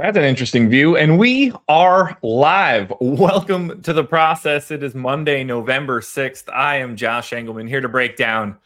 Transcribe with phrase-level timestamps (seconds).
[0.00, 0.96] That's an interesting view.
[0.96, 2.90] And we are live.
[3.02, 4.70] Welcome to the process.
[4.70, 6.50] It is Monday, November 6th.
[6.50, 8.56] I am Josh Engleman here to break down.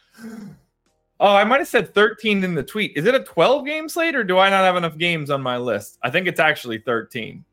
[1.19, 2.93] Oh, I might have said 13 in the tweet.
[2.95, 5.57] Is it a 12 game slate or do I not have enough games on my
[5.57, 5.99] list?
[6.01, 7.43] I think it's actually 13.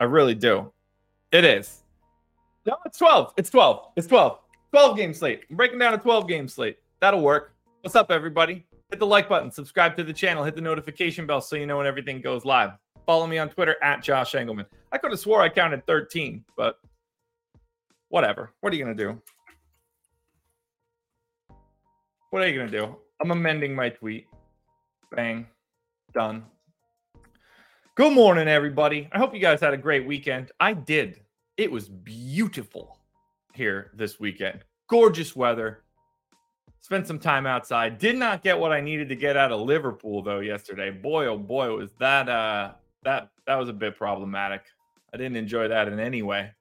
[0.00, 0.72] I really do.
[1.30, 1.84] It is.
[2.66, 3.34] No, it's 12.
[3.36, 3.92] It's 12.
[3.94, 4.40] It's 12.
[4.72, 5.44] 12 game slate.
[5.48, 6.78] I'm breaking down a 12 game slate.
[6.98, 7.54] That'll work.
[7.82, 8.66] What's up, everybody?
[8.90, 11.76] Hit the like button, subscribe to the channel, hit the notification bell so you know
[11.76, 12.72] when everything goes live.
[13.08, 14.66] Follow me on Twitter at Josh Engleman.
[14.92, 16.78] I could have swore I counted 13, but
[18.10, 18.52] whatever.
[18.60, 19.22] What are you going to do?
[22.28, 22.96] What are you going to do?
[23.22, 24.26] I'm amending my tweet.
[25.10, 25.46] Bang.
[26.12, 26.44] Done.
[27.94, 29.08] Good morning, everybody.
[29.10, 30.52] I hope you guys had a great weekend.
[30.60, 31.20] I did.
[31.56, 33.00] It was beautiful
[33.54, 34.64] here this weekend.
[34.90, 35.82] Gorgeous weather.
[36.80, 37.96] Spent some time outside.
[37.96, 40.90] Did not get what I needed to get out of Liverpool though yesterday.
[40.90, 42.72] Boy, oh boy, was that uh
[43.04, 44.62] that that was a bit problematic.
[45.12, 46.52] I didn't enjoy that in any way.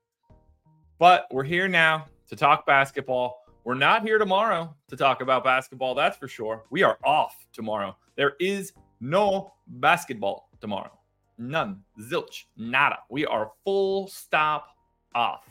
[1.00, 3.44] But we're here now to talk basketball.
[3.64, 6.64] We're not here tomorrow to talk about basketball, that's for sure.
[6.70, 7.98] We are off tomorrow.
[8.16, 10.98] There is no basketball tomorrow.
[11.38, 11.84] None.
[12.00, 12.46] Zilch.
[12.56, 13.00] Nada.
[13.10, 14.70] We are full stop
[15.14, 15.44] off.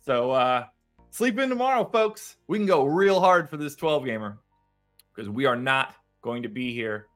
[0.00, 0.66] So uh
[1.10, 2.36] sleep in tomorrow, folks.
[2.46, 4.38] We can go real hard for this 12 gamer
[5.14, 7.08] because we are not going to be here.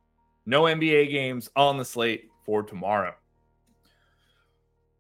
[0.45, 3.15] No NBA games on the slate for tomorrow.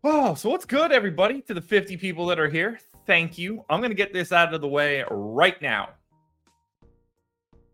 [0.04, 1.40] Oh, so what's good, everybody?
[1.42, 3.64] To the 50 people that are here, thank you.
[3.70, 5.90] I'm going to get this out of the way right now.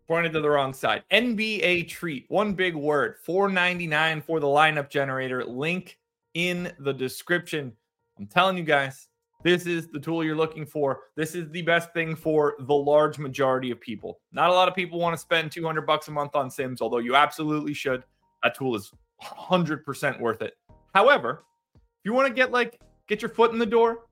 [0.07, 1.03] Pointed to the wrong side.
[1.11, 5.43] NBA treat, one big word, 4.99 for the lineup generator.
[5.43, 5.97] Link
[6.33, 7.73] in the description.
[8.17, 9.09] I'm telling you guys,
[9.43, 11.01] this is the tool you're looking for.
[11.15, 14.19] This is the best thing for the large majority of people.
[14.31, 16.99] Not a lot of people want to spend 200 bucks a month on Sims, although
[16.99, 18.03] you absolutely should.
[18.41, 18.91] That tool is
[19.23, 20.53] 100% worth it.
[20.93, 21.43] However,
[21.75, 24.05] if you want to get like get your foot in the door,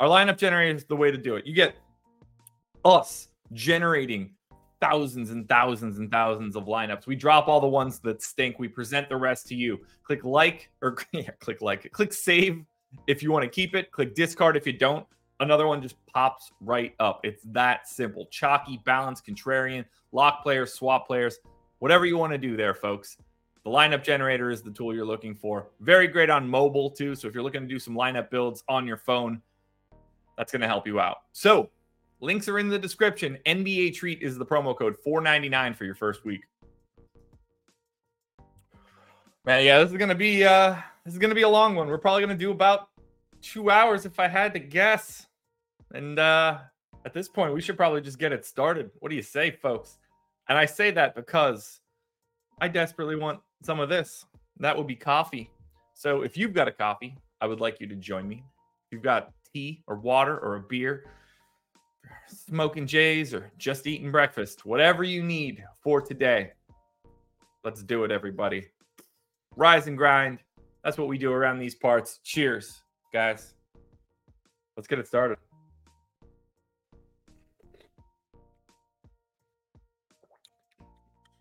[0.00, 1.46] our lineup generator is the way to do it.
[1.46, 1.76] You get
[2.84, 4.34] us generating
[4.80, 7.06] thousands and thousands and thousands of lineups.
[7.06, 8.58] We drop all the ones that stink.
[8.58, 9.80] We present the rest to you.
[10.04, 12.64] Click like or yeah, click like, click save
[13.06, 13.90] if you want to keep it.
[13.90, 15.06] Click discard if you don't.
[15.40, 17.20] another one just pops right up.
[17.24, 18.26] It's that simple.
[18.30, 21.38] Chalky, balanced, contrarian, lock players, swap players,
[21.78, 23.16] whatever you want to do there, folks.
[23.64, 25.68] The lineup generator is the tool you're looking for.
[25.80, 27.14] Very great on mobile, too.
[27.14, 29.42] So if you're looking to do some lineup builds on your phone,
[30.36, 31.18] that's going to help you out.
[31.32, 31.70] So
[32.20, 33.38] links are in the description.
[33.46, 36.42] NBA Treat is the promo code 499 for your first week.
[39.44, 41.88] Man, yeah, this is gonna be uh this is gonna be a long one.
[41.88, 42.88] We're probably gonna do about
[43.40, 45.26] two hours if I had to guess.
[45.94, 46.58] And uh
[47.06, 48.90] at this point, we should probably just get it started.
[48.98, 49.96] What do you say, folks?
[50.48, 51.80] And I say that because
[52.60, 54.24] I desperately want some of this.
[54.58, 55.50] That would be coffee.
[55.94, 58.44] So if you've got a coffee, I would like you to join me.
[58.86, 61.04] If you've got tea or water or a beer,
[62.28, 66.52] smoking jays or just eating breakfast, whatever you need for today.
[67.64, 68.68] Let's do it, everybody.
[69.56, 70.38] Rise and grind.
[70.84, 72.20] That's what we do around these parts.
[72.22, 72.82] Cheers,
[73.12, 73.54] guys.
[74.76, 75.38] Let's get it started.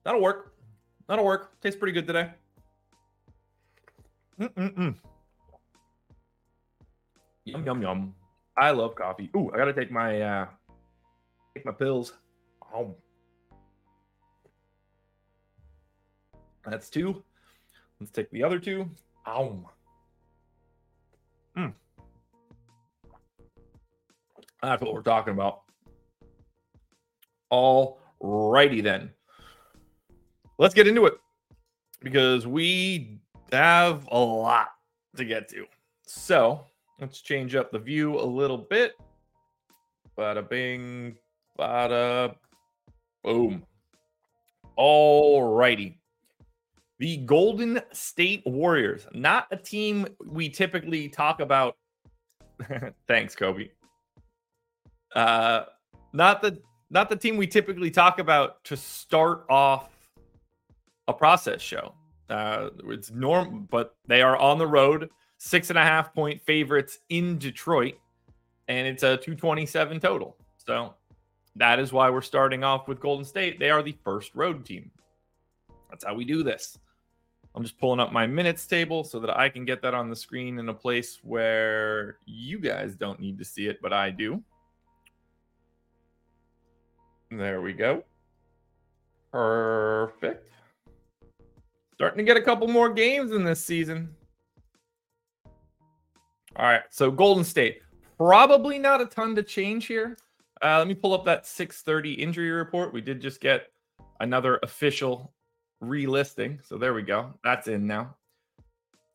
[0.03, 0.56] That'll work.
[1.07, 1.59] That'll work.
[1.61, 2.31] Tastes pretty good today.
[4.39, 4.95] Mm-mm-mm.
[7.45, 8.15] Yum yum yum.
[8.57, 9.29] I love coffee.
[9.35, 10.47] Ooh, I gotta take my uh
[11.55, 12.13] take my pills.
[12.73, 12.95] Oh.
[16.65, 17.23] That's two.
[17.99, 18.89] Let's take the other two.
[19.27, 19.69] Ow.
[21.57, 21.73] Mm.
[24.61, 25.61] That's what we're talking about.
[27.49, 29.11] All righty then.
[30.59, 31.13] Let's get into it
[32.01, 33.19] because we
[33.51, 34.69] have a lot
[35.15, 35.65] to get to.
[36.05, 36.65] So
[36.99, 38.93] let's change up the view a little bit.
[40.17, 41.15] Bada bing,
[41.59, 42.35] bada
[43.23, 43.63] boom.
[44.75, 45.99] All righty.
[46.99, 51.77] The Golden State Warriors, not a team we typically talk about.
[53.07, 53.69] Thanks, Kobe.
[55.15, 55.65] Uh,
[56.13, 59.96] not the not the team we typically talk about to start off
[61.07, 61.93] a process show.
[62.29, 66.99] Uh, it's norm, but they are on the road, six and a half point favorites
[67.09, 67.95] in Detroit,
[68.67, 70.35] and it's a 227 total.
[70.57, 70.93] So
[71.55, 73.59] that is why we're starting off with Golden State.
[73.59, 74.91] They are the first road team.
[75.89, 76.77] That's how we do this.
[77.55, 80.15] I'm just pulling up my minutes table so that I can get that on the
[80.15, 84.43] screen in a place where you guys don't need to see it, but I do.
[87.31, 88.03] There we go.
[89.31, 90.49] Perfect.
[91.97, 94.07] Starting to get a couple more games in this season.
[96.55, 97.81] All right, so Golden State.
[98.19, 100.15] Probably not a ton to change here.
[100.63, 102.93] Uh, let me pull up that 630 injury report.
[102.93, 103.71] We did just get
[104.19, 105.33] another official
[105.83, 106.63] relisting.
[106.63, 107.33] So there we go.
[107.43, 108.15] That's in now.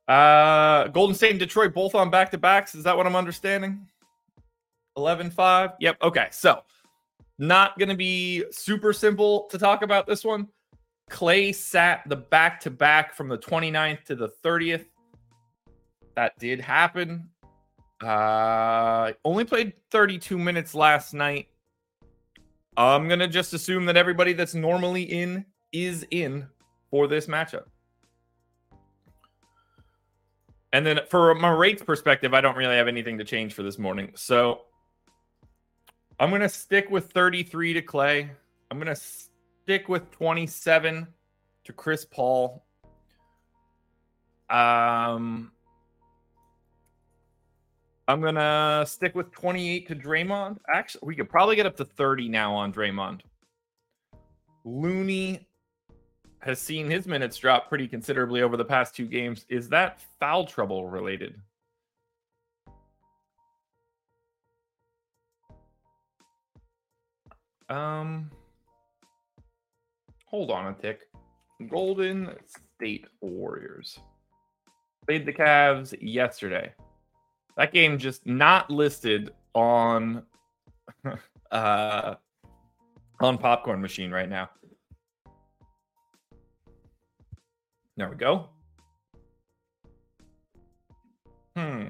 [0.09, 2.75] Uh Golden State and Detroit both on back to backs.
[2.75, 3.87] Is that what I'm understanding?
[4.97, 5.71] 11 5.
[5.79, 5.99] Yep.
[6.03, 6.27] Okay.
[6.33, 6.63] So
[7.39, 10.49] not going to be super simple to talk about this one.
[11.13, 14.87] Klay sat the back to back from the 29th to the 30th.
[16.17, 17.29] That did happen.
[18.03, 21.49] Uh only played 32 minutes last night.
[22.77, 26.49] I'm going to just assume that everybody that's normally in is in
[26.91, 27.65] for this matchup.
[30.73, 33.79] And then for my rates perspective, I don't really have anything to change for this
[33.79, 34.13] morning.
[34.15, 34.63] So
[36.19, 38.31] I'm going to stick with 33 to Klay.
[38.71, 39.01] I'm going to
[39.63, 41.07] stick with 27
[41.65, 42.65] to Chris Paul.
[44.51, 45.53] Um,
[48.09, 50.59] I'm to stick with 28 to Draymond.
[50.75, 53.21] Actually, we could probably get up to 30 now on Draymond.
[54.65, 55.47] Looney
[56.41, 59.47] has seen his minutes drop pretty considerably over the past two games.
[59.49, 61.41] Is that foul trouble related?
[67.69, 68.31] Um,
[70.33, 71.03] hold on a tick.
[71.69, 72.31] Golden
[72.77, 74.01] State Warriors
[75.07, 76.73] played the Cavs yesterday.
[77.57, 80.25] That game just not listed on
[81.53, 82.15] uh
[83.21, 84.51] on popcorn machine right now.
[87.97, 88.49] There we go.
[91.55, 91.89] Hmm.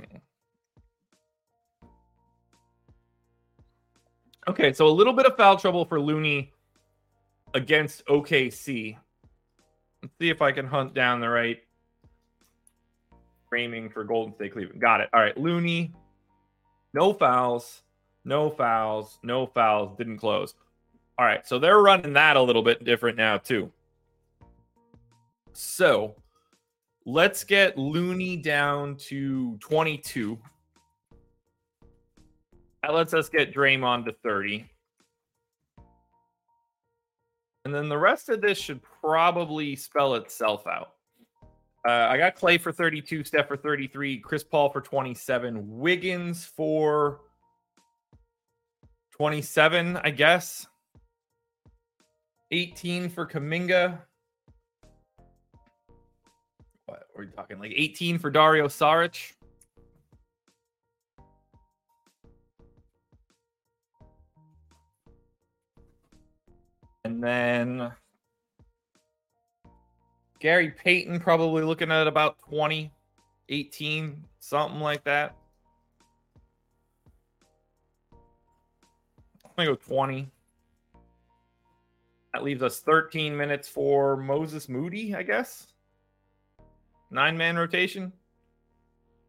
[4.49, 6.51] Okay, so a little bit of foul trouble for Looney
[7.54, 8.97] against OKC.
[10.02, 11.59] Let's see if I can hunt down the right
[13.49, 14.80] framing for Golden State Cleveland.
[14.80, 15.11] Got it.
[15.12, 15.92] All right, Looney,
[16.94, 17.82] no fouls,
[18.25, 20.54] no fouls, no fouls, didn't close.
[21.18, 23.71] All right, so they're running that a little bit different now, too.
[25.52, 26.16] So
[27.04, 30.38] let's get Looney down to 22.
[32.82, 34.68] That lets us get Draymond to 30.
[37.64, 40.95] And then the rest of this should probably spell itself out.
[41.87, 47.21] Uh, I got Klay for 32, Steph for 33, Chris Paul for 27, Wiggins for
[49.16, 50.66] 27, I guess.
[52.52, 53.99] 18 for Kuminga.
[56.87, 57.59] What are we talking?
[57.59, 59.33] Like 18 for Dario Saric.
[67.23, 67.93] And then
[70.41, 72.91] Gary Payton probably looking at about 20,
[73.49, 75.37] 18, something like that.
[79.45, 80.29] I'm going to go 20.
[82.33, 85.69] That leaves us 13 minutes for Moses Moody, I guess.
[87.12, 88.12] Nine man rotation.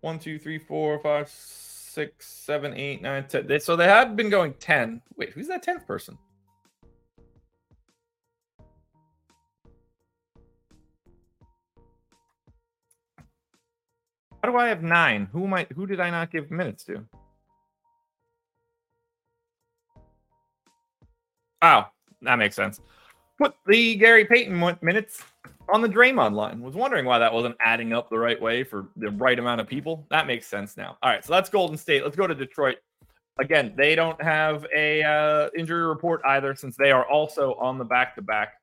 [0.01, 3.59] One, two, three, four, five, six, seven, eight, nine, ten.
[3.59, 5.01] So they have been going 10.
[5.15, 6.17] Wait, who's that 10th person?
[14.43, 15.29] How do I have nine?
[15.31, 15.65] Who am I?
[15.73, 17.05] Who did I not give minutes to?
[21.61, 21.85] Oh,
[22.23, 22.81] that makes sense.
[23.37, 25.23] Put the Gary Payton minutes
[25.73, 26.59] on the Draymond line.
[26.61, 29.67] Was wondering why that wasn't adding up the right way for the right amount of
[29.67, 30.05] people.
[30.09, 30.97] That makes sense now.
[31.01, 32.03] All right, so that's Golden State.
[32.03, 32.79] Let's go to Detroit.
[33.39, 37.85] Again, they don't have a uh, injury report either, since they are also on the
[37.85, 38.55] back to back.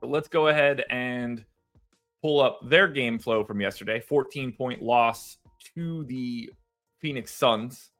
[0.00, 1.42] So let's go ahead and
[2.22, 5.38] pull up their game flow from yesterday 14 point loss
[5.74, 6.50] to the
[7.00, 7.90] Phoenix Suns.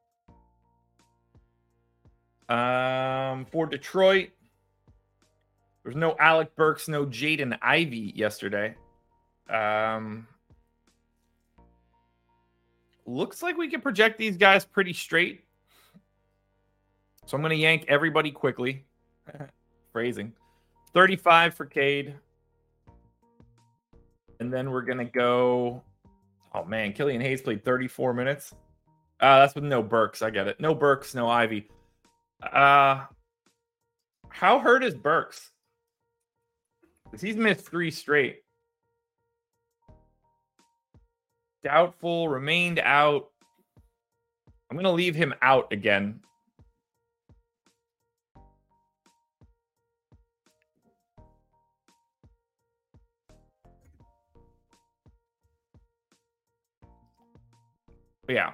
[2.49, 4.29] Um, for Detroit,
[5.83, 8.75] there's no Alec Burks, no Jaden Ivey yesterday.
[9.49, 10.27] Um,
[13.05, 15.43] looks like we can project these guys pretty straight.
[17.25, 18.85] So I'm going to yank everybody quickly.
[19.91, 20.33] Phrasing.
[20.93, 22.15] 35 for Cade.
[24.43, 25.81] And then we're gonna go.
[26.53, 28.53] Oh man, Killian Hayes played 34 minutes.
[29.21, 30.21] Uh, that's with no Burks.
[30.21, 30.59] I get it.
[30.59, 31.69] No Burks, no Ivey.
[32.41, 33.05] Uh,
[34.27, 35.51] how hurt is Burks?
[37.05, 38.41] Because he's missed three straight.
[41.63, 43.29] Doubtful, remained out.
[44.69, 46.19] I'm gonna leave him out again.
[58.27, 58.53] Yeah.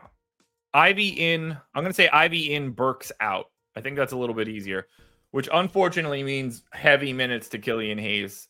[0.73, 1.51] Ivey in.
[1.73, 3.49] I'm going to say Ivey in, Burks out.
[3.75, 4.87] I think that's a little bit easier,
[5.31, 8.47] which unfortunately means heavy minutes to Killian Hayes.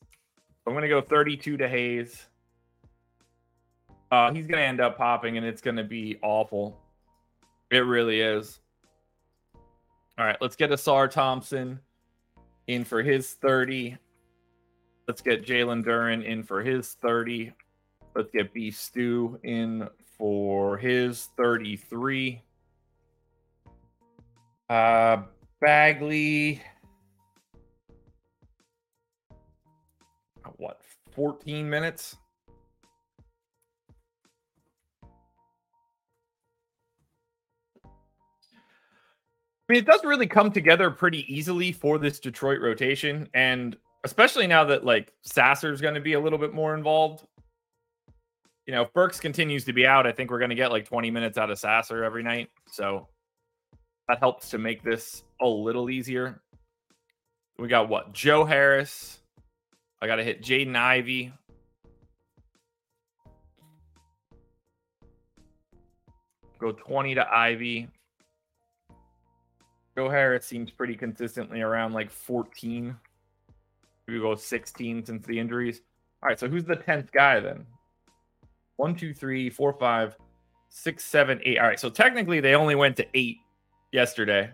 [0.65, 2.25] I'm going to go 32 to Hayes.
[4.11, 6.79] Uh, he's going to end up popping, and it's going to be awful.
[7.71, 8.59] It really is.
[10.17, 11.79] All right, let's get Ausar Thompson
[12.67, 13.97] in for his 30.
[15.07, 17.53] Let's get Jalen Duren in for his 30.
[18.15, 19.87] Let's get Beef Stew in
[20.19, 22.43] for his 33.
[24.69, 25.23] Uh,
[25.59, 26.61] Bagley,
[30.57, 30.81] what,
[31.15, 32.17] 14 minutes?
[39.69, 43.29] I mean, it does really come together pretty easily for this Detroit rotation.
[43.33, 47.25] And especially now that like Sasser's going to be a little bit more involved
[48.69, 50.85] you know, if Burks continues to be out, I think we're going to get like
[50.87, 52.51] 20 minutes out of Sasser every night.
[52.67, 53.07] So
[54.07, 56.39] that helps to make this a little easier.
[57.57, 58.13] We got what?
[58.13, 59.17] Joe Harris.
[59.99, 61.33] I got to hit Jaden Ivey.
[66.59, 67.87] Go 20 to Ivey.
[69.97, 72.95] Joe Harris seems pretty consistently around like 14.
[74.07, 75.81] We go 16 since the injuries.
[76.21, 77.65] All right, so who's the 10th guy then?
[78.79, 80.15] One, two, three, four, five,
[80.69, 81.59] six, seven, eight.
[81.59, 81.77] All right.
[81.77, 83.39] So technically, they only went to eight
[83.91, 84.51] yesterday.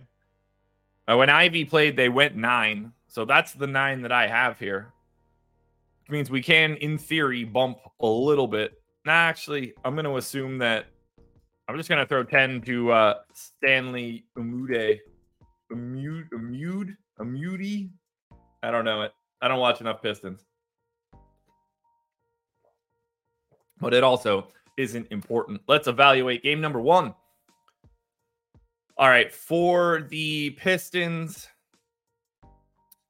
[1.08, 2.92] Uh, when Ivey played, they went nine.
[3.08, 4.92] So that's the nine that I have here.
[6.02, 8.82] Which means we can, in theory, bump a little bit.
[9.06, 10.88] Nah, actually, I'm going to assume that
[11.68, 15.02] I'm just going to throw 10 to uh, Stanley Umude.
[15.72, 16.30] Umude?
[16.34, 16.96] Umude?
[17.20, 17.90] Umude?
[18.64, 19.12] I don't know it.
[19.40, 20.44] I don't watch enough Pistons.
[23.86, 25.62] But it also isn't important.
[25.68, 27.14] Let's evaluate game number one.
[28.98, 31.48] All right, for the Pistons,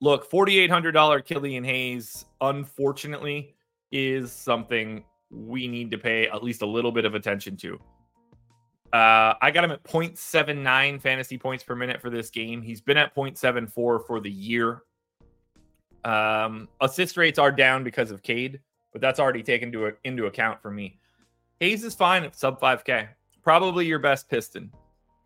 [0.02, 3.56] look, $4,800 Killian Hayes, unfortunately,
[3.94, 7.80] is something we need to pay at least a little bit of attention to.
[8.92, 12.62] Uh, I got him at 0.79 fantasy points per minute for this game.
[12.62, 14.82] He's been at 0.74 for the year.
[16.04, 18.60] Um, assist rates are down because of Cade,
[18.96, 20.98] but that's already taken to, into account for me.
[21.60, 23.10] Hayes is fine at sub 5K.
[23.44, 24.72] Probably your best piston.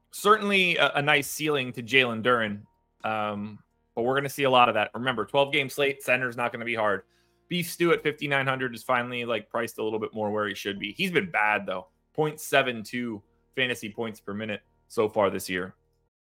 [0.09, 2.61] Certainly a, a nice ceiling to Jalen Duren.
[3.07, 3.59] Um,
[3.93, 4.89] but we're going to see a lot of that.
[4.95, 7.03] Remember, 12 game slate, center's not going to be hard.
[7.47, 10.79] Beef Stew at 5,900 is finally like priced a little bit more where he should
[10.79, 10.93] be.
[10.93, 11.89] He's been bad though.
[12.17, 13.21] 0.72
[13.55, 15.75] fantasy points per minute so far this year.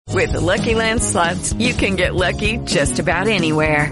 [0.10, 3.91] With the Lucky Land slots, you can get lucky just about anywhere.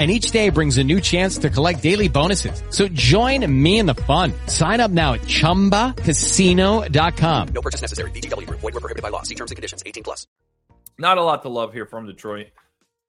[0.00, 2.62] and each day brings a new chance to collect daily bonuses.
[2.70, 4.32] So join me in the fun.
[4.46, 7.48] Sign up now at ChumbaCasino.com.
[7.48, 8.10] No purchase necessary.
[8.12, 8.48] VGW.
[8.48, 9.20] Void were prohibited by law.
[9.22, 9.82] See terms and conditions.
[9.84, 10.26] 18 plus.
[10.98, 12.46] Not a lot to love here from Detroit.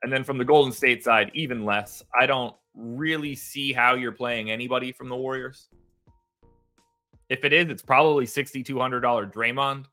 [0.04, 2.04] And then from the Golden State side, even less.
[2.14, 5.70] I don't really see how you're playing anybody from the Warriors.
[7.30, 9.86] If it is, it's probably $6,200 Draymond.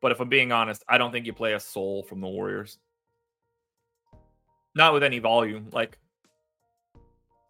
[0.00, 2.78] But if I'm being honest, I don't think you play a soul from the Warriors.
[4.74, 5.68] Not with any volume.
[5.70, 5.98] Like,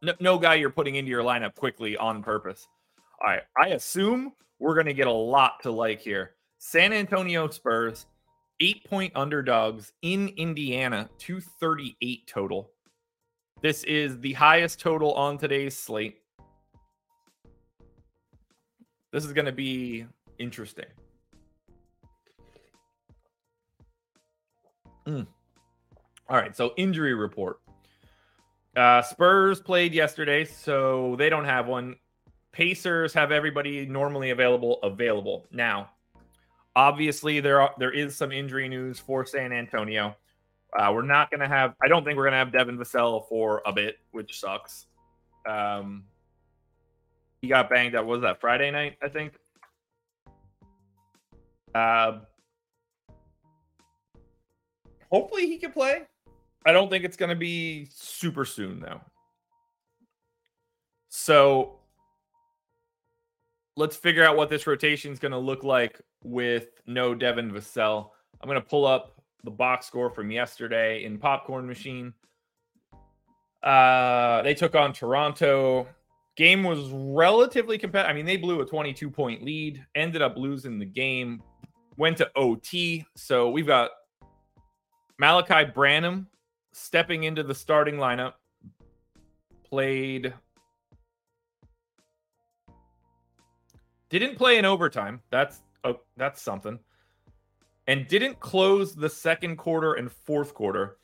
[0.03, 2.67] no, no guy you're putting into your lineup quickly on purpose.
[3.23, 3.43] All right.
[3.57, 6.33] I assume we're going to get a lot to like here.
[6.59, 8.07] San Antonio Spurs,
[8.61, 12.71] eight point underdogs in Indiana, 238 total.
[13.63, 16.19] This is the highest total on today's slate.
[19.13, 20.07] This is going to be
[20.39, 20.87] interesting.
[25.07, 25.27] Mm.
[26.29, 26.57] All right.
[26.57, 27.59] So, injury report.
[28.77, 31.97] Uh, Spurs played yesterday, so they don't have one.
[32.53, 35.91] Pacers have everybody normally available available now.
[36.75, 40.17] Obviously, there are there is some injury news for San Antonio.
[40.79, 41.75] Uh, we're not to have.
[41.83, 44.87] I don't think we're to have Devin Vassell for a bit, which sucks.
[45.47, 46.05] Um,
[47.43, 48.07] he got banged up.
[48.07, 48.97] Was that Friday night?
[49.03, 49.35] I think.
[51.75, 52.21] Uh,
[55.11, 56.03] hopefully he can play.
[56.65, 59.01] I don't think it's going to be super soon, though.
[61.09, 61.81] So
[63.77, 68.11] let's figure out what this rotation is going to look like with no Devin Vassell.
[68.41, 72.15] I'm going to pull up the box score from yesterday in Popcorn Machine.
[73.63, 75.87] Uh, they took on Toronto.
[76.37, 78.11] Game was relatively competitive.
[78.11, 81.43] I mean, they blew a 22 point lead, ended up losing the game,
[81.97, 83.05] went to OT.
[83.17, 83.91] So we've got
[85.21, 86.27] Malaki Branham
[86.73, 88.35] stepping into the starting lineup,
[89.65, 90.35] played.
[94.11, 95.21] Didn't play in overtime.
[95.31, 96.79] That's oh, that's something.
[97.87, 100.99] And didn't close the second quarter and fourth quarter.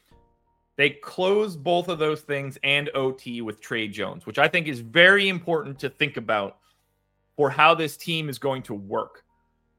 [0.77, 4.79] They closed both of those things and OT with Tre Jones, which I think is
[4.79, 6.59] very important to think about
[7.37, 9.25] for how this team is going to work.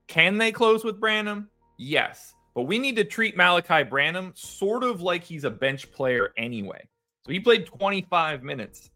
[0.08, 1.50] Can they close with Branham?
[1.78, 2.34] Yes.
[2.60, 6.90] But we need to treat Malaki Branham sort of like he's a bench player anyway.
[7.26, 8.92] So he played 25 minutes.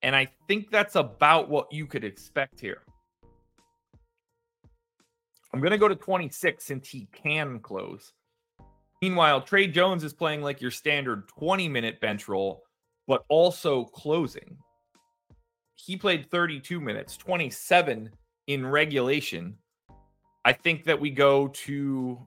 [0.00, 2.80] And I think that's about what you could expect here.
[5.52, 8.14] I'm going to go to 26 since he can close.
[9.02, 12.62] Meanwhile, Tre Jones is playing like your standard 20 minute bench role,
[13.06, 14.56] but also closing.
[15.74, 18.08] He played 32 minutes, 27
[18.46, 19.58] in regulation.
[20.46, 22.26] I think that we go to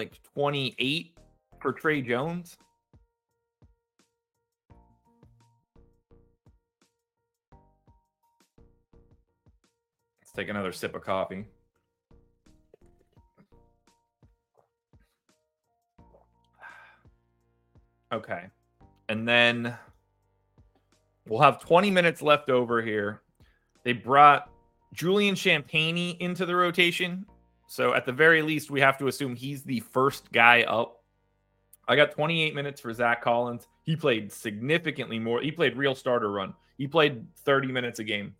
[0.00, 1.14] like 28
[1.60, 2.56] for Tre Jones.
[10.22, 11.44] Let's take another sip of coffee.
[18.12, 18.46] Okay.
[19.08, 19.76] And then
[21.28, 23.22] we'll have 20 minutes left over here.
[23.84, 24.50] They brought
[24.94, 27.24] Julian Champagnie into the rotation.
[27.70, 31.04] So at the very least, we have to assume he's the first guy up.
[31.86, 33.68] I got 28 minutes for Zach Collins.
[33.84, 35.40] He played significantly more.
[35.40, 36.52] He played real starter run.
[36.78, 38.34] He played 30 minutes a game.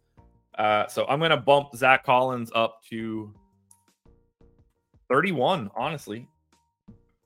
[0.59, 3.33] Uh, so I'm going to bump Zach Collins up to
[5.09, 6.27] 31, honestly.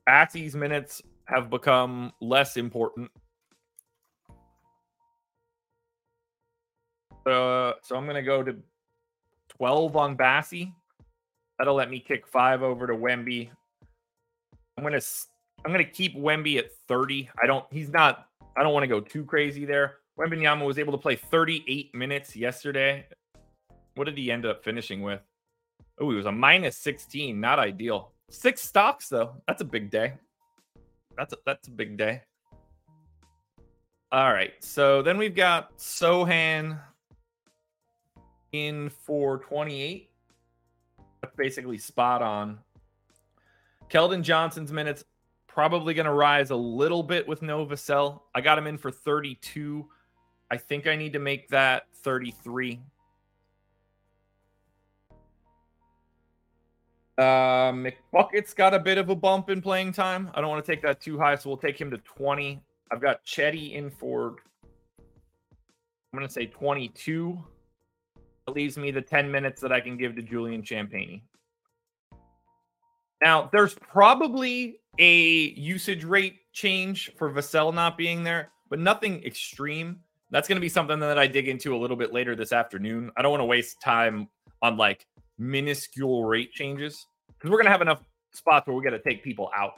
[0.07, 3.09] Bassey's minutes have become less important.
[7.25, 8.55] Uh, so I'm going to go to
[9.57, 10.71] 12 on Bassey.
[11.57, 13.49] That'll let me kick five over to Wemby.
[14.77, 15.01] I'm to
[15.65, 17.29] I'm to keep Wemby at 30.
[17.41, 19.97] I don't he's not I don't want to go too crazy there.
[20.19, 23.05] Wembanyama was able to play 38 minutes yesterday.
[23.95, 25.21] What did he end up finishing with?
[25.99, 27.39] Oh, he was a minus 16.
[27.39, 28.11] Not ideal.
[28.29, 29.41] Six stocks though.
[29.47, 30.13] That's a big day.
[31.17, 32.21] That's a, that's a big day.
[34.11, 34.53] All right.
[34.59, 36.79] So then we've got Sochan
[38.51, 40.09] in for 28.
[41.35, 42.59] Basically spot on.
[43.89, 45.03] Keldon Johnson's minutes
[45.47, 48.21] probably going to rise a little bit with no Vassell.
[48.33, 49.87] I got him in for 32.
[50.51, 52.81] I think I need to make that 33.
[57.17, 57.23] Uh,
[57.71, 60.29] McBucket's got a bit of a bump in playing time.
[60.35, 62.61] I don't want to take that too high, so we'll take him to 20.
[62.91, 64.35] I've got Chetty in for,
[64.99, 67.41] I'm going to say 22.
[68.47, 71.21] Leaves me the 10 minutes that I can give to Julian Champagnie.
[73.23, 79.99] Now, there's probably a usage rate change for Vassell not being there, but nothing extreme.
[80.29, 83.11] That's going to be something that I dig into a little bit later this afternoon.
[83.17, 84.27] I don't want to waste time
[84.61, 85.07] on like
[85.39, 89.23] minuscule rate changes because we're going to have enough spots where we got to take
[89.23, 89.73] people out.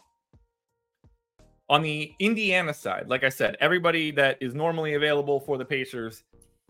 [1.69, 6.23] On the Indiana side, like I said, everybody that is normally available for the Pacers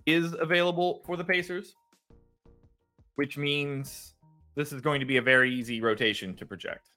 [0.06, 1.76] is available for the Pacers,
[3.18, 4.16] which means
[4.56, 6.88] this is going to be a very easy rotation to project.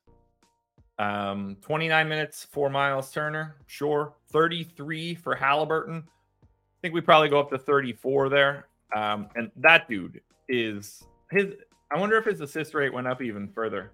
[0.98, 4.12] Um, 29 minutes for Miles Turner, sure.
[4.33, 6.04] 33 for Halliburton.
[6.42, 6.46] I
[6.83, 8.68] think we probably go up to 34 there.
[8.94, 11.54] Um, and that dude is his.
[11.90, 13.92] I wonder if his assist rate went up even further.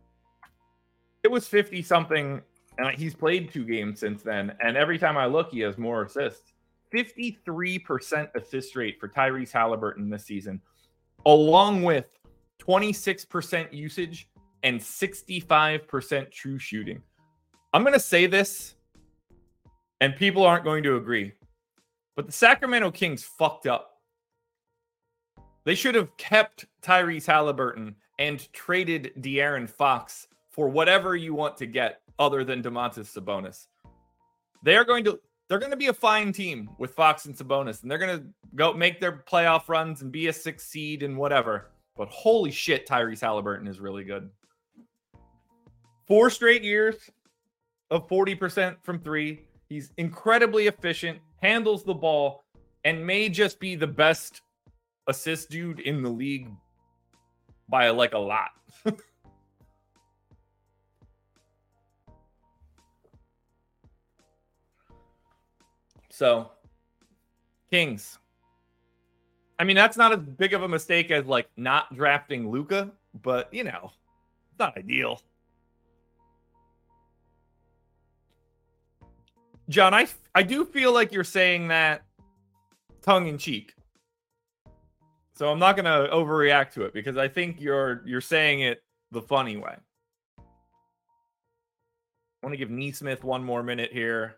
[1.22, 2.42] It was 50 something,
[2.78, 4.52] and he's played two games since then.
[4.60, 6.52] And every time I look, he has more assists.
[6.92, 10.60] 53% assist rate for Tyrese Halliburton this season,
[11.24, 12.15] along with
[12.66, 14.28] 26% usage
[14.62, 17.02] and 65% true shooting.
[17.72, 18.74] I'm going to say this,
[20.00, 21.32] and people aren't going to agree,
[22.14, 23.92] but the Sacramento Kings fucked up.
[25.64, 31.66] They should have kept Tyrese Halliburton and traded De'Aaron Fox for whatever you want to
[31.66, 33.66] get other than Domantas Sabonis.
[34.62, 37.82] They are going to they're going to be a fine team with Fox and Sabonis,
[37.82, 38.26] and they're going to
[38.56, 41.70] go make their playoff runs and be a six seed and whatever.
[41.96, 44.30] But holy shit, Tyrese Halliburton is really good.
[46.06, 46.96] Four straight years
[47.90, 49.46] of 40% from three.
[49.68, 52.44] He's incredibly efficient, handles the ball,
[52.84, 54.42] and may just be the best
[55.08, 56.48] assist dude in the league
[57.68, 58.50] by like a lot.
[66.10, 66.50] so,
[67.70, 68.18] Kings.
[69.58, 72.90] I mean, that's not as big of a mistake as like not drafting Luka,
[73.22, 73.92] but you know,
[74.50, 75.20] it's not ideal.
[79.68, 82.02] John, I I do feel like you're saying that
[83.02, 83.74] tongue in cheek.
[85.34, 89.22] So I'm not to overreact to it because I think you're you're saying it the
[89.22, 89.76] funny way.
[90.38, 90.42] I
[92.42, 94.36] want to give Nesmith one more minute here.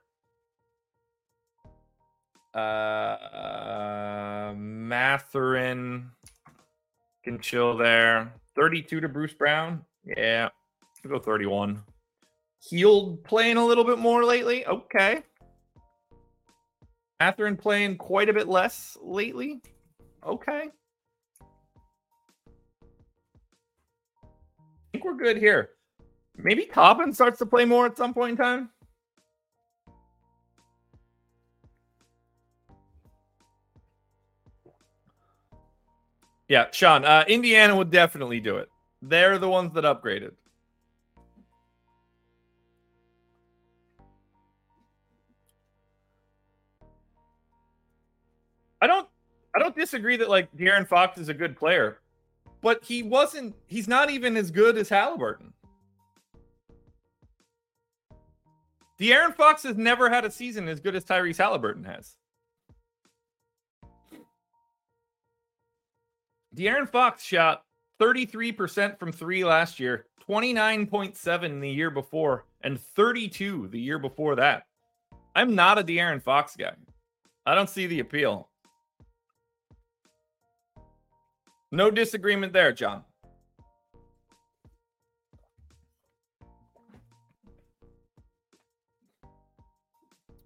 [2.58, 6.10] Uh, Mathurin
[7.24, 8.32] can chill there.
[8.56, 9.84] 32 to Bruce Brown.
[10.04, 10.48] Yeah,
[11.04, 11.82] we'll go 31.
[12.60, 14.66] Hield playing a little bit more lately.
[14.66, 15.22] Okay.
[17.20, 19.60] Mathurin playing quite a bit less lately.
[20.26, 20.68] Okay.
[21.40, 21.44] I
[24.92, 25.70] think we're good here.
[26.36, 28.70] Maybe Toppin starts to play more at some point in time.
[36.48, 38.70] Yeah, Sean, uh, Indiana would definitely do it.
[39.02, 40.32] They're the ones that upgraded.
[48.80, 49.08] I don't
[49.54, 51.98] I don't disagree that like De'Aaron Fox is a good player,
[52.62, 55.52] but he wasn't he's not even as good as Halliburton.
[59.00, 62.16] De'Aaron Fox has never had a season as good as Tyrese Halliburton has.
[66.58, 67.62] De'Aaron Fox shot
[68.00, 74.64] 33% from three last year, 29.7 the year before, and 32 the year before that.
[75.36, 76.72] I'm not a De'Aaron Fox guy.
[77.46, 78.48] I don't see the appeal.
[81.70, 83.04] No disagreement there, John.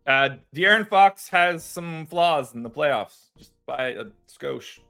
[0.06, 4.80] Uh, De'Aaron Fox has some flaws in the playoffs, just by a skosh.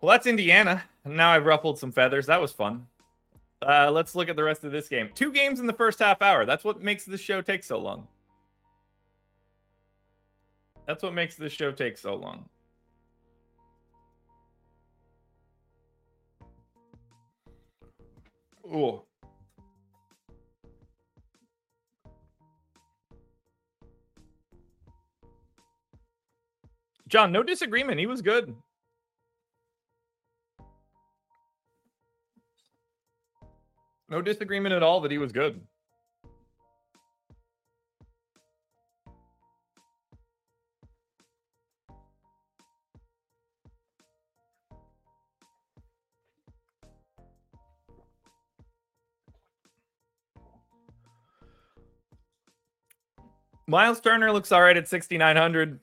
[0.00, 0.82] Well, that's Indiana.
[1.04, 2.26] Now I've ruffled some feathers.
[2.26, 2.86] That was fun.
[3.66, 5.10] Uh, let's look at the rest of this game.
[5.14, 6.46] Two games in the first half hour.
[6.46, 8.08] That's what makes this show take so long.
[10.86, 12.46] That's what makes this show take so long.
[18.66, 19.02] Ooh.
[27.08, 27.98] John, no disagreement.
[27.98, 28.54] He was good.
[34.10, 35.60] No disagreement at all that he was good.
[53.68, 55.78] Miles Turner looks all right at 6,900.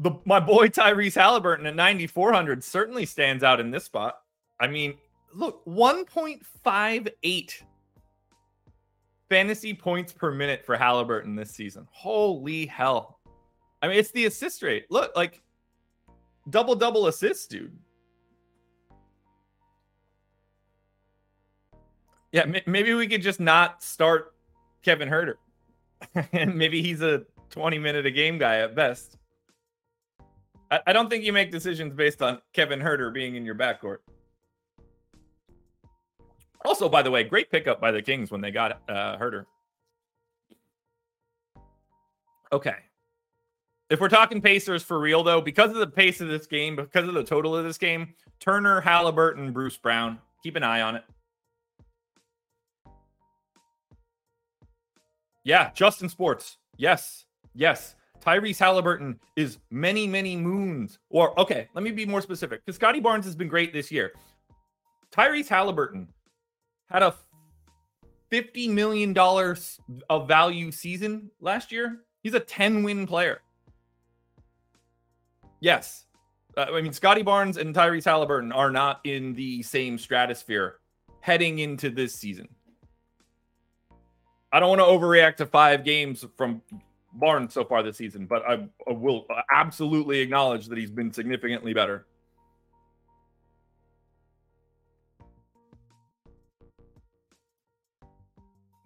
[0.00, 4.18] The, my boy Tyrese Halliburton at 9,400 certainly stands out in this spot.
[4.60, 4.98] I mean,
[5.34, 7.62] look, 1.58
[9.28, 11.88] fantasy points per minute for Halliburton this season.
[11.90, 13.18] Holy hell.
[13.82, 14.86] I mean, it's the assist rate.
[14.90, 15.42] Look, like
[16.50, 17.76] double double assists, dude.
[22.32, 24.34] Yeah, maybe we could just not start
[24.82, 25.34] Kevin Huerter.
[26.32, 29.18] and maybe he's a 20 minute a game guy at best.
[30.70, 33.98] I, I don't think you make decisions based on Kevin Huerter being in your backcourt.
[36.64, 39.44] Also, by the way, great pickup by the Kings when they got uh, Huerter.
[42.52, 42.76] Okay.
[43.90, 47.06] If we're talking Pacers for real, though, because of the pace of this game, because
[47.06, 51.04] of the total of this game, Turner, Halliburton, Bruce Brown, keep an eye on it.
[55.44, 56.56] Yeah, Justin Sports.
[56.76, 57.94] Yes, yes.
[58.20, 60.98] Tyrese Halliburton is many, many moons.
[61.10, 64.12] Or, okay, let me be more specific because Scottie Barnes has been great this year.
[65.12, 66.08] Tyrese Halliburton
[66.90, 67.14] had a
[68.30, 69.16] $50 million
[70.10, 72.00] of value season last year.
[72.22, 73.40] He's a 10 win player.
[75.60, 76.04] Yes.
[76.56, 80.78] Uh, I mean, Scottie Barnes and Tyrese Halliburton are not in the same stratosphere
[81.20, 82.48] heading into this season.
[84.52, 86.62] I don't want to overreact to five games from
[87.14, 91.72] Barnes so far this season, but I, I will absolutely acknowledge that he's been significantly
[91.72, 92.06] better.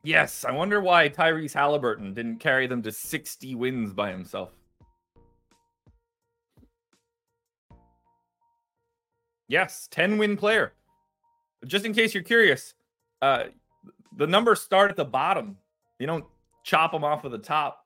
[0.04, 4.52] Yes, I wonder why Tyrese Halliburton didn't carry them to 60 wins by himself.
[9.48, 10.72] Yes, 10 win player.
[11.66, 12.74] Just in case you're curious,
[13.22, 13.44] uh,
[14.16, 15.56] the numbers start at the bottom.
[15.98, 16.24] You don't
[16.62, 17.84] chop them off of the top.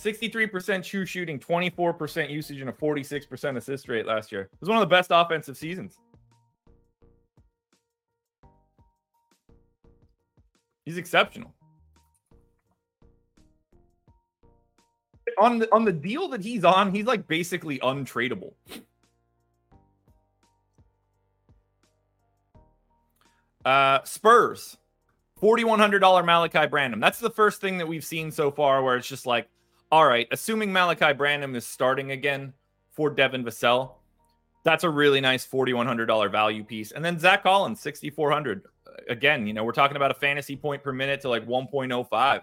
[0.00, 4.42] 63% true shooting, 24% usage, and a 46% assist rate last year.
[4.42, 5.98] It was one of the best offensive seasons.
[10.86, 11.54] He's exceptional.
[15.38, 18.54] On the on the deal that he's on, he's like basically untradeable.
[23.64, 24.78] Uh Spurs.
[25.40, 27.00] $4,100 Malaki Branham.
[27.00, 29.48] That's the first thing that we've seen so far where it's just like,
[29.90, 32.52] all right, assuming Malaki Branham is starting again
[32.90, 33.94] for Devin Vassell,
[34.64, 36.92] that's a really nice $4,100 value piece.
[36.92, 38.62] And then Zach Collins, 6,400.
[39.08, 42.42] Again, you know, we're talking about a fantasy point per minute to like 1.05.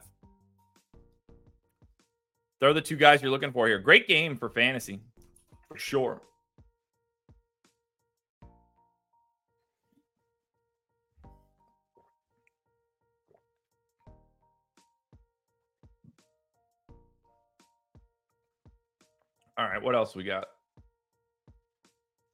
[2.59, 3.77] They're the two guys you're looking for here.
[3.77, 4.99] Great game for fantasy,
[5.67, 6.21] for sure.
[19.57, 20.45] All right, what else we got?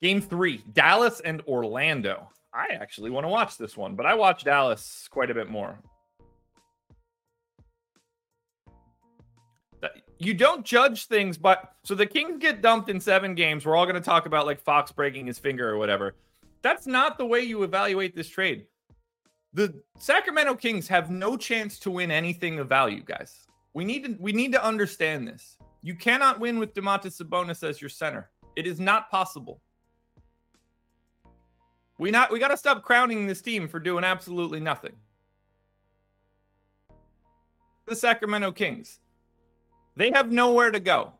[0.01, 2.29] Game three, Dallas and Orlando.
[2.53, 5.79] I actually want to watch this one, but I watch Dallas quite a bit more.
[10.19, 13.65] You don't judge things, but so the Kings get dumped in seven games.
[13.65, 16.15] We're all going to talk about like Fox breaking his finger or whatever.
[16.61, 18.65] That's not the way you evaluate this trade.
[19.53, 23.45] The Sacramento Kings have no chance to win anything of value, guys.
[23.73, 25.57] We need to we need to understand this.
[25.83, 28.31] You cannot win with Domantas Sabonis as your center.
[28.55, 29.61] It is not possible.
[31.99, 34.93] We not we got to stop crowning this team for doing absolutely nothing.
[37.85, 38.99] The Sacramento Kings.
[39.97, 41.13] They have nowhere to go.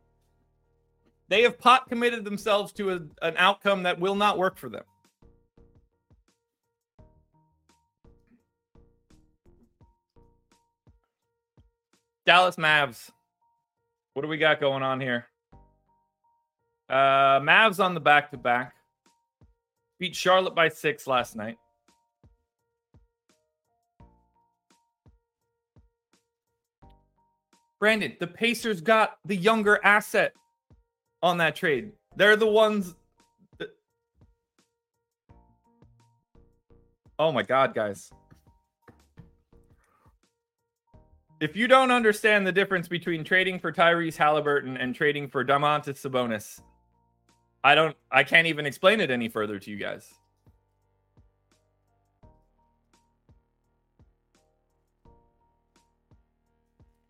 [1.27, 4.83] They have pot committed themselves to a, an outcome that will not work for them.
[12.25, 13.11] Dallas Mavs.
[14.13, 15.27] What do we got going on here?
[16.89, 18.73] Uh Mavs on the back to back.
[19.99, 21.57] Beat Charlotte by six last night.
[27.79, 30.31] Brandon, the Pacers got the younger asset
[31.21, 31.91] on that trade.
[32.15, 32.95] They're the ones.
[33.57, 33.75] That...
[37.19, 38.09] Oh my God, guys.
[41.43, 45.99] If you don't understand the difference between trading for Tyrese Halliburton and trading for Domantas
[45.99, 46.61] Sabonis,
[47.65, 50.09] I don't I can't even explain it any further to you guys.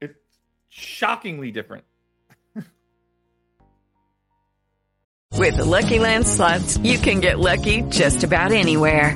[0.02, 0.18] It's
[0.68, 1.84] shockingly different.
[5.38, 9.16] With the Lucky Land slots, you can get lucky just about anywhere.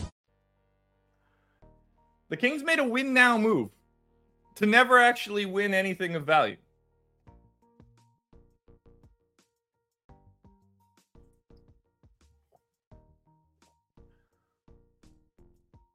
[2.31, 3.71] The Kings made a win now move
[4.55, 6.55] to never actually win anything of value.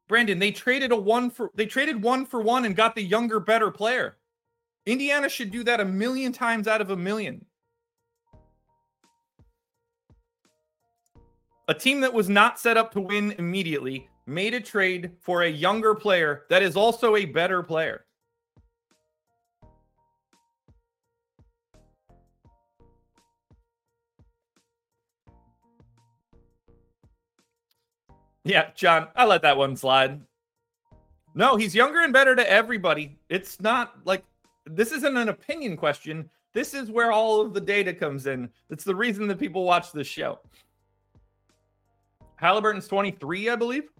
[0.09, 3.40] Brandon, they traded a one for they traded one for one and got the younger,
[3.40, 4.18] better player.
[4.85, 7.46] Indiana should do that a million times out of a million.
[11.68, 15.48] A team that was not set up to win immediately made a trade for a
[15.48, 18.04] younger player that is also a better player.
[28.44, 30.20] Yeah, John, I let that one slide.
[31.34, 33.18] No, he's younger and better to everybody.
[33.28, 34.24] It's not like
[34.66, 36.30] this isn't an opinion question.
[36.52, 38.48] This is where all of the data comes in.
[38.70, 40.38] It's the reason that people watch this show.
[42.36, 43.90] Halliburton's 23, I believe.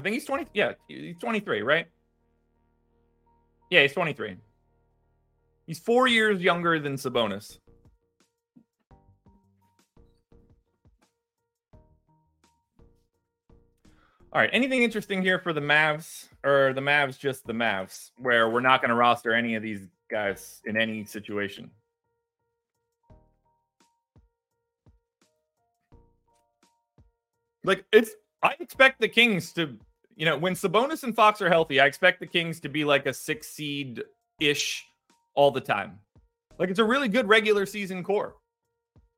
[0.00, 0.46] I think he's 20.
[0.54, 1.86] Yeah, he's 23, right?
[3.70, 4.38] Yeah, he's 23.
[5.66, 7.58] He's four years younger than Sabonis.
[14.32, 14.48] All right.
[14.54, 18.80] Anything interesting here for the Mavs or the Mavs just the Mavs, where we're not
[18.80, 21.70] going to roster any of these guys in any situation?
[27.64, 29.76] Like it's I expect the Kings to,
[30.16, 33.06] you know, when Sabonis and Fox are healthy, I expect the Kings to be like
[33.06, 34.02] a six seed
[34.38, 34.86] ish
[35.34, 35.98] all the time.
[36.58, 38.36] Like it's a really good regular season core.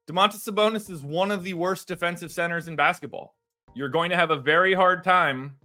[0.09, 3.35] Domantas Sabonis is one of the worst defensive centers in basketball.
[3.75, 5.57] You're going to have a very hard time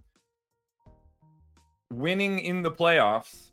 [1.92, 3.50] winning in the playoffs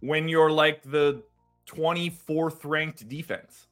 [0.00, 1.22] when you're like the
[1.68, 3.66] 24th ranked defense.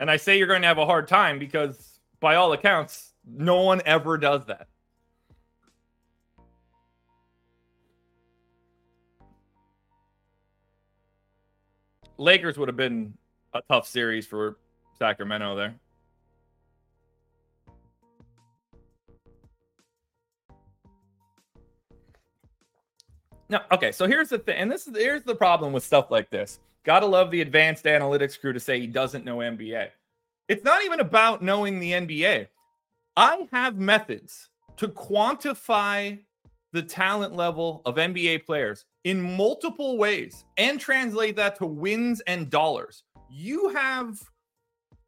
[0.00, 3.62] And I say you're going to have a hard time because, by all accounts, no
[3.62, 4.68] one ever does that.
[12.18, 13.14] Lakers would have been
[13.52, 14.56] a tough series for
[14.98, 15.74] Sacramento there.
[23.48, 23.92] No, okay.
[23.92, 26.58] So here's the thing, and this is here's the problem with stuff like this.
[26.84, 29.88] Gotta love the advanced analytics crew to say he doesn't know NBA.
[30.48, 32.48] It's not even about knowing the NBA.
[33.16, 36.18] I have methods to quantify
[36.72, 42.50] the talent level of NBA players in multiple ways and translate that to wins and
[42.50, 44.20] dollars, you have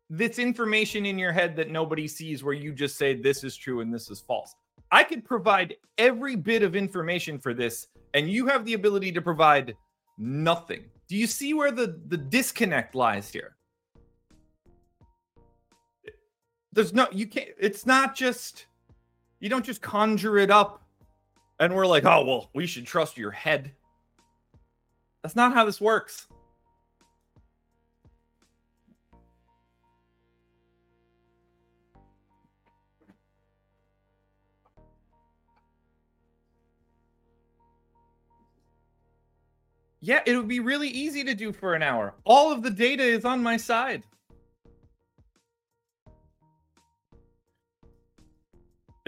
[0.09, 3.81] this information in your head that nobody sees where you just say this is true
[3.81, 4.55] and this is false.
[4.91, 9.21] I could provide every bit of information for this, and you have the ability to
[9.21, 9.75] provide
[10.17, 10.85] nothing.
[11.09, 13.58] Do you see where the, the disconnect lies here?
[16.79, 18.67] There's no, you can't, it's not just,
[19.41, 20.81] you don't just conjure it up
[21.59, 23.73] and we're like, oh, well, we should trust your head.
[25.21, 26.29] That's not how this works.
[40.01, 42.15] Yeah, it would be really easy to do for an hour.
[42.23, 44.05] All of the data is on my side.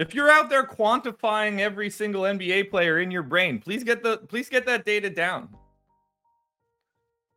[0.01, 4.17] If you're out there quantifying every single NBA player in your brain, please get the
[4.17, 5.47] please get that data down.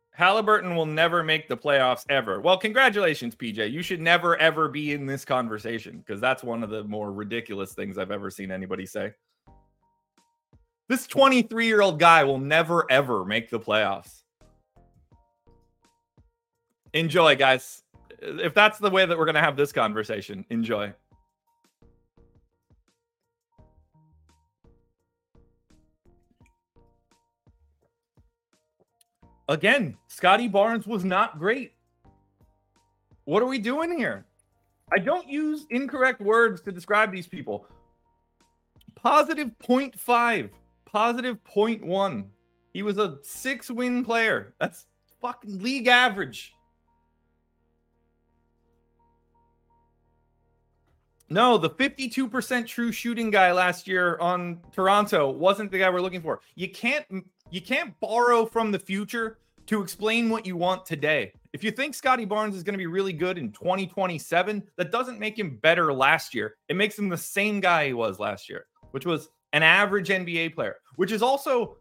[0.09, 2.41] Halliburton will never make the playoffs ever.
[2.41, 3.71] Well, congratulations, PJ.
[3.71, 7.73] You should never ever be in this conversation because that's one of the more ridiculous
[7.73, 9.13] things I've ever seen anybody say.
[10.89, 14.23] This 23 year old guy will never, ever make the playoffs.
[16.93, 17.83] Enjoy, guys.
[18.23, 20.95] If that's the way that we're going to have this conversation, enjoy.
[29.47, 31.73] Again, Scottie Barnes was not great.
[33.25, 34.25] What are we doing here?
[34.91, 37.67] I don't use incorrect words to describe these people.
[38.95, 40.49] Positive 0.5
[40.95, 42.25] positive 0.1.
[42.71, 44.53] He was a six win player.
[44.61, 44.85] That's
[45.21, 46.53] fucking league average.
[51.27, 56.21] No, the 52% true shooting guy last year on Toronto wasn't the guy we're looking
[56.21, 56.39] for.
[56.55, 57.05] You can't
[57.51, 59.37] you can't borrow from the future
[59.67, 61.31] to explain what you want today.
[61.53, 65.19] If you think Scottie Barnes is going to be really good in 2027, that doesn't
[65.19, 66.55] make him better last year.
[66.69, 70.53] It makes him the same guy he was last year, which was an average NBA
[70.53, 71.77] player, which is also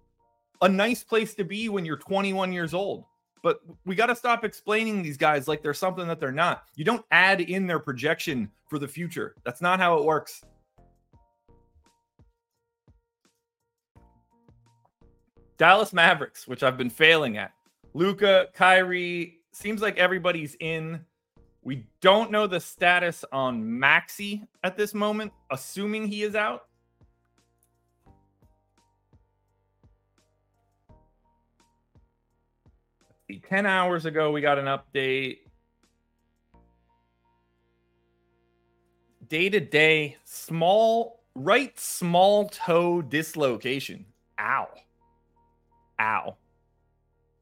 [0.63, 3.05] a nice place to be when you're 21 years old.
[3.43, 6.65] But we got to stop explaining these guys like they're something that they're not.
[6.77, 9.35] You don't add in their projection for the future.
[9.45, 10.43] That's not how it works.
[15.57, 17.53] Dallas Mavericks, which I've been failing at.
[17.95, 21.05] Luka, Kyrie, seems like everybody's in.
[21.63, 26.67] We don't know the status on Maxi at this moment, assuming he is out.
[33.49, 35.39] 10 hours ago, we got an update.
[39.29, 44.05] Day to day, small, right small toe dislocation.
[44.39, 44.69] Ow.
[46.05, 46.37] Ow.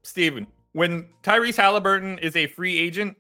[0.05, 3.17] Steven, when Tyrese Halliburton is a free agent,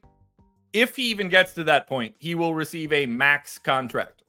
[0.72, 4.22] if he even gets to that point, he will receive a max contract.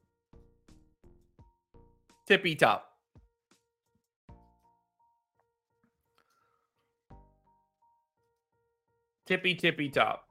[2.27, 2.89] Tippy top.
[9.27, 10.25] Tippy tippy top.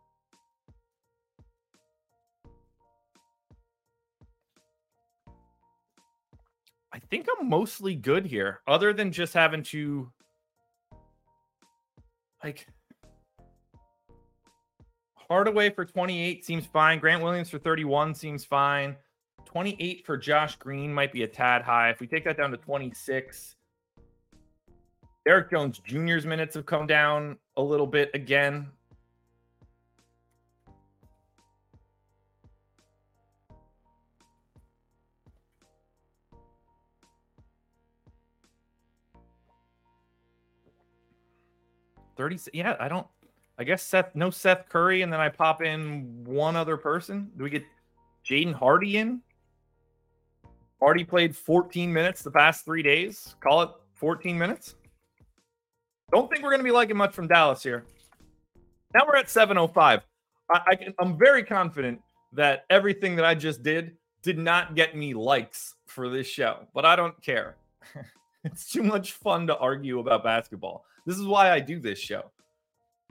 [6.92, 10.10] I think I'm mostly good here, other than just having to
[12.42, 12.66] like
[15.28, 16.98] Hardaway for 28 seems fine.
[16.98, 18.96] Grant Williams for 31 seems fine.
[19.46, 21.90] 28 for Josh Green might be a tad high.
[21.90, 23.56] If we take that down to 26,
[25.24, 28.68] Derrick Jones Jr.'s minutes have come down a little bit again.
[42.22, 42.38] Thirty.
[42.52, 43.04] Yeah, I don't.
[43.58, 44.14] I guess Seth.
[44.14, 47.32] No Seth Curry, and then I pop in one other person.
[47.36, 47.64] Do we get
[48.24, 49.20] Jaden Hardy in?
[50.78, 53.34] Hardy played 14 minutes the past three days.
[53.40, 54.76] Call it 14 minutes.
[56.12, 57.86] Don't think we're going to be liking much from Dallas here.
[58.94, 60.02] Now we're at 705.
[60.52, 62.00] I, I I'm very confident
[62.34, 66.84] that everything that I just did did not get me likes for this show, but
[66.84, 67.56] I don't care.
[68.44, 70.84] it's too much fun to argue about basketball.
[71.06, 72.30] This is why I do this show.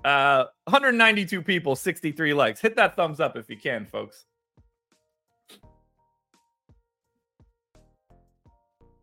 [0.04, 2.60] Uh, 192 people, 63 likes.
[2.62, 4.26] Hit that thumbs up if you can, folks.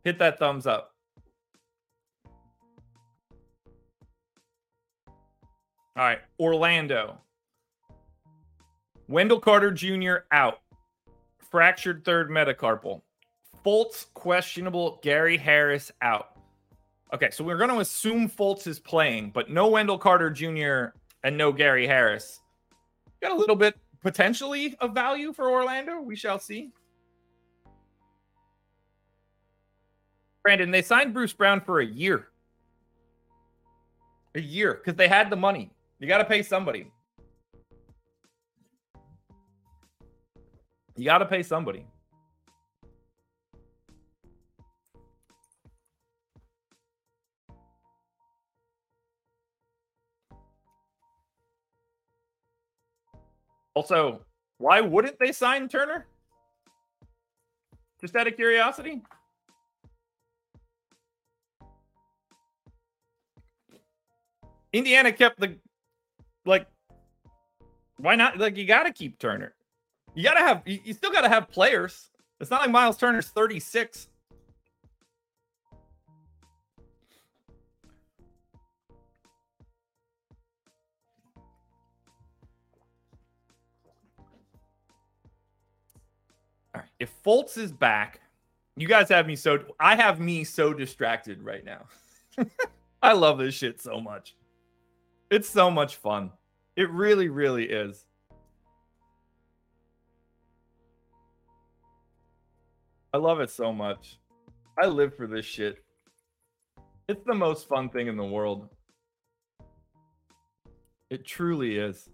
[0.04, 0.94] Hit that thumbs up.
[5.96, 7.18] All right, Orlando.
[9.08, 10.18] Wendell Carter Jr.
[10.30, 10.60] out.
[11.50, 13.02] Fractured third metacarpal.
[13.64, 15.00] Fultz questionable.
[15.02, 16.37] Gary Harris out.
[17.14, 20.94] Okay, so we're going to assume Fultz is playing, but no Wendell Carter Jr.
[21.24, 22.40] and no Gary Harris.
[23.22, 26.00] Got a little bit potentially of value for Orlando.
[26.00, 26.70] We shall see.
[30.42, 32.28] Brandon, they signed Bruce Brown for a year.
[34.34, 35.70] A year because they had the money.
[36.00, 36.92] You got to pay somebody.
[40.96, 41.86] You got to pay somebody.
[53.78, 54.18] Also,
[54.56, 56.04] why wouldn't they sign Turner?
[58.00, 59.02] Just out of curiosity.
[64.72, 65.54] Indiana kept the
[66.44, 66.66] like
[67.98, 69.54] why not like you got to keep Turner.
[70.16, 72.10] You got to have you, still got to have players.
[72.40, 74.08] It's not like Miles Turner's 36.
[87.00, 88.20] If Fultz is back,
[88.76, 91.86] you guys have me so I have me so distracted right now.
[93.02, 94.34] I love this shit so much.
[95.30, 96.32] It's so much fun.
[96.76, 98.04] It really, really is.
[103.12, 104.18] I love it so much.
[104.80, 105.82] I live for this shit.
[107.08, 108.68] It's the most fun thing in the world.
[111.10, 112.10] It truly is.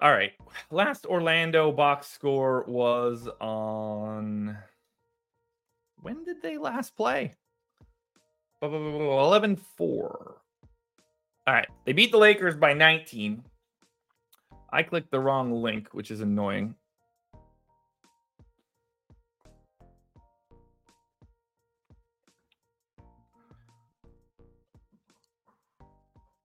[0.00, 0.32] All right.
[0.70, 4.58] Last Orlando box score was on.
[6.02, 7.32] When did they last play?
[8.60, 10.36] 11 4.
[11.46, 11.68] All right.
[11.86, 13.42] They beat the Lakers by 19.
[14.70, 16.74] I clicked the wrong link, which is annoying.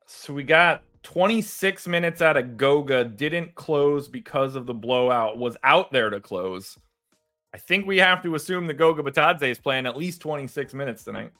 [0.05, 5.57] So we got 26 minutes out of Goga, didn't close because of the blowout, was
[5.63, 6.77] out there to close.
[7.53, 11.03] I think we have to assume that Goga Bitadze is playing at least 26 minutes
[11.03, 11.31] tonight.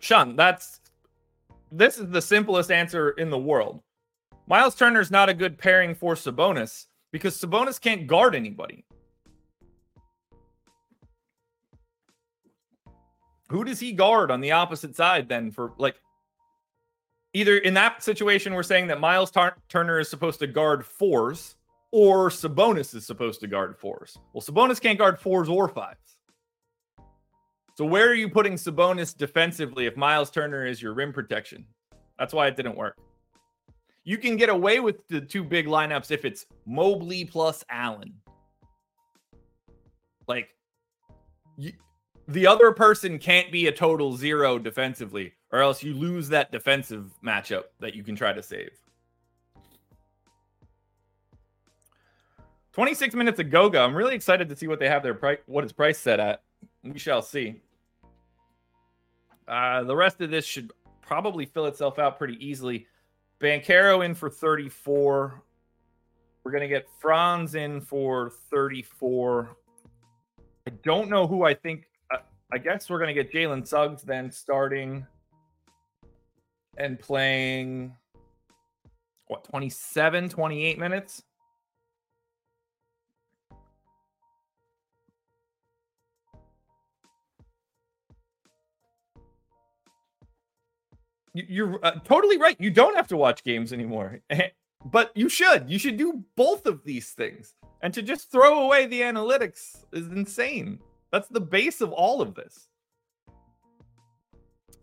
[0.00, 0.80] Sean, that's
[1.70, 3.82] this is the simplest answer in the world.
[4.46, 8.84] Miles Turner is not a good pairing for Sabonis because Sabonis can't guard anybody.
[13.48, 15.96] Who does he guard on the opposite side then for like
[17.32, 21.56] either in that situation we're saying that Miles Tar- Turner is supposed to guard fours
[21.92, 24.16] or Sabonis is supposed to guard fours.
[24.32, 26.16] Well, Sabonis can't guard fours or fives.
[27.74, 31.64] So where are you putting Sabonis defensively if Miles Turner is your rim protection?
[32.18, 32.98] That's why it didn't work.
[34.04, 38.14] You can get away with the two big lineups if it's Mobley plus Allen.
[40.26, 40.48] Like
[41.56, 41.72] you,
[42.28, 47.12] the other person can't be a total zero defensively, or else you lose that defensive
[47.24, 48.70] matchup that you can try to save.
[52.72, 53.80] 26 minutes of Goga.
[53.80, 56.42] I'm really excited to see what they have their price, what is price set at.
[56.82, 57.60] We shall see.
[59.46, 62.86] Uh, the rest of this should probably fill itself out pretty easily.
[63.40, 65.42] Banchero in for 34.
[66.44, 69.56] We're going to get Franz in for 34.
[70.66, 71.86] I don't know who I think.
[72.12, 72.18] Uh,
[72.52, 75.06] I guess we're going to get Jalen Suggs then starting
[76.76, 77.94] and playing,
[79.26, 81.22] what, 27, 28 minutes?
[91.34, 92.56] You're uh, totally right.
[92.58, 94.20] You don't have to watch games anymore,
[94.84, 95.70] but you should.
[95.70, 97.54] You should do both of these things.
[97.82, 100.80] And to just throw away the analytics is insane.
[101.12, 102.68] That's the base of all of this.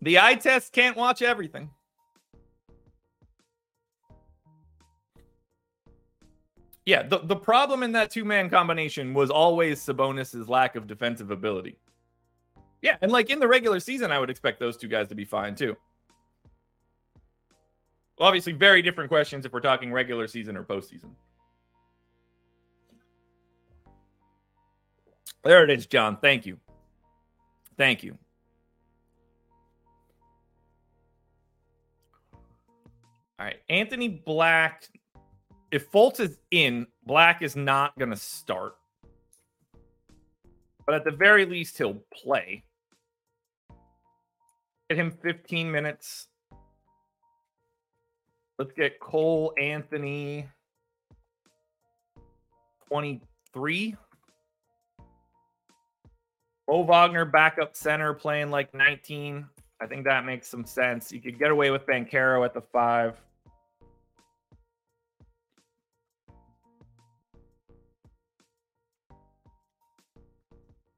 [0.02, 1.70] The eye test can't watch everything.
[6.86, 11.30] Yeah, the, the problem in that two man combination was always Sabonis's lack of defensive
[11.30, 11.78] ability.
[12.80, 15.26] Yeah, and like in the regular season, I would expect those two guys to be
[15.26, 15.76] fine too.
[18.20, 21.10] Obviously, very different questions if we're talking regular season or postseason.
[25.44, 26.18] There it is, John.
[26.20, 26.58] Thank you.
[27.76, 28.18] Thank you.
[33.38, 33.60] All right.
[33.68, 34.88] Anthony Black.
[35.70, 38.74] If Fultz is in, Black is not going to start.
[40.86, 42.64] but at the very least, he'll play.
[44.88, 46.28] Get him 15 minutes.
[48.58, 50.48] Let's get Cole Anthony
[52.88, 53.96] 23.
[56.68, 59.46] Mo Wagner backup center playing like 19.
[59.80, 61.12] I think that makes some sense.
[61.12, 63.20] You could get away with Banchero at the five.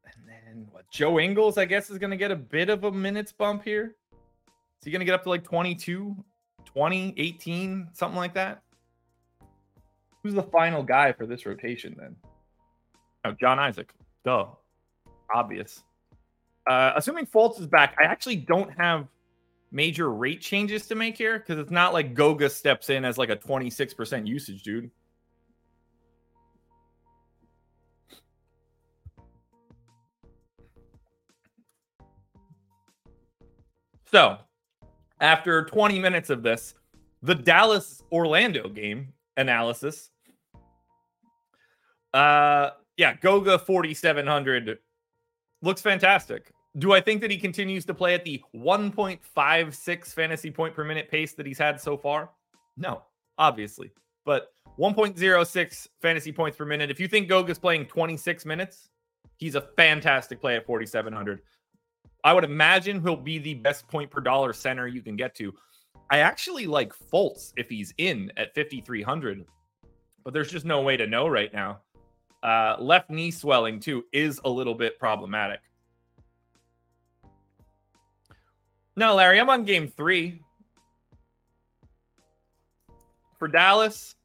[0.07, 0.91] And then what?
[0.91, 3.97] Joe Ingles, I guess, is going to get a bit of a minutes bump here.
[4.13, 6.17] Is he going to get up to like 22,
[6.75, 8.63] 20, 18, something like that?
[10.23, 12.17] Who's the final guy for this rotation then?
[13.25, 13.93] Oh, John Isaac.
[14.25, 14.47] Duh.
[15.35, 15.83] Obvious.
[16.69, 19.09] Uh, assuming Fultz is back, I actually don't have
[19.73, 23.31] major rate changes to make here because it's not like Goga steps in as like
[23.31, 24.91] a 26% usage dude.
[34.11, 34.39] So,
[35.21, 36.75] after 20 minutes of this,
[37.23, 40.11] the Dallas Orlando game analysis.
[42.13, 44.79] Uh yeah, Goga 4700
[45.63, 46.53] looks fantastic.
[46.79, 51.11] Do I think that he continues to play at the 1.56 fantasy point per minute
[51.11, 52.31] pace that he's had so far?
[52.77, 53.03] No,
[53.39, 53.91] obviously.
[54.25, 56.91] But 1.06 fantasy points per minute.
[56.91, 58.91] If you think Goga's playing 26 minutes,
[59.39, 61.41] he's a fantastic play at 4700.
[62.25, 65.55] I would imagine he'll be the best point per dollar center you can get to.
[66.11, 69.45] I actually like Fultz if he's in at 5,300,
[70.25, 71.81] but there's just no way to know right now.
[72.43, 75.61] Uh, left knee swelling, too, is a little bit problematic.
[78.97, 80.43] No, Larry, I'm on game three.
[83.39, 84.17] For Dallas,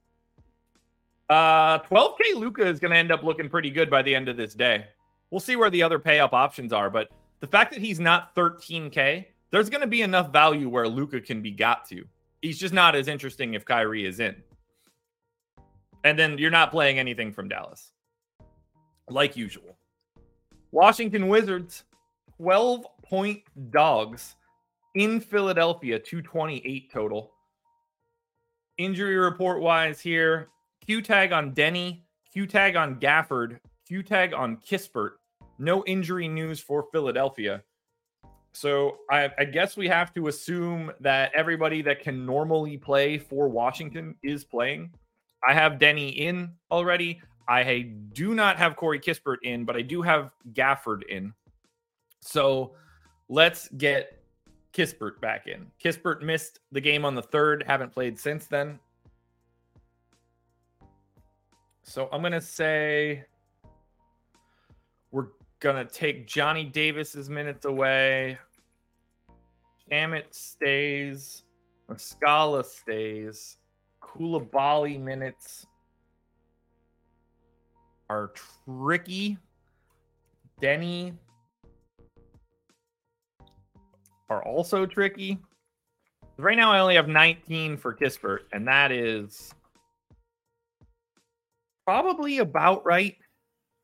[1.30, 4.38] uh, 12K Luka is going to end up looking pretty good by the end of
[4.38, 4.86] this day.
[5.32, 7.10] We'll see where the other pay up options are, but
[7.46, 11.44] the fact that he's not 13K, there's going to be enough value where Luka can
[11.44, 12.04] be got to.
[12.42, 14.36] He's just not as interesting if Kyrie is in.
[16.04, 17.92] And then you're not playing anything from Dallas,
[19.12, 19.78] like usual.
[20.72, 21.84] Washington Wizards,
[22.38, 24.36] 12 point dogs
[24.96, 27.32] in Philadelphia, 228 total.
[28.80, 30.50] Injury report wise here
[30.84, 32.02] Q tag on Deni,
[32.34, 35.12] Q tag on Gafford, Q tag on Kispert.
[35.58, 37.64] No injury news for Philadelphia.
[38.54, 43.50] So I, I, guess we have to assume that everybody that can normally play for
[43.50, 44.92] Washington is playing.
[45.46, 47.22] I have Deni in already.
[47.50, 51.34] I do not have Corey Kispert in, but I do have Gafford in.
[52.22, 52.76] So
[53.28, 54.24] let's get
[54.74, 55.68] Kispert back in.
[55.84, 58.80] Kispert missed the game on the third, haven't played since then.
[61.84, 63.26] So I'm going to say
[65.62, 68.38] to take Johnny Davis's minutes away.
[69.90, 71.44] Shamet stays.
[71.90, 73.58] Muscala stays.
[74.02, 75.66] Coulibaly minutes
[78.10, 78.32] are
[78.66, 79.38] tricky.
[80.62, 81.14] Deni
[84.30, 85.40] are also tricky.
[86.38, 89.54] Right now, I only have 19 for Kispert, and that is
[91.86, 93.16] probably about right.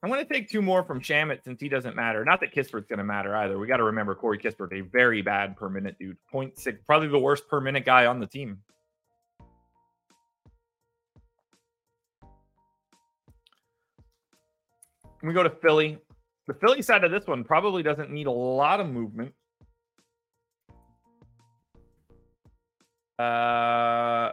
[0.03, 2.25] I'm going to take two more from Shamet since he doesn't matter.
[2.25, 3.59] Not that Kispert's going to matter either.
[3.59, 6.17] We got to remember Corey Kispert, a very bad per minute dude.
[6.33, 8.57] 0.6, probably the worst per minute guy on the team.
[15.23, 15.97] we go to Philly.
[16.47, 19.33] The Philly side of this one probably doesn't need a lot of movement.
[23.19, 24.31] Uh,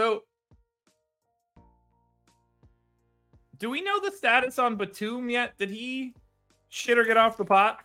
[0.00, 0.22] So,
[3.58, 5.58] do we know the status on Batum yet?
[5.58, 6.14] Did he
[6.70, 7.80] shit or get off the pot?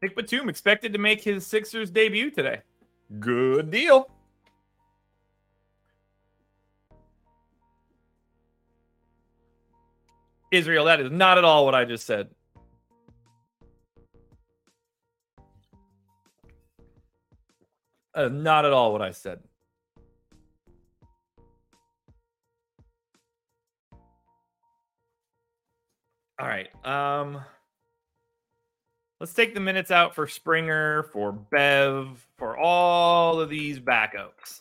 [0.00, 2.62] Nick Batum expected to make his Sixers debut today.
[3.18, 4.08] Good deal.
[10.50, 12.30] Israel, that is not at all what I just said.
[18.20, 19.40] Uh, not at all what I said.
[26.38, 26.68] All right.
[26.84, 27.42] Um
[29.20, 34.60] let's take the minutes out for Springer, for Bev, for all of these backups.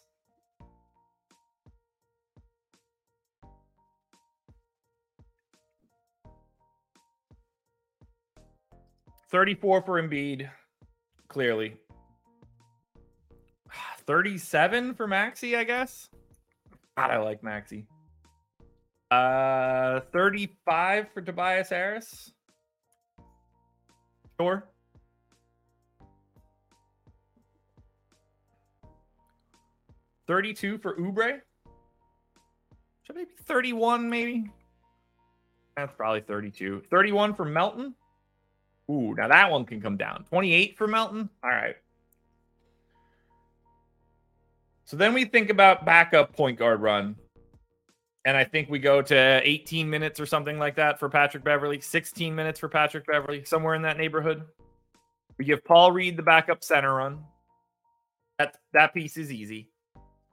[9.30, 10.49] Thirty-four for Embiid,
[11.28, 11.76] clearly.
[14.10, 16.10] 37 for Maxey, I guess.
[16.97, 17.86] God, I like Maxey.
[19.12, 22.32] Uh, 35 for Tobias Harris.
[24.39, 24.68] Sure.
[30.26, 31.41] Thirty-two for Oubre.
[33.03, 34.49] Should maybe thirty-one, maybe.
[35.76, 36.84] That's probably thirty-two.
[36.89, 37.95] Thirty-one for Melton.
[38.89, 40.26] Ooh, now that one can come down.
[40.30, 41.30] Twenty-eight for Melton.
[41.43, 41.76] All right.
[44.90, 47.16] So then we think about backup point guard run.
[48.26, 51.80] And I think we go to 18 minutes or something like that for Patrick Beverley,
[51.80, 54.42] 16 minutes for Patrick Beverley, somewhere in that neighborhood.
[55.38, 57.20] We give Paul Reed the backup center run.
[58.40, 59.70] That that piece is easy.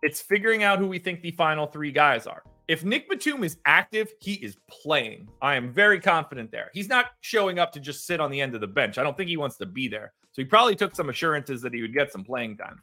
[0.02, 2.42] It's figuring out who we think the final three guys are.
[2.66, 5.28] If Nick Batum is active, he is playing.
[5.42, 6.70] I am very confident there.
[6.72, 8.96] He's not showing up to just sit on the end of the bench.
[8.96, 10.14] I don't think he wants to be there.
[10.32, 12.80] So he probably took some assurances that he would get some playing time.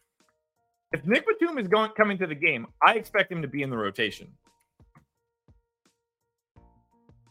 [0.93, 3.71] If Nick Batum is going coming to the game, I expect him to be in
[3.71, 4.27] the rotation.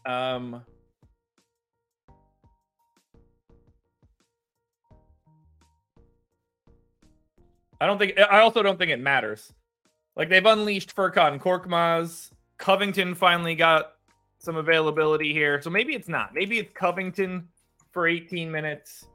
[0.05, 0.61] Um,
[7.79, 8.19] I don't think.
[8.19, 9.53] I also don't think it matters.
[10.17, 12.31] Like they've unleashed Furkan Korkmaz.
[12.57, 13.93] Covington finally got
[14.39, 16.33] some availability here, so maybe it's not.
[16.33, 17.47] Maybe it's Covington
[17.93, 19.05] for 18 minutes.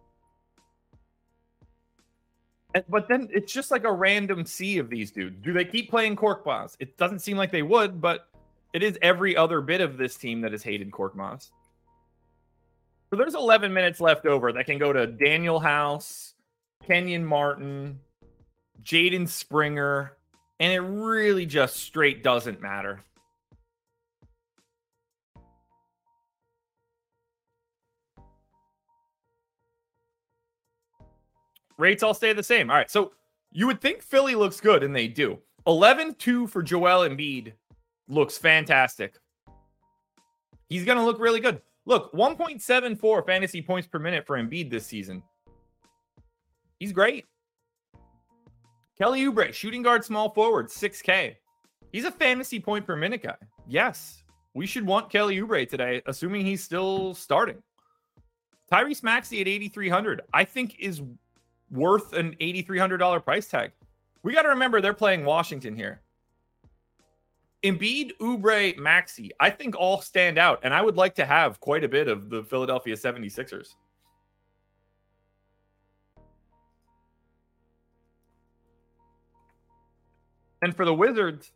[2.88, 5.36] But then it's just like a random sea of these dudes.
[5.42, 6.76] Do they keep playing Korkmaz?
[6.78, 8.28] It doesn't seem like they would, but
[8.74, 11.50] it is every other bit of this team that has hated Korkmaz.
[13.10, 16.34] So there's 11 minutes left over that can go to Danuel House,
[16.86, 18.00] Kenyon Martin,
[18.82, 20.12] Jaden Springer,
[20.60, 23.02] and it really just straight doesn't matter.
[31.78, 32.70] Rates all stay the same.
[32.70, 32.90] All right.
[32.90, 33.12] So
[33.52, 35.38] you would think Philly looks good, and they do.
[35.66, 37.52] 11 2 for Joel Embiid
[38.08, 39.16] looks fantastic.
[40.68, 41.60] He's going to look really good.
[41.86, 45.22] Look, 1.74 fantasy points per minute for Embiid this season.
[46.78, 47.24] He's great.
[48.98, 51.36] Kelly Oubre, shooting guard, small forward, 6K.
[51.92, 53.36] He's a fantasy point per minute guy.
[53.66, 54.22] Yes,
[54.54, 57.62] we should want Kelly Oubre today, assuming he's still starting.
[58.70, 61.00] Tyrese Maxey at 8,300, I think is
[61.70, 63.72] worth an $8,300 price tag.
[64.22, 66.00] We got to remember they're playing Washington here.
[67.64, 71.82] Embiid, Oubre, Maxey, I think all stand out, and I would like to have quite
[71.82, 73.74] a bit of the Philadelphia 76ers.
[80.62, 81.52] And for the Wizards,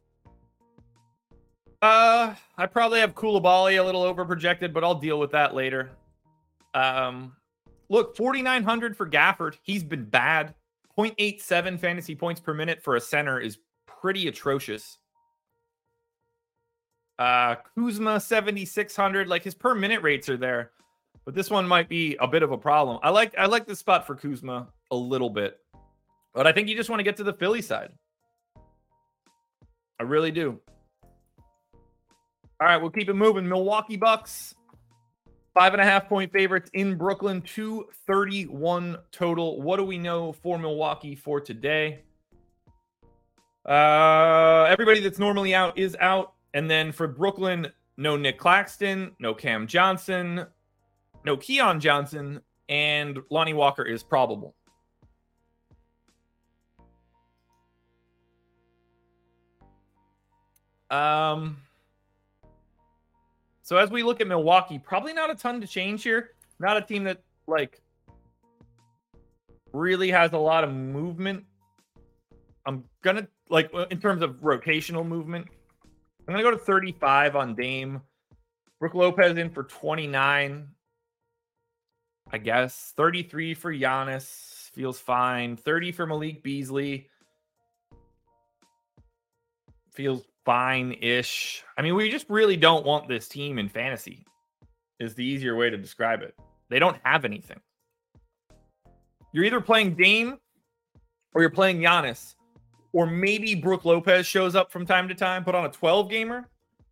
[1.83, 5.91] uh, I probably have Coulibaly a little over projected, but I'll deal with that later.
[6.75, 7.35] Um,
[7.93, 9.57] look, 4,900 for Gafford.
[9.63, 10.55] He's been bad.
[10.99, 14.99] 0.87 fantasy points per minute for a center is pretty atrocious.
[17.19, 20.73] Uh, Kuzma 7600, like his per minute rates are there,
[21.25, 22.99] but this one might be a bit of a problem.
[23.03, 25.59] I like I like the spot for Kuzma a little bit,
[26.35, 27.91] but I think you just want to get to the Philly side.
[30.01, 30.59] I really do.
[32.61, 33.49] All right, we'll keep it moving.
[33.49, 34.55] Milwaukee Bucks,
[35.55, 39.61] five and a half point favorites in Brooklyn, 231 total.
[39.61, 42.03] What do we know for Milwaukee for today?
[43.67, 46.35] Uh, everybody that's normally out is out.
[46.55, 50.47] And then for Brooklyn, no Nick Claxton, no Cam Johnson,
[51.25, 54.55] no Keon Johnson, and Lonnie Walker is probable.
[60.91, 61.57] Um,
[63.73, 66.33] so as we look at Milwaukee, probably not a ton to change here.
[66.59, 67.81] Not a team that like
[69.73, 71.47] really has a lot of movement.
[72.67, 75.47] I'm gonna like uh, in terms of rotational movement.
[76.29, 78.03] I'm gonna go to 35 on Dame.
[78.79, 80.69] Brook Lopez in for 29.
[82.31, 85.57] I guess 33 for Giannis feels fine.
[85.57, 87.09] 30 for Malik Beasley
[89.95, 91.65] feels fine-ish.
[91.77, 94.25] I mean, we just really don't want this team in fantasy.
[95.01, 96.37] Is the easier way to describe it.
[96.69, 97.61] They don't have anything.
[99.33, 100.39] You're either playing Dame
[101.35, 102.35] or you're playing Giannis
[102.93, 106.49] or maybe Brook Lopez shows up from time to time, but on a 12 gamer,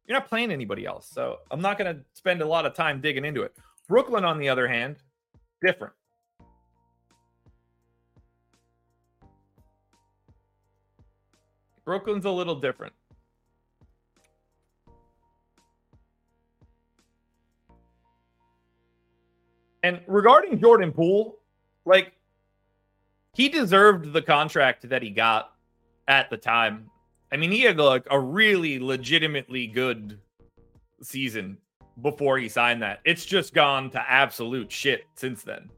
[0.06, 1.08] you're not playing anybody else.
[1.08, 3.54] So I'm not going to spend a lot of time digging into it.
[3.88, 4.96] Brooklyn, on the other hand,
[5.62, 5.92] different.
[11.84, 12.92] Brooklyn's a little different.
[19.82, 21.38] And regarding Jordan Poole,
[21.86, 22.12] like
[23.34, 25.52] he deserved the contract that he got
[26.08, 26.90] at the time.
[27.32, 30.18] I mean, he had like a really legitimately good
[31.02, 31.56] season
[32.02, 33.00] before he signed that.
[33.04, 35.70] It's just gone to absolute shit since then.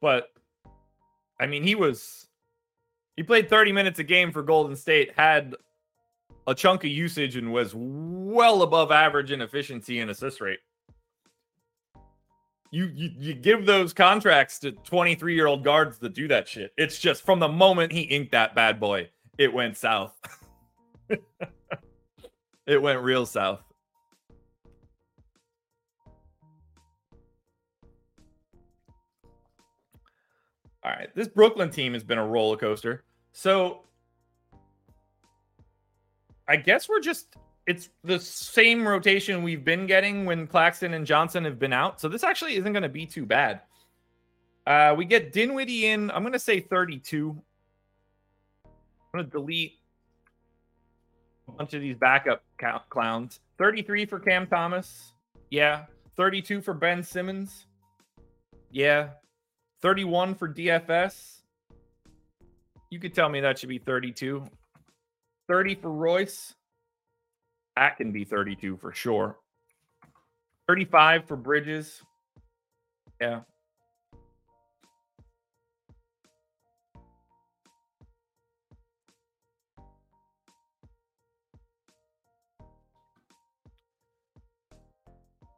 [0.00, 0.28] But
[1.40, 2.28] I mean, he was
[3.16, 5.56] he played 30 minutes a game for Golden State, had
[6.48, 10.60] a chunk of usage and was well above average in efficiency and assist rate.
[12.70, 16.72] You, you you give those contracts to 23 year old guards to do that shit.
[16.78, 20.18] It's just from the moment he inked that bad boy, it went south.
[22.66, 23.60] it went real south.
[30.82, 33.04] All right, this Brooklyn team has been a roller coaster.
[33.32, 33.82] So
[36.48, 37.36] I guess we're just
[37.68, 42.00] it's the same rotation we've been getting when Claxton and Johnson have been out.
[42.00, 43.60] So this actually isn't going to be too bad.
[44.66, 46.10] Uh, we get Dinwiddie in.
[46.10, 47.30] I'm going to say 32.
[48.64, 48.70] I'm
[49.12, 49.74] going to delete
[51.46, 52.42] a bunch of these backup
[52.88, 53.40] clowns.
[53.58, 55.12] 33 for Cam Thomas.
[55.50, 55.84] Yeah.
[56.16, 57.66] 32 for Ben Simmons.
[58.70, 59.10] Yeah.
[59.82, 61.42] 31 for DFS.
[62.90, 64.46] You could tell me that should be 32.
[65.48, 66.54] 30 for Royce.
[67.76, 69.38] That can be 32 for sure.
[70.68, 72.02] 35 for Bridges.
[73.20, 73.40] Yeah.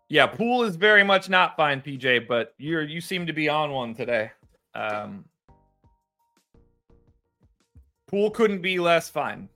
[0.09, 3.70] Yeah, Poole is very much not fine, PJ, but you're you seem to be on
[3.70, 4.32] one today.
[4.74, 5.24] Um,
[8.09, 9.49] Poole couldn't be less fine.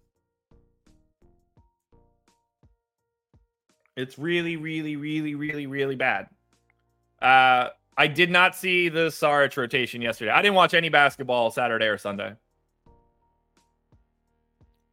[3.96, 6.26] It's really, really, really, really, really bad.
[7.22, 10.32] Uh, I did not see the Saric rotation yesterday.
[10.32, 12.32] I didn't watch any basketball Saturday or Sunday.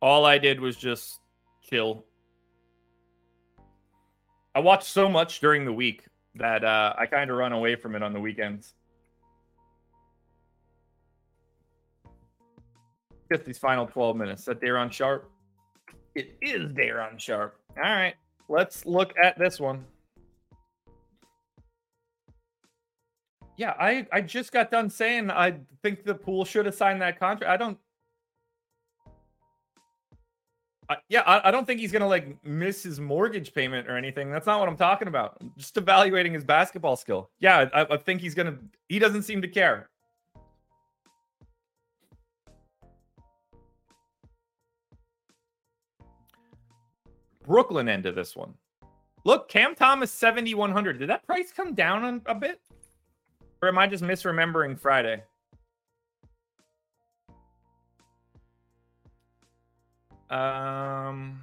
[0.01, 1.19] All I did was just
[1.67, 2.05] chill.
[4.53, 7.95] I watched so much during the week that uh, I kind of run away from
[7.95, 8.73] it on the weekends.
[13.31, 14.45] Just these final 12 minutes.
[14.45, 15.31] That Day'Ron Sharpe.
[16.13, 17.55] It is Day'Ron Sharpe.
[17.77, 18.15] All right
[18.51, 19.85] let's look at this one.
[23.57, 27.19] Yeah, I I just got done saying I think the pool should have signed that
[27.19, 27.51] contract.
[27.51, 27.77] I don't.
[30.89, 34.31] I, yeah, I, I don't think he's gonna like miss his mortgage payment or anything.
[34.31, 35.37] That's not what I'm talking about.
[35.39, 37.29] I'm just evaluating his basketball skill.
[37.39, 38.57] Yeah, I, I think he's gonna.
[38.89, 39.90] He doesn't seem to care.
[47.51, 48.53] Brooklyn end of this one.
[49.25, 50.99] Look, Cam Thomas 7,100.
[50.99, 52.61] Did that price come down a bit?
[53.61, 55.21] Or am I just misremembering Friday?
[60.29, 61.41] Um,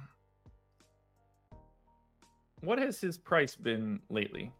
[2.61, 4.51] what has his price been lately?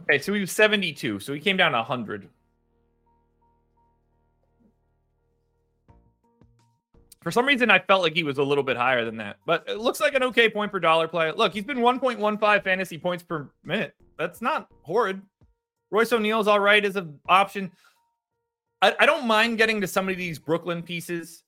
[0.00, 1.20] Okay, so he was 72.
[1.20, 2.30] So he came down 100.
[7.22, 9.64] For some reason, I felt like he was a little bit higher than that, but
[9.68, 11.30] it looks like an okay point per dollar play.
[11.30, 13.94] Look, he's been 1.15 fantasy points per minute.
[14.18, 15.22] That's not horrid.
[15.92, 17.70] Royce O'Neale's all right as an option.
[18.80, 21.44] I, I don't mind getting to some of these Brooklyn pieces,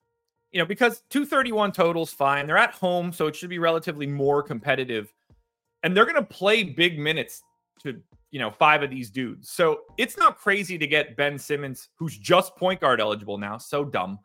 [0.52, 2.46] you know, because 231 totals fine.
[2.46, 5.12] They're at home, so it should be relatively more competitive.
[5.82, 7.42] And they're going to play big minutes
[7.82, 8.00] to,
[8.30, 9.50] you know, five of these dudes.
[9.50, 13.58] So it's not crazy to get Ben Simmons, who's just point guard eligible now.
[13.58, 14.20] So dumb.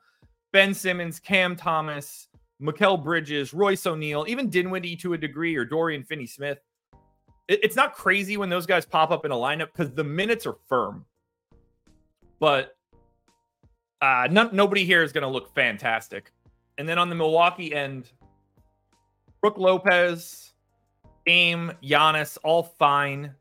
[0.51, 2.27] Ben Simmons, Cam Thomas,
[2.61, 6.59] Mikal Bridges, Royce O'Neale, even Dinwiddie to a degree, or Dorian Finney Smith.
[7.47, 10.45] It, it's not crazy when those guys pop up in a lineup because the minutes
[10.45, 11.05] are firm.
[12.39, 12.75] But
[14.01, 16.31] uh, no, nobody here is going to look fantastic.
[16.77, 18.09] And then on the Milwaukee end,
[19.41, 20.53] Brook Lopez,
[21.25, 23.35] Dame, Giannis, all fine.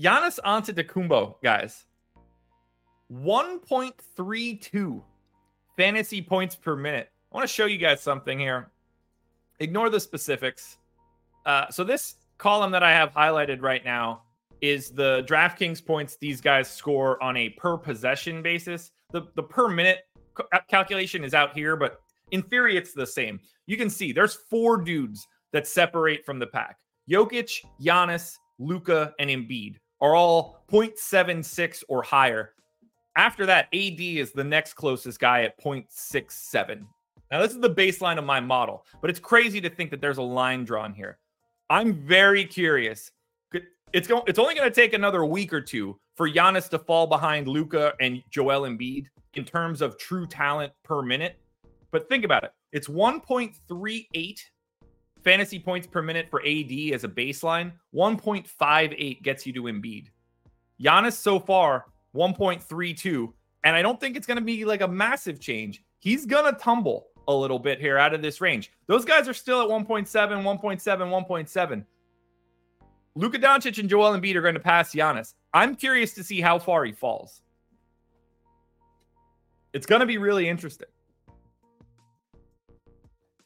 [0.00, 1.86] Giannis Antetokounmpo, guys,
[3.12, 5.02] 1.32
[5.76, 7.10] fantasy points per minute.
[7.32, 8.70] I want to show you guys something here.
[9.60, 10.78] Ignore the specifics.
[11.44, 14.22] Uh, so this column that I have highlighted right now
[14.60, 18.90] is the DraftKings points these guys score on a per possession basis.
[19.12, 20.00] The the per minute
[20.52, 22.00] uh, calculation is out here, but
[22.32, 23.40] in theory it's the same.
[23.66, 26.78] You can see there's four dudes that separate from the pack.
[27.10, 32.52] Jokic, Giannis, Luka, and Embiid are all 0.76 or higher
[33.16, 36.86] after that, AD is the next closest guy at 0.67.
[37.30, 40.18] Now, this is the baseline of my model, but it's crazy to think that there's
[40.18, 41.18] a line drawn here.
[41.68, 43.10] I'm very curious.
[43.92, 44.22] It's going.
[44.26, 47.94] It's only going to take another week or two for Giannis to fall behind Luka
[48.00, 51.40] and Joel Embiid in terms of true talent per minute.
[51.90, 52.52] But think about it.
[52.72, 54.40] It's 1.38
[55.24, 57.72] fantasy points per minute for AD as a baseline.
[57.94, 60.08] 1.58 gets you to Embiid.
[60.80, 61.86] Giannis so far
[62.16, 63.32] 1.32,
[63.64, 65.82] and I don't think it's going to be like a massive change.
[65.98, 68.72] He's going to tumble a little bit here out of this range.
[68.86, 71.84] Those guys are still at 1.7, 1.7, 1.7.
[73.16, 75.34] Luka Doncic and Joel Embiid are going to pass Giannis.
[75.54, 77.40] I'm curious to see how far he falls.
[79.72, 80.88] It's going to be really interesting.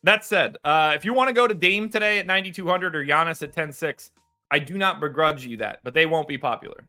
[0.03, 3.43] That said, uh, if you want to go to Dame today at 9,200 or Giannis
[3.43, 4.11] at 10,6,
[4.51, 6.89] I do not begrudge you that, but they won't be popular.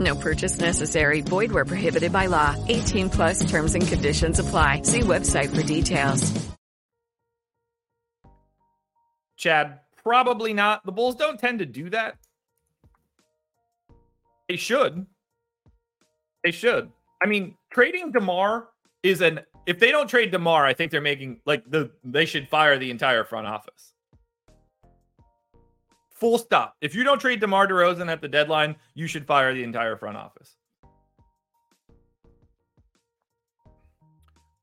[0.00, 1.20] No purchase necessary.
[1.20, 2.56] Void where prohibited by law.
[2.68, 4.82] 18 plus terms and conditions apply.
[4.82, 6.50] See website for details.
[9.36, 10.84] Chad, probably not.
[10.84, 12.16] The Bulls don't tend to do that.
[14.48, 15.06] They should.
[16.44, 16.90] They should.
[17.22, 18.68] I mean, trading DeMar
[19.02, 22.48] is an if they don't trade DeMar, I think they're making like the they should
[22.48, 23.89] fire the entire front office.
[26.20, 26.76] Full stop.
[26.82, 30.18] If you don't trade DeMar DeRozan at the deadline, you should fire the entire front
[30.18, 30.54] office.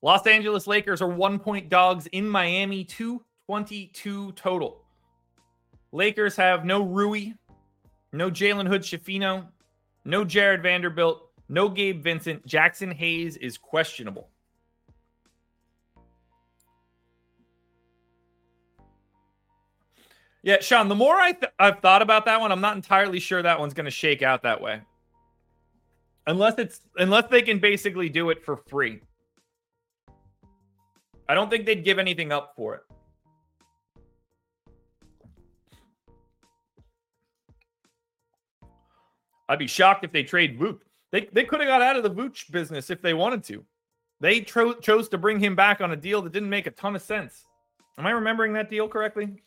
[0.03, 4.83] Los Angeles Lakers are one point dogs in Miami, 222 total.
[5.91, 7.33] Lakers have no Rui,
[8.13, 9.47] no Jalen Hood Schifino,
[10.05, 12.45] no Jared Vanderbilt, no Gabe Vincent.
[12.45, 14.29] Jaxson Hayes is questionable.
[20.43, 23.41] Yeah, Sean, the more I th- I've thought about that one, I'm not entirely sure
[23.41, 24.81] that one's going to shake out that way.
[26.27, 29.01] Unless it's unless they can basically do it for free.
[31.29, 32.81] I don't think they'd give anything up for it.
[39.49, 40.79] I'd be shocked if they trade Vooch.
[41.11, 43.65] They they could have got out of the Vooch business if they wanted to.
[44.19, 46.95] They tro- chose to bring him back on a deal that didn't make a ton
[46.95, 47.45] of sense.
[47.97, 49.41] Am I remembering that deal correctly?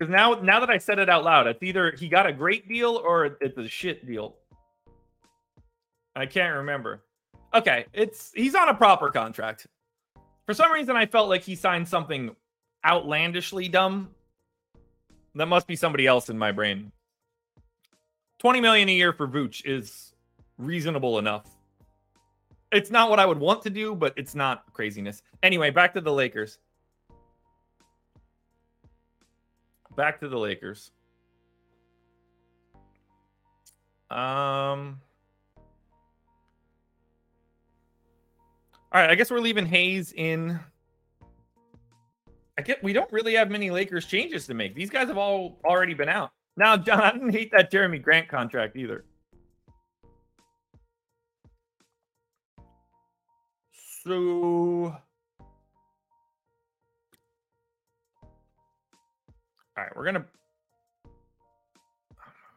[0.00, 2.66] Because now, now that I said it out loud, it's either he got a great
[2.66, 4.36] deal or it's a shit deal.
[6.16, 7.02] I can't remember.
[7.52, 9.66] Okay, it's he's on a proper contract.
[10.46, 12.34] For some reason, I felt like he signed something
[12.84, 14.08] outlandishly dumb.
[15.34, 16.92] That must be somebody else in my brain.
[18.38, 20.14] 20 million a year for Vooch is
[20.56, 21.44] reasonable enough.
[22.72, 25.22] It's not what I would want to do, but it's not craziness.
[25.42, 26.58] Anyway, back to the Lakers.
[29.96, 30.92] Back to the Lakers.
[34.10, 35.00] Um.
[38.92, 40.58] All right, I guess we're leaving Hayes in.
[42.58, 44.74] I get we don't really have many Lakers changes to make.
[44.74, 46.30] These guys have all already been out.
[46.56, 49.04] Now, John, I didn't hate that Jerami Grant contract either.
[54.04, 54.96] So
[59.80, 60.26] All right, we're gonna.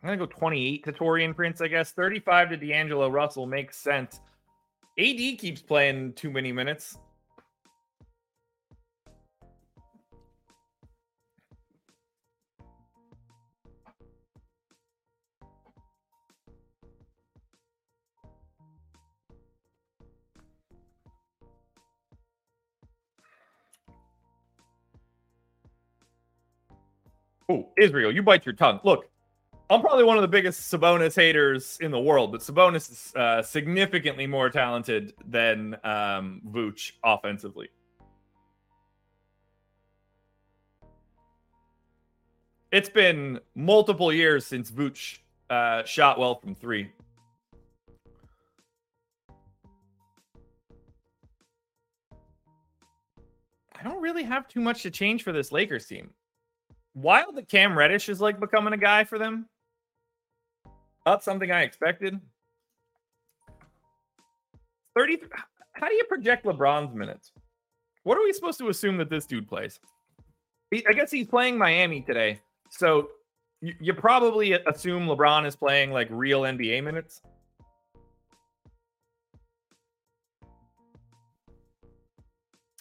[0.01, 1.91] I'm gonna go 28 to Taurean Prince, I guess.
[1.91, 4.19] 35 to D'Angelo Russell makes sense.
[4.99, 6.97] AD keeps playing too many minutes.
[27.53, 28.79] Oh, Israel, you bite your tongue.
[28.83, 29.05] Look,
[29.69, 33.43] I'm probably one of the biggest Sabonis haters in the world, but Sabonis is uh,
[33.43, 37.69] significantly more talented than um, Vooch offensively.
[42.71, 45.19] It's been multiple years since Vooch
[45.51, 46.89] uh, shot well from three.
[53.75, 56.09] I don't really have too much to change for this Lakers team
[56.95, 59.47] wild that Cam Reddish is like becoming a guy for them.
[61.05, 62.19] Not something I expected.
[64.95, 65.19] 30
[65.73, 67.31] how do you project LeBron's minutes?
[68.03, 69.79] What are we supposed to assume that this dude plays?
[70.87, 72.39] I guess he's playing Miami today.
[72.69, 73.09] So
[73.61, 77.21] you, you probably assume LeBron is playing like real NBA minutes.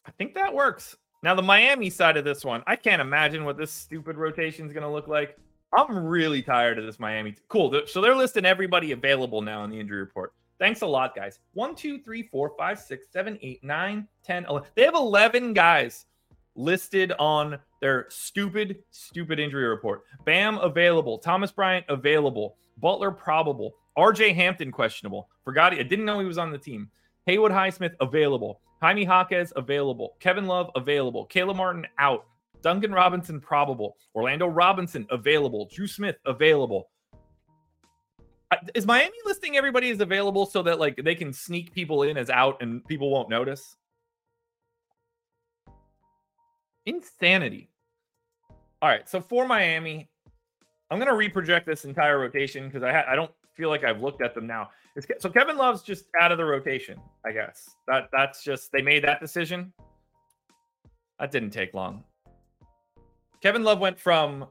[0.06, 0.96] I think that works.
[1.22, 4.72] Now, the Miami side of this one, I can't imagine what this stupid rotation is
[4.72, 5.38] going to look like.
[5.72, 7.34] I'm really tired of this Miami.
[7.48, 7.82] Cool.
[7.86, 10.34] So they're listing everybody available now in the injury report.
[10.58, 11.38] Thanks a lot, guys.
[11.54, 14.68] One, two, three, four, five, six, seven, eight, nine, 10, 11.
[14.74, 16.06] They have 11 guys
[16.54, 20.02] listed on their stupid, stupid injury report.
[20.24, 21.18] Bam available.
[21.18, 22.56] Thomas Bryant available.
[22.78, 23.74] Butler probable.
[23.96, 25.28] RJ Hampton questionable.
[25.44, 25.80] Forgot it.
[25.80, 26.90] I didn't know he was on the team.
[27.26, 28.60] Haywood Highsmith available.
[28.82, 30.16] Jaime Jaquez available.
[30.18, 31.24] Kevin Love available.
[31.26, 32.26] Caleb Martin out.
[32.62, 33.96] Duncan Robinson probable.
[34.12, 35.68] Orlando Robinson available.
[35.72, 36.90] Dru Smith available.
[38.74, 42.28] Is Miami listing everybody as available so that like they can sneak people in as
[42.28, 43.76] out and people won't notice?
[46.84, 47.70] Insanity.
[48.82, 50.10] All right, so for Miami,
[50.90, 54.22] I'm gonna reproject this entire rotation because I ha- I don't feel like I've looked
[54.22, 54.70] at them now.
[54.96, 57.70] It's, so Kevin Love's just out of the rotation, I guess.
[57.86, 59.72] That that's just they made that decision.
[61.18, 62.04] That didn't take long.
[63.42, 64.46] Kevin Love went from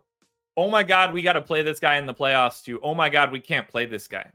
[0.58, 3.10] oh my god, we got to play this guy in the playoffs to oh my
[3.10, 4.30] god, we can't play this guy.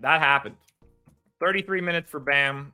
[0.00, 0.56] That happened.
[1.40, 2.72] 33 minutes for Bam.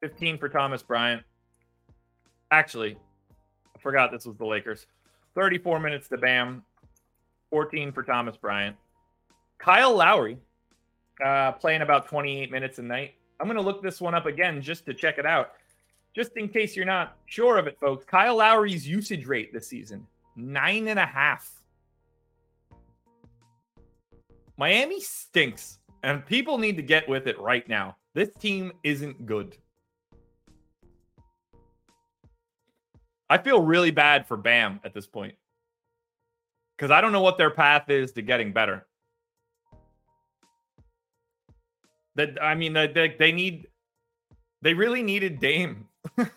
[0.00, 1.22] 15 for Thomas Bryant.
[2.50, 2.96] Actually,
[3.76, 4.86] I forgot this was the Lakers.
[5.34, 6.62] 34 minutes to Bam.
[7.52, 8.74] 14 for Thomas Bryant.
[9.58, 10.38] Kyle Lowry
[11.22, 13.12] uh, playing about 28 minutes a night.
[13.38, 15.50] I'm going to look this one up again just to check it out.
[16.16, 18.06] Just in case you're not sure of it, folks.
[18.06, 21.50] Kyle Lowry's usage rate this season nine and a half.
[24.56, 27.96] Miami stinks, and people need to get with it right now.
[28.14, 29.58] This team isn't good.
[33.28, 35.34] I feel really bad for Bam at this point
[36.82, 38.84] because I don't know what their path is to getting better.
[42.16, 43.68] That I mean, they, they need,
[44.62, 46.32] they really needed Dame because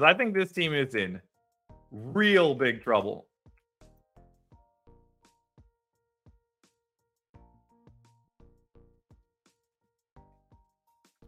[0.00, 1.20] I think this team is in
[1.90, 3.26] real big trouble.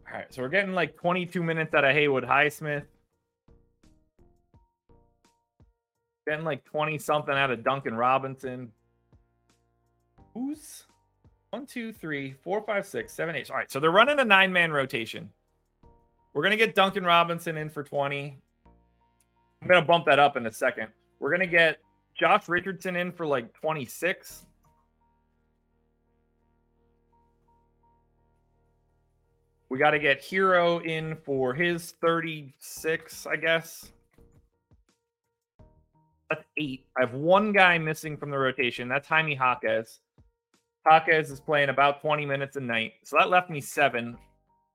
[0.07, 2.85] All right, so we're getting like 22 minutes out of Haywood Highsmith.
[6.27, 8.71] Getting like 20 something out of Duncan Robinson.
[10.33, 10.85] Who's
[11.49, 13.51] one, two, three, four, five, six, seven, eight.
[13.51, 15.29] All right, so they're running a nine man rotation.
[16.33, 18.37] We're going to get Duncan Robinson in for 20.
[19.61, 20.87] I'm going to bump that up in a second.
[21.19, 21.77] We're going to get
[22.15, 24.45] Josh Richardson in for like 26.
[29.69, 33.91] We got to get Herro in for his 36, I guess.
[36.33, 36.85] That's eight.
[36.97, 38.87] I have one guy missing from the rotation.
[38.87, 39.99] That's Jaime Jaquez.
[40.83, 42.93] Jaquez is playing about 20 minutes a night.
[43.03, 44.17] So that left me seven.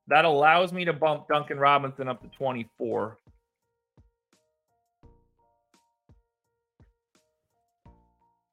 [0.06, 3.18] That allows me to bump Duncan Robinson up to 24.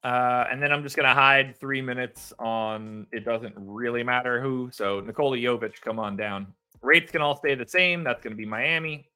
[0.02, 4.40] Uh, and then I'm just going to hide three minutes on it doesn't really matter
[4.40, 4.68] who.
[4.72, 6.48] So Nikola Jovic, come on down.
[6.82, 8.02] Rates can all stay the same.
[8.02, 9.08] That's going to be Miami.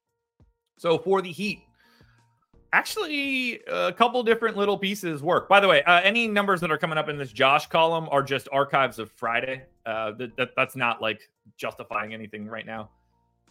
[0.77, 1.63] So for the Heat,
[2.73, 5.49] actually a couple different little pieces work.
[5.49, 8.23] By the way, uh, any numbers that are coming up in this Josh column are
[8.23, 9.63] just archives of Friday.
[9.85, 12.89] Uh, that, that that's not like justifying anything right now.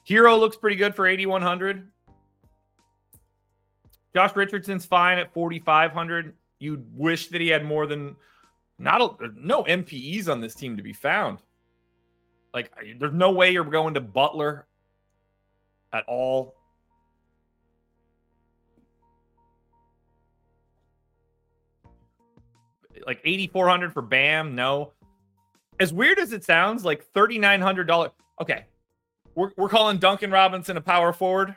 [0.09, 1.89] Herro looks pretty good for 8100.
[4.15, 6.35] Josh Richardson's fine at 4500.
[6.59, 8.17] You'd wish that he had more than
[8.79, 11.39] not a, no MPEs on this team to be found.
[12.53, 14.67] Like there's no way you're going to Butler
[15.93, 16.55] at all.
[23.06, 24.55] Like 8400 for Bam.
[24.55, 24.93] No.
[25.78, 28.10] As weird as it sounds, like $3900.
[28.40, 28.66] Okay.
[29.35, 31.56] We're we're calling Duncan Robinson a power forward.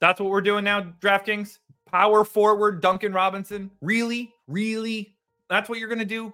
[0.00, 1.58] That's what we're doing now, DraftKings.
[1.90, 3.70] Power forward Duncan Robinson.
[3.80, 4.32] Really?
[4.46, 5.16] Really?
[5.48, 6.32] That's what you're going to do?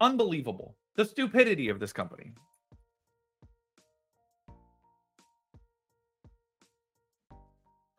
[0.00, 0.76] Unbelievable.
[0.96, 2.32] The stupidity of this company.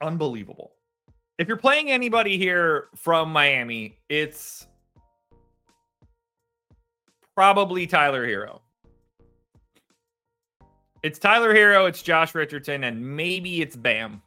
[0.01, 0.71] Unbelievable.
[1.37, 4.67] If you're playing anybody here from Miami, it's
[7.39, 8.59] probably Tyler Herro.
[11.03, 14.21] It's Tyler Herro, it's Josh Richardson, and maybe it's Bam.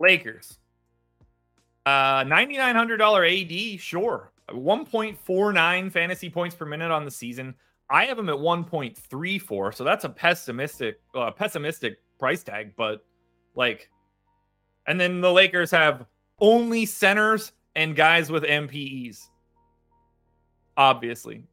[0.00, 0.58] Lakers.
[1.84, 4.32] Uh $9,900 AD, sure.
[4.48, 7.54] 1.49 fantasy points per minute on the season.
[7.90, 13.04] I have him at 1.34, so that's a pessimistic uh, pessimistic price tag, but
[13.54, 13.90] like
[14.86, 16.06] and then the Lakers have
[16.40, 19.28] only centers and guys with MPEs.
[20.76, 21.44] Obviously.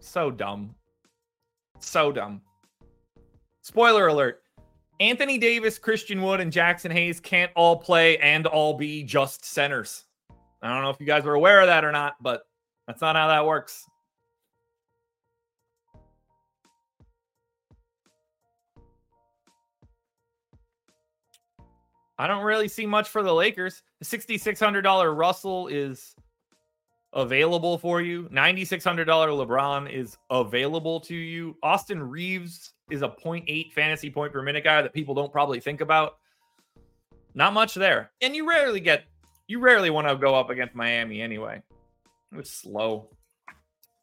[0.00, 0.74] So dumb.
[1.78, 2.42] So dumb.
[3.62, 4.42] Spoiler alert.
[4.98, 10.04] Anthony Davis, Christian Wood, and Jaxson Hayes can't all play and all be just centers.
[10.62, 12.42] I don't know if you guys were aware of that or not, but
[12.86, 13.84] that's not how that works.
[22.18, 23.82] I don't really see much for the Lakers.
[24.00, 26.14] The $6,600 Russell is
[27.12, 28.24] available for you.
[28.24, 31.56] $9,600 LeBron is available to you.
[31.62, 35.80] Austin Reaves is a 0.8 fantasy point per minute guy that people don't probably think
[35.80, 36.18] about.
[37.34, 38.10] Not much there.
[38.22, 39.04] And you rarely get,
[39.46, 41.60] you rarely want to go up against Miami anyway.
[42.32, 43.10] It was slow.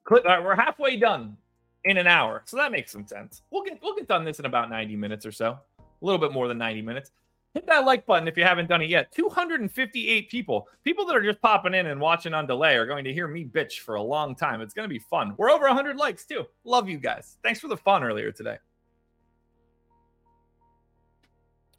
[0.10, 1.38] We're halfway done
[1.86, 2.44] in an hour.
[2.46, 3.42] So that makes some sense.
[3.50, 5.58] We'll get, we'll get done this in about 90 minutes or so.
[5.80, 7.12] A little bit more than 90 minutes
[7.54, 9.12] hit that like button if you haven't done it yet.
[9.12, 10.68] 258 people.
[10.84, 13.46] People that are just popping in and watching on delay are going to hear me
[13.46, 14.62] bitch for a long time.
[14.62, 15.36] It's going to be fun.
[15.38, 16.46] We're over 100 likes too.
[16.64, 17.38] Love you guys.
[17.44, 18.58] Thanks for the fun earlier today.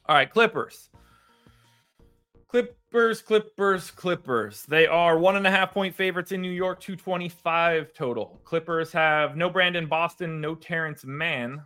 [0.07, 0.91] All right, Clippers.
[2.47, 4.63] Clippers, Clippers, Clippers.
[4.67, 8.41] They are one and a half point favorites in New York, 225 total.
[8.45, 11.63] Clippers have no Brandon Boston, no Terance Mann.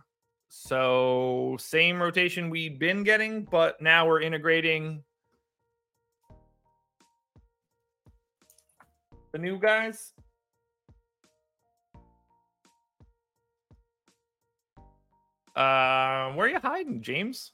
[0.49, 5.03] So same rotation we've been getting, but now we're integrating
[9.31, 10.13] the new guys.
[15.55, 17.51] Uh, where are you hiding, James?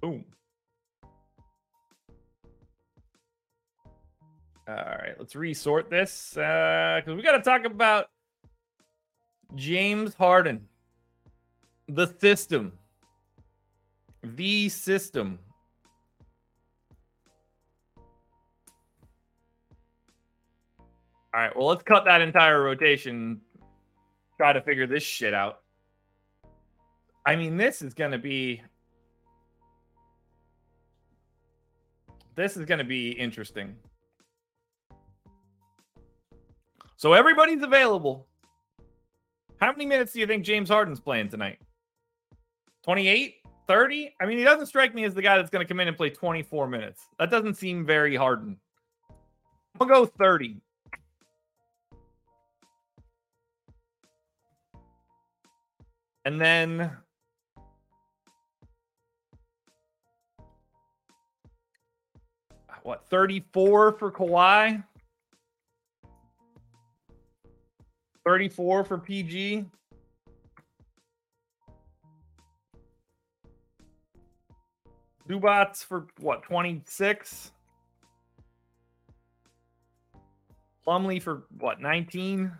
[0.00, 0.24] Boom.
[4.68, 8.06] All right, let's resort this because uh, we got to talk about
[9.54, 10.66] James Harden,
[11.88, 12.72] the system,
[14.24, 15.38] the system.
[21.32, 23.40] All right, well, let's cut that entire rotation.
[24.36, 25.60] Try to figure this shit out.
[27.24, 28.62] I mean, this is going to be.
[32.34, 33.76] This is going to be interesting.
[36.96, 38.26] So everybody's available.
[39.60, 41.58] How many minutes do you think James Harden's playing tonight?
[42.84, 43.34] 28?
[43.66, 44.14] 30?
[44.20, 45.96] I mean, he doesn't strike me as the guy that's going to come in and
[45.96, 47.06] play 24 minutes.
[47.18, 48.58] That doesn't seem very Harden.
[49.80, 50.56] I'll go 30.
[56.24, 56.90] And then
[62.82, 64.82] what 34 for Kawhi?
[68.26, 69.64] 34 for PG.
[75.28, 77.52] Zubac for what, 26?
[80.84, 82.52] Plumlee for what, 19?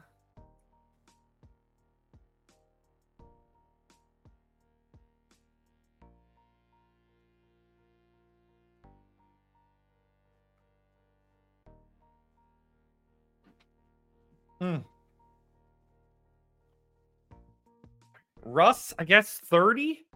[14.60, 14.76] Hmm.
[18.47, 20.06] Russ, I guess 30.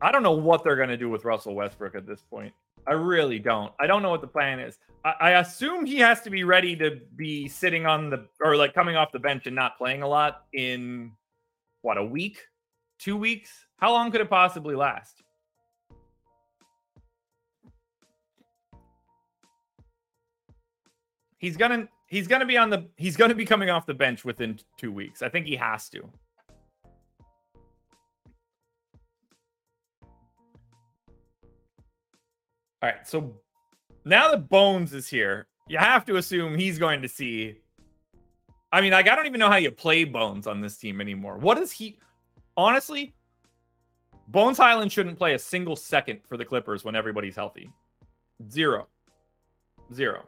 [0.00, 2.52] I don't know what they're going to do with Russell Westbrook at this point.
[2.86, 3.72] I really don't.
[3.78, 4.78] I don't know what the plan is.
[5.04, 8.74] I, I, assume he has to be ready to be sitting on the or like
[8.74, 11.12] coming off the bench and not playing a lot in
[11.82, 12.38] what a week,
[12.98, 13.50] two weeks.
[13.76, 15.22] How long could it possibly last?
[21.38, 24.58] He's gonna he's gonna be on the he's gonna be coming off the bench within
[24.76, 25.22] two weeks.
[25.22, 26.08] I think he has to.
[32.82, 33.32] All right, so
[34.04, 37.60] now that Bones is here, you have to assume he's going to see.
[38.72, 41.38] I mean, like I don't even know how you play Bones on this team anymore.
[41.38, 41.98] What is he?
[42.56, 43.14] Honestly,
[44.28, 47.70] Bones Hyland shouldn't play a single second for the Clippers when everybody's healthy.
[48.50, 48.88] Zero.
[49.94, 50.24] Zero.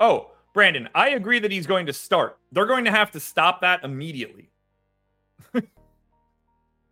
[0.00, 2.38] Oh, Brandon, I agree that he's going to start.
[2.50, 4.50] They're going to have to stop that immediately.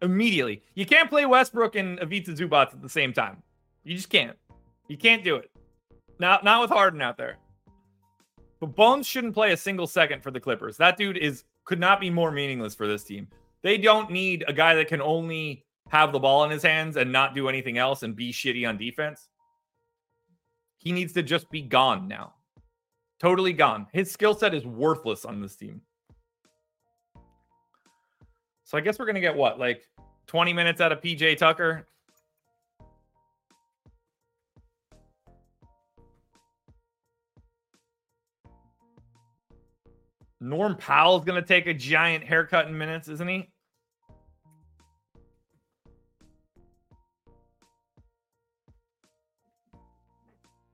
[0.03, 0.63] Immediately.
[0.75, 3.43] You can't play Westbrook and Ivica Zubac at the same time.
[3.85, 4.37] You just can't.
[4.89, 5.51] You can't do it.
[6.19, 7.39] Not not with Harden out there.
[8.61, 10.77] But Bones shouldn't play a single second for the Clippers.
[10.77, 13.29] That dude is could not be more meaningless for this team.
[13.63, 17.13] They don't need a guy that can only have the ball in his hands and
[17.13, 19.29] not do anything else and be shitty on defense.
[20.79, 22.35] He needs to just be gone now.
[23.21, 23.87] Totally gone.
[23.93, 25.81] His skill set is worthless on this team.
[28.73, 29.59] So I guess we're to get what?
[29.59, 29.87] Like
[30.29, 31.85] 20 minutes out of PJ Tucker?
[40.41, 43.51] Norm Powell's going to take a giant haircut in minutes, isn't he?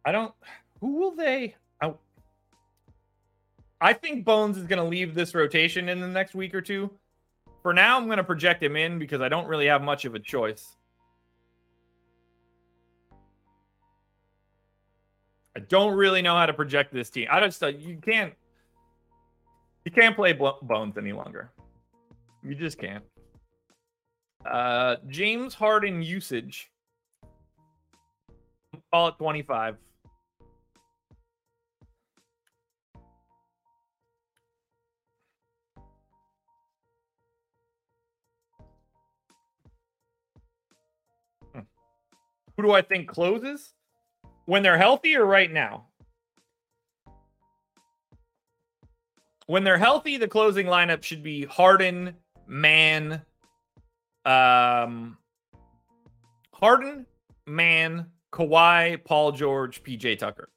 [0.05, 0.33] I don't.
[0.81, 1.57] Who will they?
[1.83, 1.95] I,
[3.81, 6.93] I think Bones is going to leave this rotation in the next week or two.
[7.69, 10.15] For now, I'm going to project him in because I don't really have much of
[10.15, 10.75] a choice.
[15.55, 17.29] I don't really know how to project this team.
[17.31, 18.33] I just uh, you can't
[19.85, 21.51] you can't play Bones any longer.
[22.43, 23.05] You just can't.
[24.51, 26.71] Uh, James Harden usage.
[28.91, 29.77] Call it 25.
[42.59, 43.73] Who do I think closes?
[44.45, 45.89] When they're healthy or right now?
[49.49, 52.15] when they're healthy, the closing lineup should be Harden,
[52.47, 53.23] Mann,
[54.27, 55.17] um,
[56.53, 57.07] Harden,
[57.47, 60.51] Mann, Kawhi, Paul George, PJ Tucker.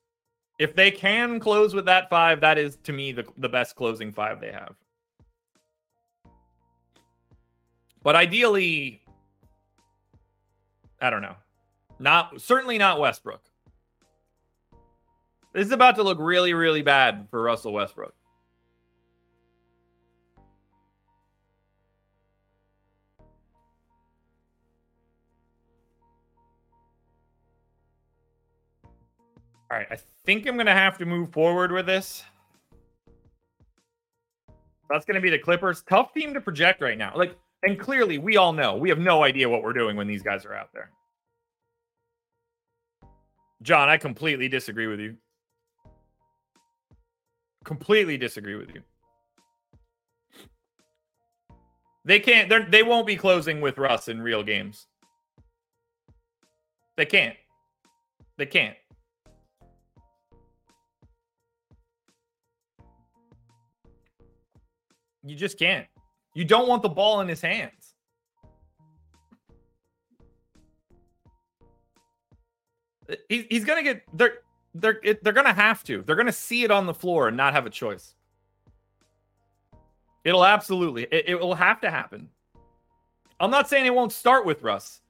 [0.59, 4.11] If they can close with that five, that is to me the, the best closing
[4.11, 4.75] five they have.
[8.03, 9.01] But ideally,
[10.99, 11.35] I don't know.
[12.01, 13.43] Not certainly not Westbrook.
[15.53, 18.15] This is about to look really, really bad for Russell Westbrook.
[29.69, 32.23] All right, I think I'm going to have to move forward with this.
[34.89, 35.83] That's going to be the Clippers.
[35.83, 37.13] Tough team to project right now.
[37.15, 40.23] Like, and clearly, we all know we have no idea what we're doing when these
[40.23, 40.89] guys are out there.
[43.61, 45.17] John, I completely disagree with you.
[47.63, 48.81] Completely disagree with you.
[52.03, 52.49] They can't.
[52.49, 54.87] They they won't be closing with Russ in real games.
[56.97, 57.35] They can't.
[58.37, 58.75] They can't.
[65.23, 65.85] You just can't.
[66.33, 67.80] You don't want the ball in his hands.
[73.29, 74.39] He's, he's gonna get they're
[74.75, 76.01] they're they're gonna have to.
[76.01, 78.15] They're gonna see it on the floor and not have a choice.
[80.23, 82.29] It'll absolutely it, it will have to happen.
[83.39, 85.01] I'm not saying it won't start with Russ,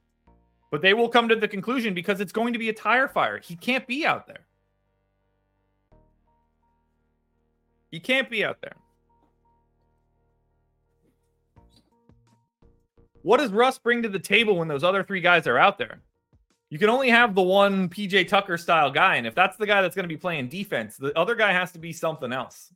[0.71, 3.39] but they will come to the conclusion because it's going to be a tire fire.
[3.39, 4.45] He can't be out there.
[7.91, 8.75] He can't be out there.
[13.23, 16.01] What does Russ bring to the table when those other three guys are out there?
[16.71, 19.17] You can only have the one PJ Tucker style guy.
[19.17, 21.73] And if that's the guy that's going to be playing defense, the other guy has
[21.73, 22.73] to be something else.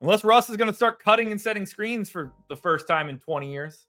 [0.00, 3.18] Unless Russ is going to start cutting and setting screens for the first time in
[3.18, 3.86] 20 years.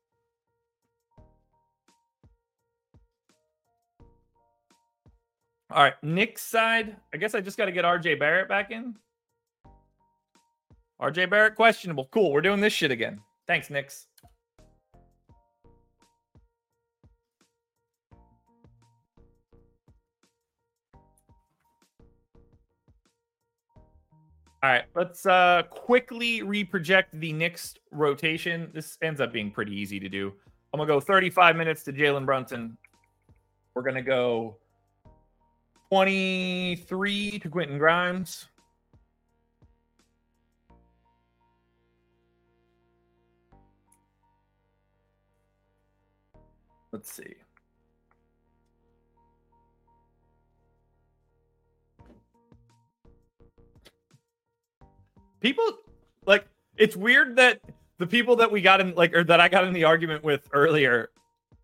[5.71, 6.97] All right, Knicks side.
[7.13, 8.95] I guess I just got to get RJ Barrett back in.
[11.01, 12.09] RJ Barrett questionable.
[12.11, 12.33] Cool.
[12.33, 13.21] We're doing this shit again.
[13.47, 14.07] Thanks, Knicks.
[24.63, 28.69] All right, let's uh quickly reproject the next rotation.
[28.73, 30.33] This ends up being pretty easy to do.
[30.71, 32.77] I'm gonna go 35 minutes to Jalen Brunson.
[33.73, 34.57] We're gonna go
[35.89, 38.49] 23 to Quentin Grimes.
[46.91, 47.40] Let's see.
[55.41, 55.65] People
[56.25, 56.45] like
[56.77, 57.59] it's weird that
[57.97, 60.47] the people that we got in like or that I got in the argument with
[60.53, 61.09] earlier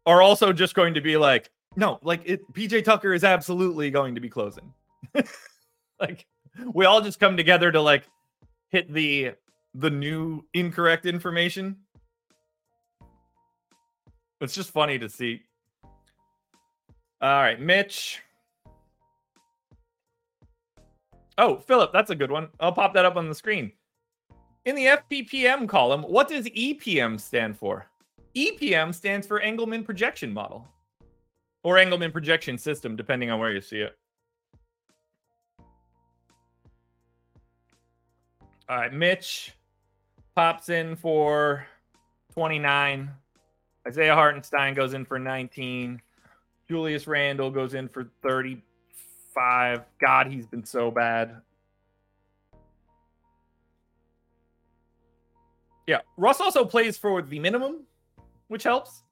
[0.06, 4.16] are also just going to be like, no, like it PJ Tucker is absolutely going
[4.16, 4.74] to be closing.
[6.00, 6.26] like
[6.74, 8.04] we all just come together to like
[8.70, 9.32] hit the
[9.74, 11.78] the new incorrect information.
[14.42, 15.42] It's just funny to see.
[17.20, 18.22] All right, Mitch.
[21.38, 22.50] Oh, Philip, that's a good one.
[22.60, 23.72] I'll pop that up on the screen.
[24.66, 27.88] In the FPPM column, what does EPM stand for?
[28.36, 30.68] EPM stands for Engleman projection model
[31.64, 33.98] or Engleman projection system, depending on where you see it.
[38.70, 39.54] All right, Mitch
[40.36, 41.66] pops in for
[42.34, 43.10] 29.
[43.88, 46.02] Isaiah Hartenstein goes in for 19.
[46.68, 48.10] Julius Randle goes in for
[49.38, 49.82] 35.
[50.00, 51.42] God, he's been so bad.
[55.86, 57.84] Yeah, Russ also plays for the minimum,
[58.48, 59.04] which helps.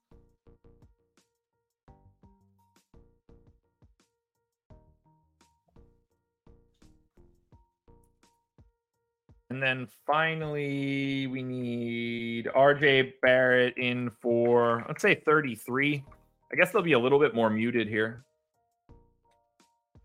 [9.49, 16.03] And then finally, we need RJ Barrett in for, let's say 33.
[16.51, 18.25] I guess they'll be a little bit more muted here.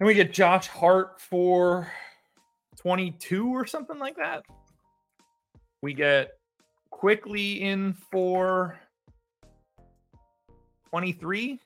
[0.00, 1.92] And we get Josh Hart for
[2.78, 4.42] 22 or something like that.
[5.82, 6.38] We get
[6.88, 8.80] Quickley in for
[10.88, 11.60] 23.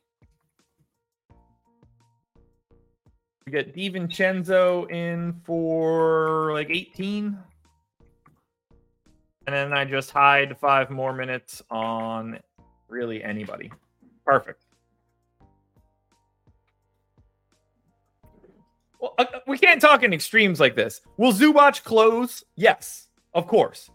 [3.47, 7.39] We get DiVincenzo in for like 18.
[9.47, 12.41] And then I just hide five more minutes on
[12.89, 13.71] really anybody.
[14.27, 14.64] Perfect.
[19.05, 21.03] Well, uh, we can't talk in extremes like this.
[21.19, 22.43] Will Zubac close?
[22.57, 23.91] Yes, of course.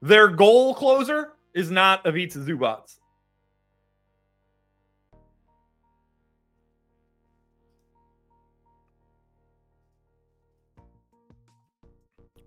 [0.00, 2.96] Their goal closer is not Ivica Zubac.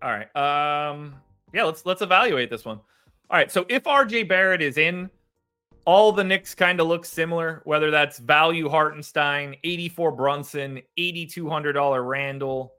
[0.02, 0.36] All right.
[0.36, 1.22] Um
[1.54, 2.78] yeah, let's let's evaluate this one.
[3.30, 5.12] All right, so if RJ Barrett is in,
[5.88, 12.74] all the Knicks kind of look similar, whether that's value Hartenstein, 84 Brunson, $8,200 Randle,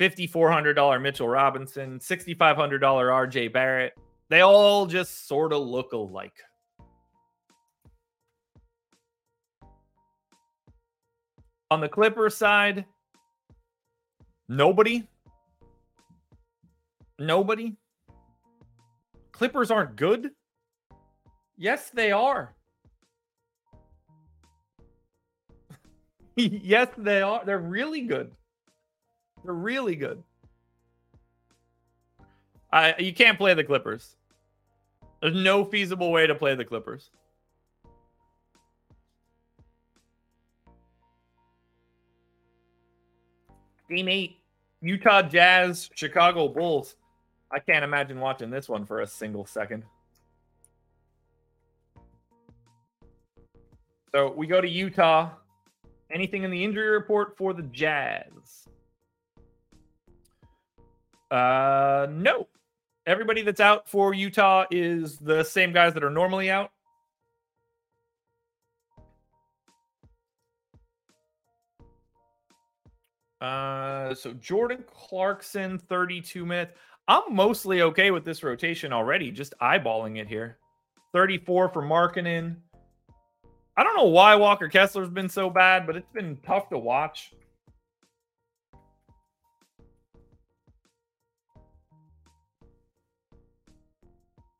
[0.00, 3.92] $5,400 Mitchell Robinson, $6,500 RJ Barrett.
[4.28, 6.36] They all just sort of look alike.
[11.70, 12.84] On the Clippers side,
[14.48, 15.06] nobody
[17.20, 17.76] Nobody?
[19.30, 20.30] Clippers aren't good?
[21.60, 22.54] Yes, they are.
[26.36, 27.44] yes, they are.
[27.44, 28.32] They're really good.
[29.44, 30.22] They're really good.
[32.72, 34.16] I you can't play the Clippers.
[35.20, 37.10] There's no feasible way to play the Clippers.
[43.90, 44.34] Game 8,
[44.80, 46.96] Utah Jazz, Chicago Bulls.
[47.52, 49.84] I can't imagine watching this one for a single second.
[54.12, 55.30] So we go to Utah.
[56.10, 58.68] Anything in the injury report for the Jazz?
[61.30, 62.48] Uh, no.
[63.06, 66.72] Everybody that's out for Utah is the same guys that are normally out.
[73.40, 76.74] Uh, so Jordan Clarkson, 32 minutes.
[77.08, 80.58] I'm mostly okay with this rotation already, just eyeballing it here.
[81.12, 82.56] 34 for Markkanen.
[83.80, 87.32] I don't know why Walker Kessler's been so bad, but it's been tough to watch.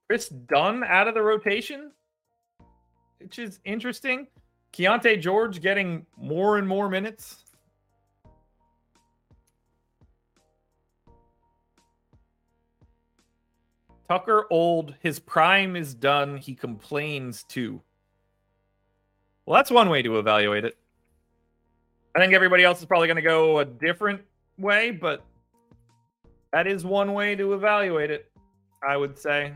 [0.08, 1.92] Kris Dunn out of the rotation,
[3.18, 4.26] which is interesting.
[4.72, 7.44] Keyonte George getting more and more minutes.
[14.08, 16.38] Tucker old, his prime is done.
[16.38, 17.82] He complains too.
[19.50, 20.78] Well, that's one way to evaluate it.
[22.14, 24.20] I think everybody else is probably going to go a different
[24.56, 25.24] way, but
[26.52, 28.30] that is one way to evaluate it,
[28.88, 29.52] I would say.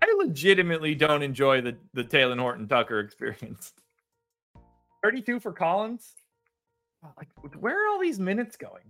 [0.00, 3.72] I legitimately don't enjoy the, the Talen Horton Tucker experience.
[5.02, 6.14] 32 for Collins?
[7.16, 8.84] Like, where are all these minutes going?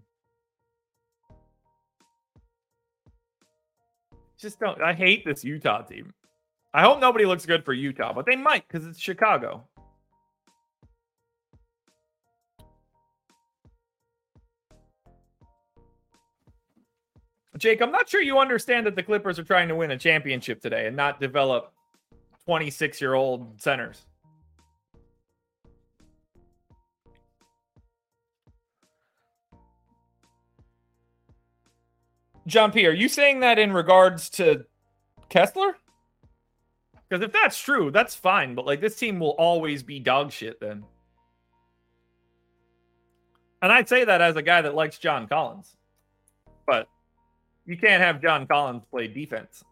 [4.36, 4.82] just don't.
[4.82, 6.12] I hate this Utah team.
[6.72, 9.66] I hope nobody looks good for Utah, but they might because it's Chicago.
[17.58, 20.62] Jake, I'm not sure you understand that the Clippers are trying to win a championship
[20.62, 21.72] today and not develop
[22.46, 24.06] 26 year old centers.
[32.46, 34.64] John P, are you saying that in regards to
[35.28, 35.76] Kessler?
[37.10, 38.54] Because if that's true, that's fine.
[38.54, 40.84] But like this team will always be dog shit then.
[43.62, 45.76] And I'd say that as a guy that likes John Collins.
[46.66, 46.88] But
[47.66, 49.64] you can't have John Collins play defense.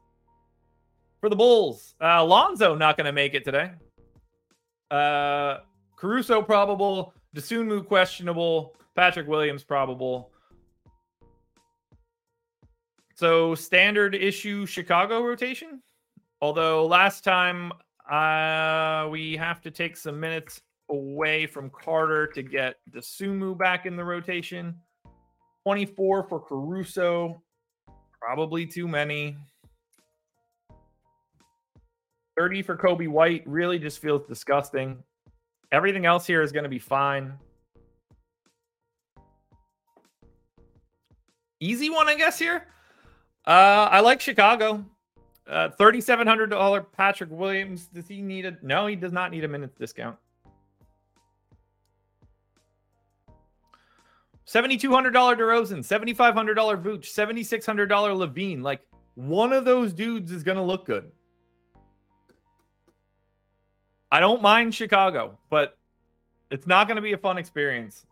[1.20, 3.70] For the Bulls, uh, Lonzo not going to make it today.
[4.90, 5.58] Uh,
[5.96, 7.12] Caruso probable.
[7.34, 8.74] Dosunmu questionable.
[8.94, 10.30] Patrick Williams probable.
[13.14, 15.82] So standard issue Chicago rotation.
[16.40, 17.72] Although last time
[18.10, 20.60] uh, we have to take some minutes
[20.90, 24.74] away from Carter to get Dosunmu back in the rotation.
[25.64, 27.42] 24 for Caruso.
[28.20, 29.36] Probably too many.
[32.38, 35.02] 30 for Coby White really just feels disgusting.
[35.72, 37.34] Everything else here is going to be fine.
[41.60, 42.64] Easy one, I guess, here.
[43.44, 44.84] Uh, I like Chicago.
[45.48, 47.86] Uh, $3,700 Patrick Williams.
[47.86, 48.56] Does he need a?
[48.62, 50.16] No, he does not need a minute discount.
[54.46, 58.62] $7,200 DeRozan, $7,500 Vooch, $7,600 LaVine.
[58.62, 58.80] Like
[59.14, 61.10] one of those dudes is going to look good.
[64.10, 65.76] I don't mind Chicago, but
[66.50, 68.06] it's not going to be a fun experience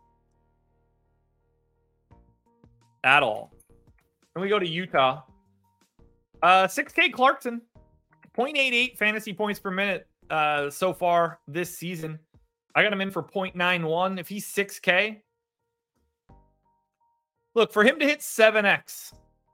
[3.03, 3.51] at all.
[4.35, 5.23] And we go to Utah.
[6.43, 7.61] Uh, 6K Clarkson,
[8.37, 12.19] 0.88 fantasy points per minute uh, so far this season.
[12.75, 14.19] I got him in for 0.91.
[14.19, 15.21] If he's 6K,
[17.55, 19.13] look for him to hit 7X,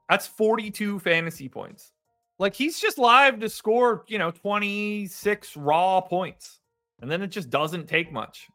[0.10, 1.93] that's 42 fantasy points.
[2.39, 6.60] Like he's just live to score, you know, 26 raw points.
[7.01, 8.47] And then it just doesn't take much.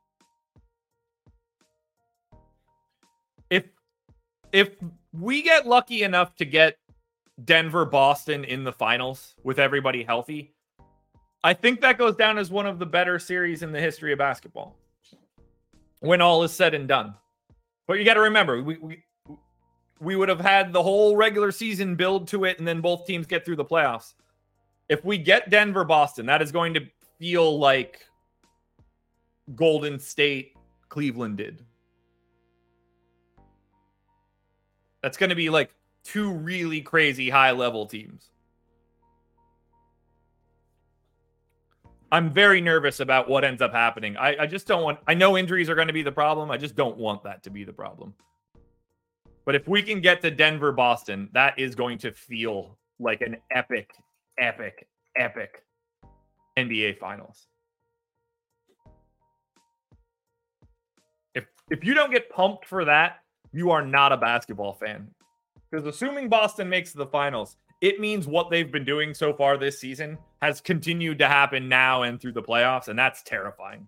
[3.50, 3.64] If
[4.52, 4.70] if
[5.12, 6.76] we get lucky enough to get
[7.44, 10.54] Denver Boston in the finals with everybody healthy,
[11.44, 14.18] I think that goes down as one of the better series in the history of
[14.18, 14.76] basketball.
[16.00, 17.14] When all is said and done.
[17.86, 19.02] But you got to remember, we, we
[20.00, 23.26] we would have had the whole regular season build to it and then both teams
[23.26, 24.14] get through the playoffs.
[24.88, 26.86] If we get Denver Boston, that is going to
[27.18, 28.06] feel like
[29.54, 30.54] Golden State
[30.88, 31.64] Cleveland did.
[35.02, 35.70] That's going to be like
[36.08, 38.30] two really crazy high level teams.
[42.10, 44.16] I'm very nervous about what ends up happening.
[44.16, 46.50] I, I just don't want, I know injuries are going to be the problem.
[46.50, 48.14] I just don't want that to be the problem.
[49.44, 53.36] But if we can get to Denver, Boston, that is going to feel like an
[53.50, 53.90] epic,
[54.38, 55.62] epic, epic
[56.56, 57.46] NBA Finals.
[61.34, 63.18] If if you don't get pumped for that,
[63.52, 65.08] you are not a basketball fan.
[65.70, 69.78] Because assuming Boston makes the finals, it means what they've been doing so far this
[69.78, 73.86] season has continued to happen now and through the playoffs, and that's terrifying.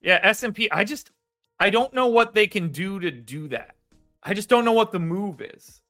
[0.00, 1.10] Yeah, S&P, I just
[1.58, 3.74] I don't know what they can do to do that.
[4.22, 5.80] I just don't know what the move is.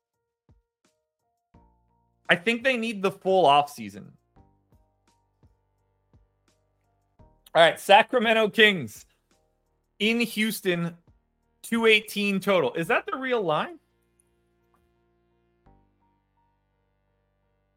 [2.29, 4.13] I think they need the full off season.
[7.55, 9.05] All right, Sacramento Kings
[9.99, 10.97] in Houston
[11.63, 12.73] 218 total.
[12.75, 13.79] Is that the real line?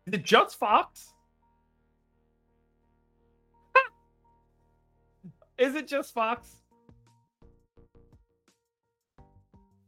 [0.05, 1.13] Is it just Fox?
[5.57, 6.57] Is it just Fox?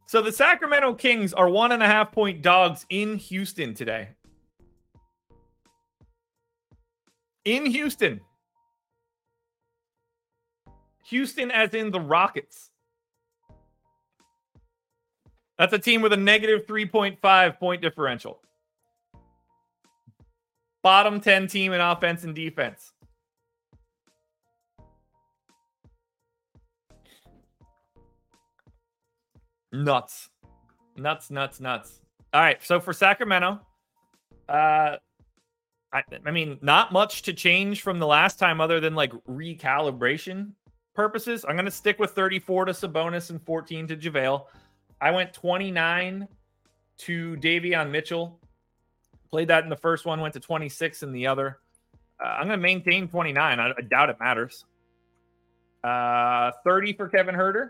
[0.08, 4.10] So the Sacramento Kings are one and a half point dogs in Houston today.
[7.46, 8.20] In Houston.
[11.10, 12.69] Houston, as in the Rockets.
[15.57, 18.40] That's a team with a negative 3.5 point differential.
[20.81, 22.94] Bottom 10 team in offense and defense.
[29.72, 30.30] Nuts.
[30.95, 32.02] Nuts, nuts, nuts.
[32.34, 32.64] All right.
[32.64, 33.60] So for Sacramento,
[34.48, 34.95] uh,
[35.91, 40.53] I, I mean, not much to change from the last time other than like recalibration
[41.00, 41.46] purposes.
[41.48, 44.44] I'm going to stick with 34 to Sabonis and 14 to JaVale.
[45.00, 46.28] I went 29
[46.98, 48.38] to Davion Mitchell.
[49.32, 51.60] Played that in the first one, went to 26 in the other.
[52.22, 53.60] Uh, I'm going to maintain 29.
[53.62, 54.66] I, I doubt it matters.
[55.86, 57.70] Uh, 30 for Kevin Huerter.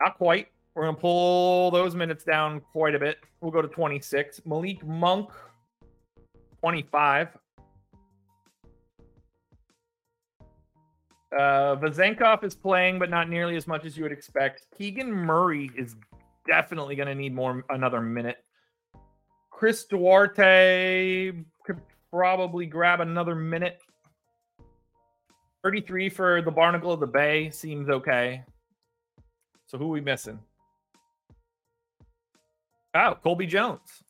[0.00, 0.48] Not quite.
[0.74, 3.18] We're going to pull those minutes down quite a bit.
[3.42, 4.40] We'll go to 26.
[4.46, 5.28] Malik Monk,
[6.60, 7.36] 25.
[11.36, 14.66] Uh, Vezenkov is playing, but not nearly as much as you would expect.
[14.76, 15.96] Keegan Murray is
[16.46, 18.36] definitely going to need more another minute.
[19.50, 21.32] Chris Duarte
[21.64, 21.80] could
[22.10, 23.80] probably grab another minute.
[25.64, 28.44] 33 for the Barnacle of the Bay seems okay.
[29.66, 30.38] So who are we missing?
[32.94, 34.03] Oh, Colby Jones.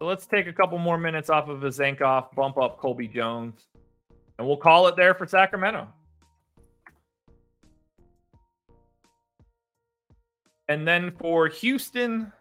[0.00, 3.66] So let's take a couple more minutes off of Vezenkov, bump up Colby Jones,
[4.38, 5.88] and we'll call it there for Sacramento.
[10.70, 12.32] And then for Houston,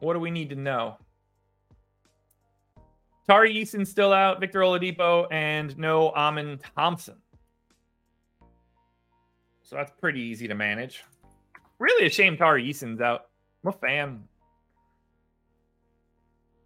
[0.00, 0.98] what do we need to know?
[3.26, 7.16] Tari Eason's still out, Victor Oladipo, and no Amen Thompson.
[9.62, 11.04] So that's pretty easy to manage.
[11.78, 13.28] Really a shame Tari Eason's out.
[13.64, 14.22] I'm a fan.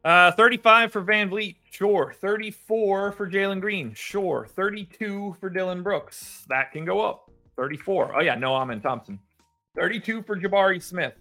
[0.05, 2.15] Uh, 35 for Van Vleet, sure.
[2.21, 4.47] 34 for Jalen Green, sure.
[4.47, 6.45] 32 for Dillon Brooks.
[6.49, 7.31] That can go up.
[7.57, 8.17] 34.
[8.17, 9.19] Oh, yeah, no I'm in Thompson.
[9.77, 11.15] 32 for Jabari Smith.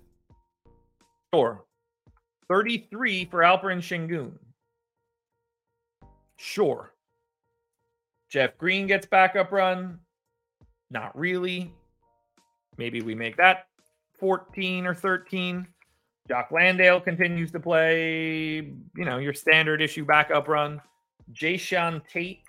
[1.33, 1.63] Sure.
[2.47, 4.31] 33 for Alperen Sengun.
[6.37, 6.93] Sure.
[8.29, 9.99] Jeff Green gets backup run.
[10.89, 11.73] Not really.
[12.77, 13.67] Maybe we make that
[14.19, 15.67] 14 or 13.
[16.29, 18.57] Jock Landale continues to play,
[18.95, 20.79] you know, your standard issue backup run.
[21.33, 22.43] Jae'Sean Tate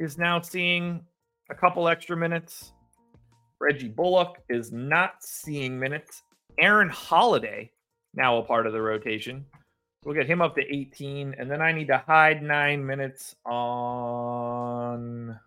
[0.00, 1.04] is now seeing
[1.50, 2.72] a couple extra minutes.
[3.60, 6.22] Reggie Bullock is not seeing minutes.
[6.58, 7.70] Aaron Holiday,
[8.14, 9.44] now a part of the rotation.
[10.04, 11.34] We'll get him up to 18.
[11.38, 15.38] And then I need to hide nine minutes on.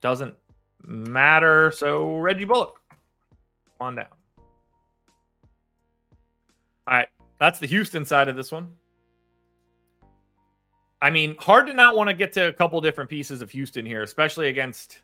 [0.00, 0.34] Doesn't
[0.82, 1.70] matter.
[1.70, 2.80] So Reggie Bullock.
[3.78, 4.06] On down.
[6.86, 7.08] All right.
[7.38, 8.72] That's the Houston side of this one.
[11.00, 13.84] I mean, hard to not want to get to a couple different pieces of Houston
[13.84, 15.00] here, especially against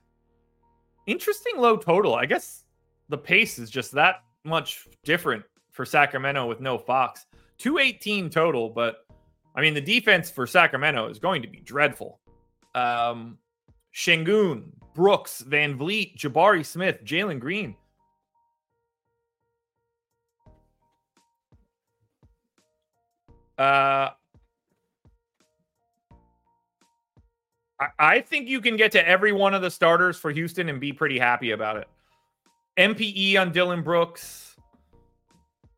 [1.07, 2.15] interesting low total.
[2.15, 2.65] I guess
[3.09, 5.43] the pace is just that much different
[5.73, 7.27] for Sacramento with no Fox.
[7.59, 9.05] 218 total, but
[9.57, 12.21] I mean, the defense for Sacramento is going to be dreadful.
[12.77, 13.39] Um,
[13.93, 17.75] Sengun, Brooks, Van Vleet, Jabari Smith, Jalen Green.
[23.59, 24.11] Uh,
[27.99, 30.93] I think you can get to every one of the starters for Houston and be
[30.93, 31.89] pretty happy about it.
[32.77, 34.57] MPE on Dillon Brooks,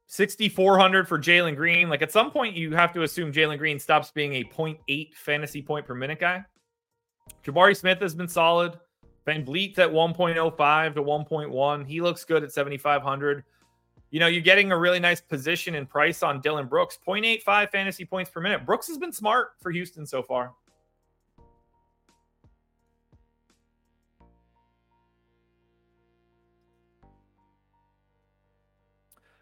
[0.06, 1.88] 6,400 for Jalen Green.
[1.88, 5.62] Like at some point, you have to assume Jalen Green stops being a 0.8 fantasy
[5.62, 6.44] point per minute guy.
[7.44, 8.78] Jabari Smith has been solid.
[9.26, 11.86] Van Vleet's at 1.05 to 1.1.
[11.86, 13.44] He looks good at 7,500.
[14.10, 18.04] You know, you're getting a really nice position and price on Dillon Brooks, 0.85 fantasy
[18.04, 18.66] points per minute.
[18.66, 20.52] Brooks has been smart for Houston so far.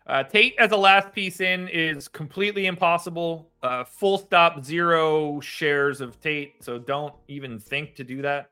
[0.07, 3.51] Uh, Tate as a last piece in is completely impossible.
[3.63, 6.65] Uh, full stop, zero shares of Tate.
[6.65, 8.51] So don't even think to do that.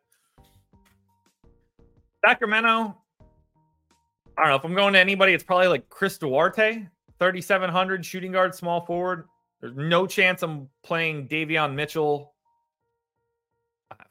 [2.26, 2.96] Sacramento.
[4.36, 5.32] I don't know if I'm going to anybody.
[5.32, 6.86] It's probably like Chris Duarte,
[7.18, 9.26] 3,700 shooting guard, small forward.
[9.60, 12.34] There's no chance I'm playing Davion Mitchell.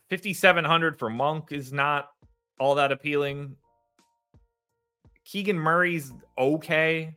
[0.09, 2.09] 5,700 for Monk is not
[2.59, 3.55] all that appealing.
[5.25, 7.13] Keegan Murray's okay.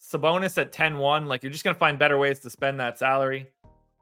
[0.00, 1.26] Sabonis at 10 1.
[1.26, 3.48] Like, you're just going to find better ways to spend that salary.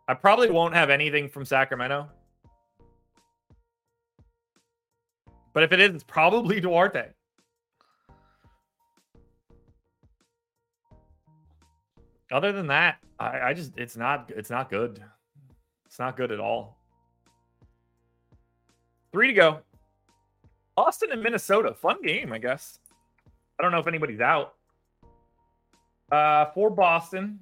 [0.08, 2.08] I probably won't have anything from Sacramento.
[5.54, 7.08] But if it is, it's probably Duarte.
[12.32, 15.02] Other than that, I, I just it's not it's not good.
[15.86, 16.78] It's not good at all.
[19.12, 19.58] Three to go.
[20.76, 21.74] Austin and Minnesota.
[21.74, 22.78] Fun game, I guess.
[23.58, 24.54] I don't know if anybody's out.
[26.10, 27.38] Uh, for Boston,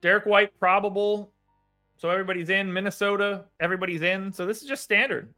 [0.00, 1.32] Derrick White probable.
[1.96, 2.72] So everybody's in.
[2.72, 4.32] Minnesota, everybody's in.
[4.32, 5.32] So this is just standard.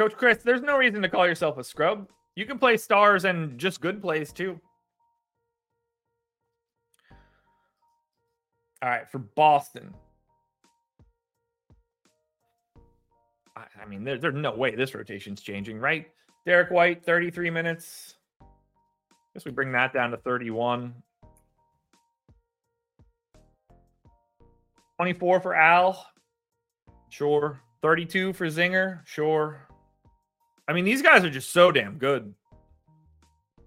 [0.00, 2.08] Coach Chris, there's no reason to call yourself a scrub.
[2.34, 4.58] You can play stars and just good plays too.
[8.82, 9.92] All right, for Boston.
[13.54, 16.06] I, I mean, there, there's no way this rotation's changing, right?
[16.46, 18.14] Derrick White, 33 minutes.
[18.40, 18.46] I
[19.34, 20.94] Guess we bring that down to 31.
[24.96, 26.06] 24 for Al.
[27.10, 27.60] Sure.
[27.82, 29.06] 32 for Zinger.
[29.06, 29.66] Sure.
[30.70, 32.32] I mean, these guys are just so damn good.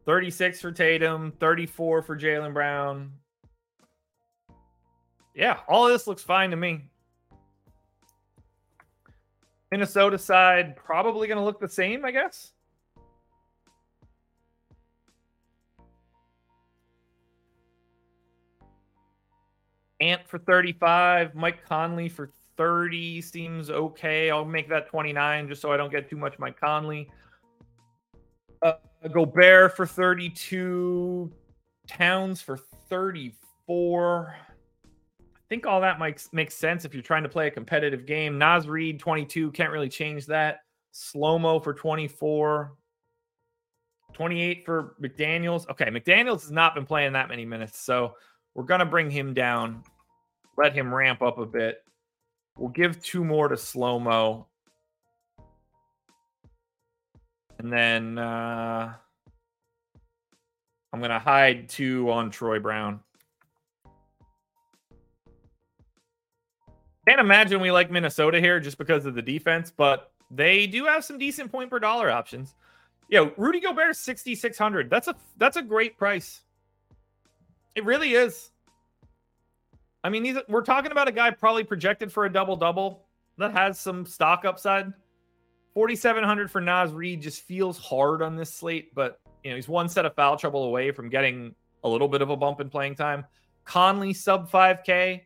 [0.06, 3.12] 36 for Tatum, 34 for Jaylen Brown.
[5.36, 6.86] Yeah, all this looks fine to me.
[9.70, 12.54] Minnesota side probably going to look the same, I guess.
[20.00, 24.32] Ant for 35, Mike Conley for 30 seems okay.
[24.32, 27.10] I'll make that 29 just so I don't get too much Mike Conley.
[28.62, 28.74] Uh,
[29.12, 31.32] Gobert for 32.
[31.88, 32.58] Towns for
[32.90, 34.36] 34.
[34.36, 38.38] I think all that might makes sense if you're trying to play a competitive game.
[38.38, 39.52] Naz Reid 22.
[39.52, 40.60] Can't really change that.
[40.92, 42.76] Slow mo for 24.
[44.14, 45.68] 28 for McDaniels.
[45.70, 48.14] Okay, McDaniels has not been playing that many minutes, so
[48.54, 49.84] we're to bring him down,
[50.58, 51.84] let him ramp up a bit.
[52.58, 54.48] We'll give two more to slow mo.
[57.60, 58.94] And then uh,
[60.92, 63.00] I'm going to hide two on Troy Brown.
[67.08, 71.04] Can't imagine we like Minnesota here just because of the defense, but they do have
[71.04, 72.56] some decent point per dollar options.
[73.10, 74.90] Yeah, Rudy Gobert 6600.
[74.90, 76.42] That's a that's a great price.
[77.76, 78.52] It really is.
[80.04, 83.06] I mean, these we're talking about a guy probably projected for a double double
[83.38, 84.92] that has some stock upside.
[85.74, 89.90] 4700 for Naz Reid just feels hard on this slate, but you know, he's one
[89.90, 92.96] set of foul trouble away from getting a little bit of a bump in playing
[92.96, 93.26] time.
[93.66, 95.22] Conley sub 5k.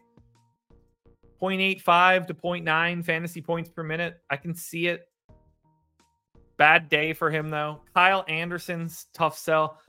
[1.41, 4.19] 0.85 to 0.9 fantasy points per minute.
[4.29, 5.07] I can see it.
[6.57, 7.81] Bad day for him though.
[7.93, 9.79] Kyle Anderson's tough sell.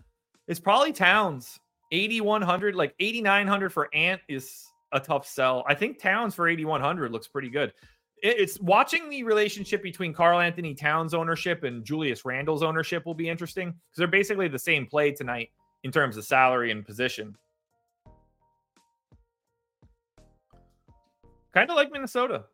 [0.47, 1.59] It's probably Towns.
[1.91, 5.65] 8100 like 8900 for Ant is a tough sell.
[5.69, 7.73] I think Towns for 8100 looks pretty good.
[8.21, 13.69] It's watching the relationship between Karl-Anthony Towns ownership and Julius Randle's ownership will be interesting
[13.69, 15.51] because they're basically the same play tonight
[15.85, 17.37] in terms of salary and position.
[21.55, 22.45] Kind of like Minnesota.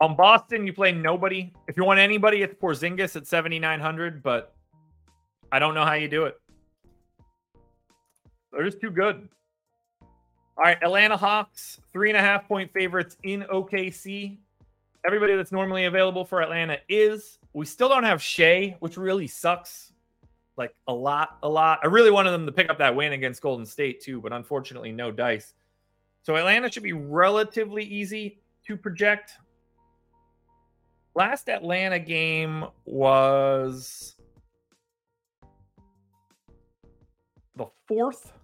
[0.00, 1.52] On Boston, you play nobody.
[1.68, 4.54] If you want anybody, it's Porzingis at 7,900, but
[5.52, 6.36] I don't know how you do it.
[8.50, 9.28] They're just too good.
[10.60, 14.36] All right, Atlanta Hawks, three and a half point favorites in OKC.
[15.06, 17.38] Everybody that's normally available for Atlanta is.
[17.54, 19.94] We still don't have Shai, which really sucks.
[20.58, 21.80] Like a lot, a lot.
[21.82, 24.92] I really wanted them to pick up that win against Golden State too, but unfortunately,
[24.92, 25.54] no dice.
[26.24, 29.32] So Atlanta should be relatively easy to project.
[31.14, 34.14] Last Atlanta game was
[37.56, 38.34] the fourth.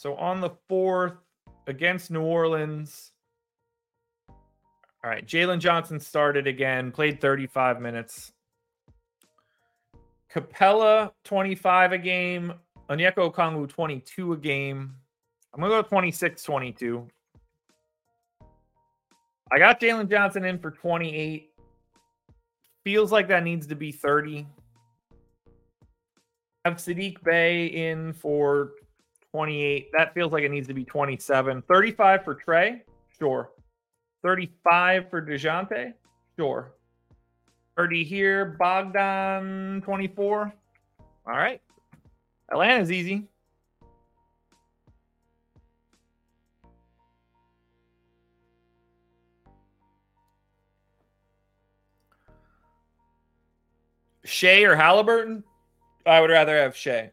[0.00, 1.12] So on the fourth
[1.66, 3.12] against New Orleans.
[4.30, 8.32] All right, Jalen Johnson started again, played 35 minutes.
[10.32, 12.54] Capela 25 a game,
[12.88, 14.94] Onyeka Okongwu 22 a game.
[15.52, 17.06] I'm gonna go 26 22.
[19.52, 21.50] I got Jalen Johnson in for 28.
[22.84, 24.46] Feels like that needs to be 30.
[26.64, 28.70] Have Saddiq Bey in for
[29.32, 29.90] 28.
[29.92, 31.62] That feels like it needs to be 27.
[31.62, 32.80] 35 for Trae?
[33.18, 33.50] Sure.
[34.22, 35.94] 35 for DeJounte?
[36.36, 36.72] Sure.
[37.76, 38.56] 30 here.
[38.58, 40.52] Bogdan 24.
[41.26, 41.60] All right.
[42.50, 43.28] Atlanta's easy.
[54.24, 55.42] Shai or Halliburton?
[56.06, 57.12] I would rather have Shai.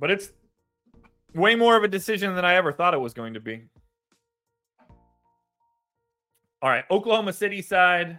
[0.00, 0.32] But it's
[1.34, 3.62] way more of a decision than I ever thought it was going to be.
[6.62, 8.18] All right, Oklahoma City side.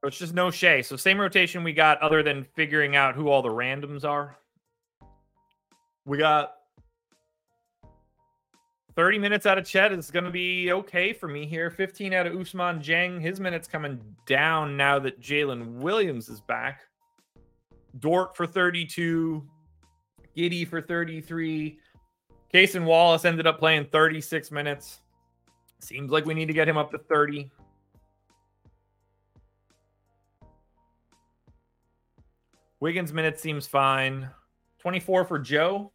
[0.00, 0.80] So it's just no Shai.
[0.80, 4.38] So same rotation we got, other than figuring out who all the randoms are.
[6.06, 6.54] We got
[9.00, 11.70] 30 minutes out of Chet is going to be okay for me here.
[11.70, 13.18] 15 out of Ousmane Dieng.
[13.18, 16.82] His minutes coming down now that Jalen Williams is back.
[17.98, 19.42] Dort for 32.
[20.36, 21.78] Giddey for 33.
[22.52, 25.00] Cason Wallace ended up playing 36 minutes.
[25.78, 27.50] Seems like we need to get him up to 30.
[32.80, 34.28] Wiggins minutes seems fine.
[34.78, 35.90] 24 for Joe.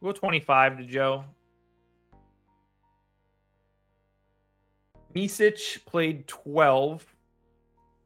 [0.00, 1.26] We'll go 25 to Joe.
[5.14, 7.04] Micic played 12.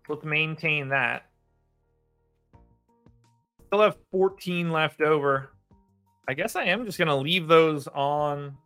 [0.08, 1.26] Let's maintain that.
[3.66, 5.50] Still have 14 left over.
[6.26, 8.56] I guess I am just going to leave those on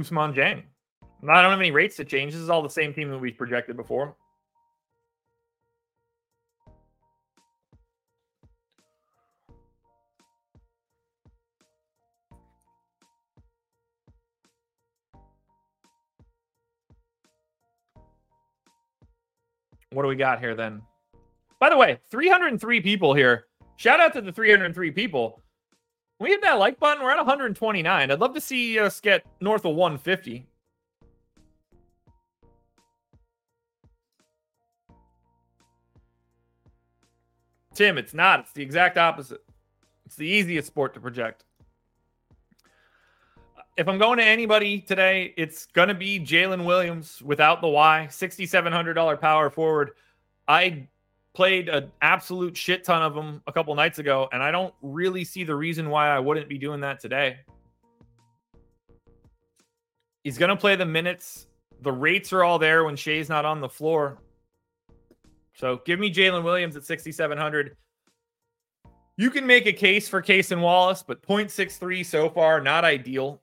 [0.00, 0.62] Ousmane Dieng.
[1.28, 2.32] I don't have any rates to change.
[2.32, 4.16] This is all the same team that we projected before.
[19.92, 20.82] What do we got here then?
[21.58, 23.46] By the way, 303 people here.
[23.76, 25.40] Shout out to the 303 people.
[26.20, 28.10] We hit that like button, we're at 129.
[28.10, 30.46] I'd love to see us get north of 150.
[37.74, 38.40] Tim, it's not.
[38.40, 39.42] It's the exact opposite.
[40.04, 41.44] It's the easiest sport to project.
[43.76, 48.08] If I'm going to anybody today, it's going to be Jalen Williams without the Y,
[48.10, 49.92] $6,700 power forward.
[50.48, 50.88] I
[51.32, 55.24] played an absolute shit ton of them a couple nights ago, and I don't really
[55.24, 57.38] see the reason why I wouldn't be doing that today.
[60.24, 61.46] He's going to play the minutes.
[61.80, 64.18] The rates are all there when Shai's not on the floor.
[65.54, 67.76] So give me Jalen Williams at 6,700.
[69.16, 73.40] You can make a case for Cason Wallace, but 0.63 so far, not ideal.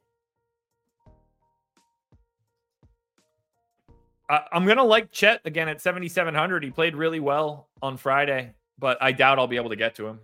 [4.30, 6.64] I, am gonna like Chet again at 7,700.
[6.64, 10.08] He played really well on Friday, but I doubt I'll be able to get to
[10.08, 10.20] him.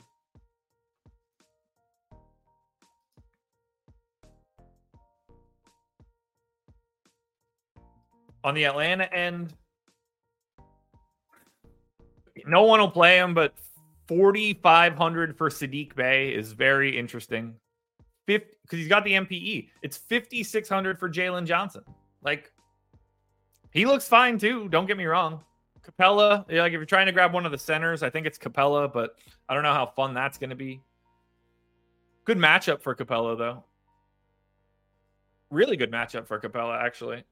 [8.44, 9.54] On the Atlanta end,
[12.46, 13.54] no one will play him, but
[14.08, 17.56] 4,500 for Saddiq Bey is very interesting.
[18.26, 19.70] Because he's got the MPE.
[19.82, 21.84] It's 5,600 for Jalen Johnson.
[22.22, 22.53] Like,
[23.74, 24.70] he looks fine too.
[24.70, 25.42] Don't get me wrong.
[25.84, 28.90] Capela, like if you're trying to grab one of the centers, I think it's Capela,
[28.92, 29.18] but
[29.50, 30.82] I don't know how fun that's going to be.
[32.26, 33.66] Good matchup for Capela, though.
[35.50, 37.26] Really good matchup for Capela, actually.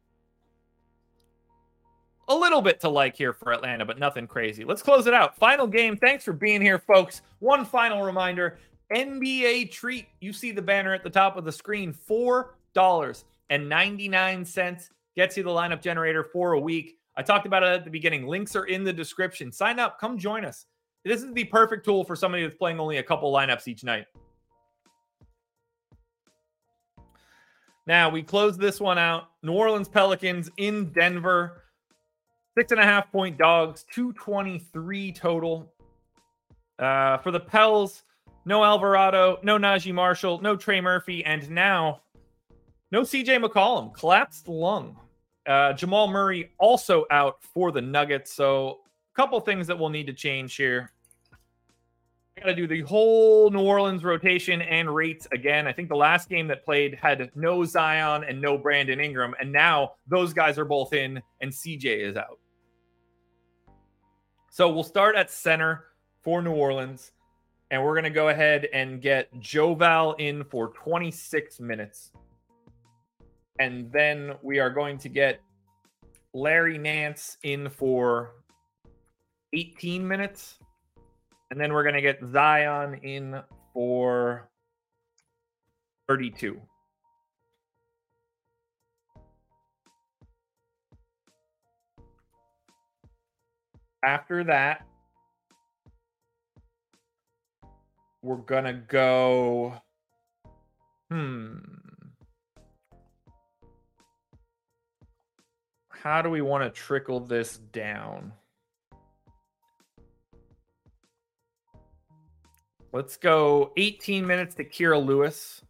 [2.28, 4.66] A little bit to like here for Atlanta, but nothing crazy.
[4.66, 5.38] Let's close it out.
[5.38, 5.96] Final game.
[5.96, 7.22] Thanks for being here, folks.
[7.40, 8.60] One final reminder
[8.94, 10.08] NBA treat.
[10.20, 15.82] You see the banner at the top of the screen $4.99 gets you the lineup
[15.82, 16.98] generator for a week.
[17.18, 18.28] I talked about it at the beginning.
[18.28, 19.52] Links are in the description.
[19.52, 20.66] Sign up, come join us.
[21.04, 24.06] This is the perfect tool for somebody that's playing only a couple lineups each night.
[27.88, 29.30] Now we close this one out.
[29.42, 31.64] New Orleans Pelicans in Denver.
[32.58, 35.74] Six and a half point dogs, 223 total.
[36.78, 38.04] Uh, for the Pels,
[38.46, 42.02] no Alvarado, no Naji Marshall, no Trey Murphy, and now
[42.92, 44.98] no CJ McCollum, collapsed lung.
[45.48, 48.34] Uh, Jamal Murray also out for the Nuggets.
[48.34, 48.82] So,
[49.14, 50.92] a couple things that we'll need to change here.
[52.38, 55.68] I got to do the whole New Orleans rotation and rates again.
[55.68, 59.52] I think the last game that played had no Zion and no Brandon Ingram, and
[59.52, 62.40] now those guys are both in, and CJ is out.
[64.50, 65.86] So we'll start at center
[66.24, 67.12] for New Orleans,
[67.70, 72.12] and we're going to go ahead and get Joval in for 26 minutes.
[73.62, 75.40] And then we are going to get
[76.34, 78.32] Larry Nance in for
[79.54, 80.58] 18 minutes.
[81.52, 83.40] And then we're going to get Zion in
[83.72, 84.50] for
[86.08, 86.60] 32.
[94.04, 94.88] After that,
[98.24, 99.80] we're going to go.
[101.12, 101.60] Hmm.
[106.02, 108.34] How do we want to trickle this down?
[112.92, 115.62] Let's go 18 minutes to Kira Lewis.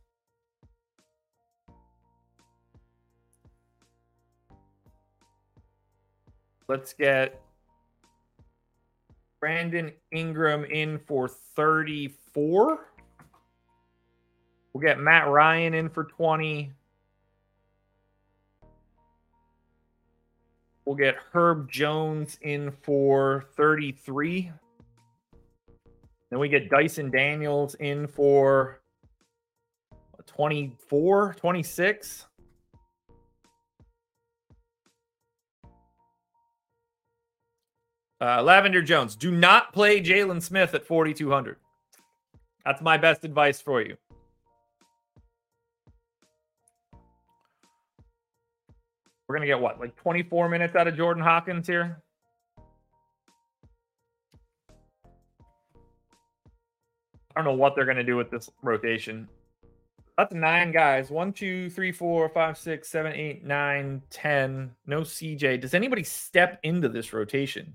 [6.68, 7.42] Let's get
[9.42, 12.80] Brandon Ingram in for 34.
[14.72, 16.72] We'll get Matt Ryan in for 20.
[20.86, 24.52] We'll get Herb Jones in for 33.
[26.30, 28.82] Then we get Dyson Daniels in for
[30.26, 32.26] 24, 26.
[38.22, 41.58] Uh, Lavender Jones, do not play Jalen Smith at 4,200.
[42.64, 43.98] That's my best advice for you.
[49.32, 52.02] We're going to get what, like 24 minutes out of Jordan Hawkins here?
[57.30, 59.30] I don't know what they're going to do with this rotation.
[60.18, 61.12] That's nine guys.
[61.12, 64.72] One, two, three, four, five, six, seven, eight, nine, ten.
[64.86, 65.62] No CJ.
[65.62, 67.74] Does anybody step into this rotation?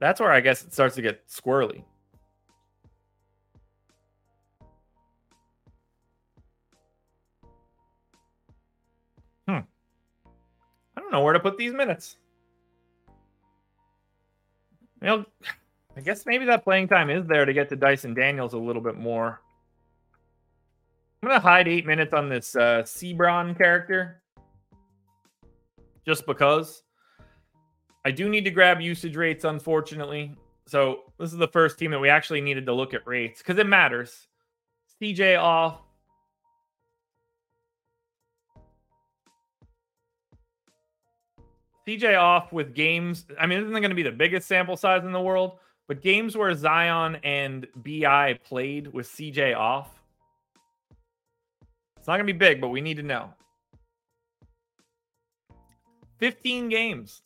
[0.00, 1.82] That's where I guess it starts to get squirrely.
[11.06, 12.16] Don't know where to put these minutes.
[15.00, 15.24] You know,
[15.96, 18.82] I guess maybe that playing time is there to get to Dyson Daniels a little
[18.82, 19.40] bit more.
[21.22, 24.20] I'm gonna hide eight minutes on this uh, Seabron character,
[26.04, 26.82] just because.
[28.04, 30.34] I do need to grab usage rates, unfortunately.
[30.66, 33.58] So this is the first team that we actually needed to look at rates because
[33.58, 34.26] it matters.
[35.00, 35.85] CJ off.
[41.86, 43.26] CJ off with games.
[43.40, 46.36] I mean, isn't going to be the biggest sample size in the world, but games
[46.36, 49.88] where Zion and BI played with CJ off.
[51.96, 53.30] It's not going to be big, but we need to know.
[56.18, 57.22] 15 games.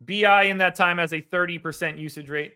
[0.00, 2.54] BI in that time has a 30% usage rate.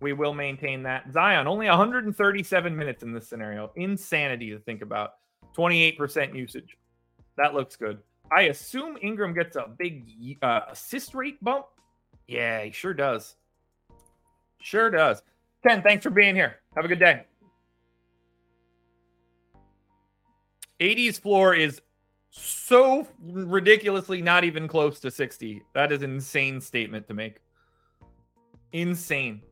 [0.00, 1.12] We will maintain that.
[1.12, 3.70] Zion, only 137 minutes in this scenario.
[3.76, 5.14] Insanity to think about.
[5.56, 6.76] 28% usage.
[7.36, 7.98] That looks good.
[8.32, 11.66] I assume Ingram gets a big uh, assist rate bump.
[12.28, 13.34] Yeah, he sure does.
[14.60, 15.22] Sure does.
[15.66, 16.60] Ken, thanks for being here.
[16.76, 17.26] Have a good day.
[20.80, 21.82] AD's floor is
[22.30, 25.62] so ridiculously not even close to 60.
[25.74, 27.40] That is an insane statement to make.
[28.72, 29.42] Insane.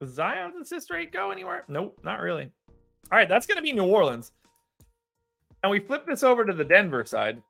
[0.00, 1.64] Does Zion's assist rate go anywhere?
[1.68, 2.50] Nope, not really.
[3.10, 4.32] All right, that's going to be New Orleans.
[5.66, 7.42] And we flip this over to the Denver side.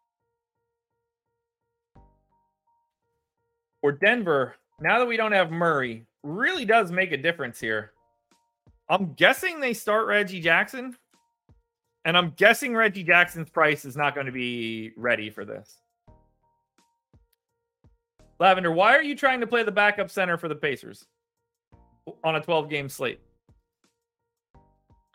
[3.82, 7.92] Or Denver, now that we don't have Murray, really does make a difference here.
[8.88, 10.96] I'm guessing they start Reggie Jackson.
[12.06, 15.76] And I'm guessing Reggie Jackson's price is not going to be ready for this.
[18.40, 21.04] Lavender, why are you trying to play the backup center for the Pacers
[22.24, 23.20] on a 12 game slate?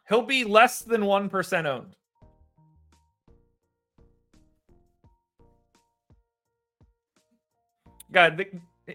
[0.08, 1.96] He'll be less than 1% owned.
[8.12, 8.46] God,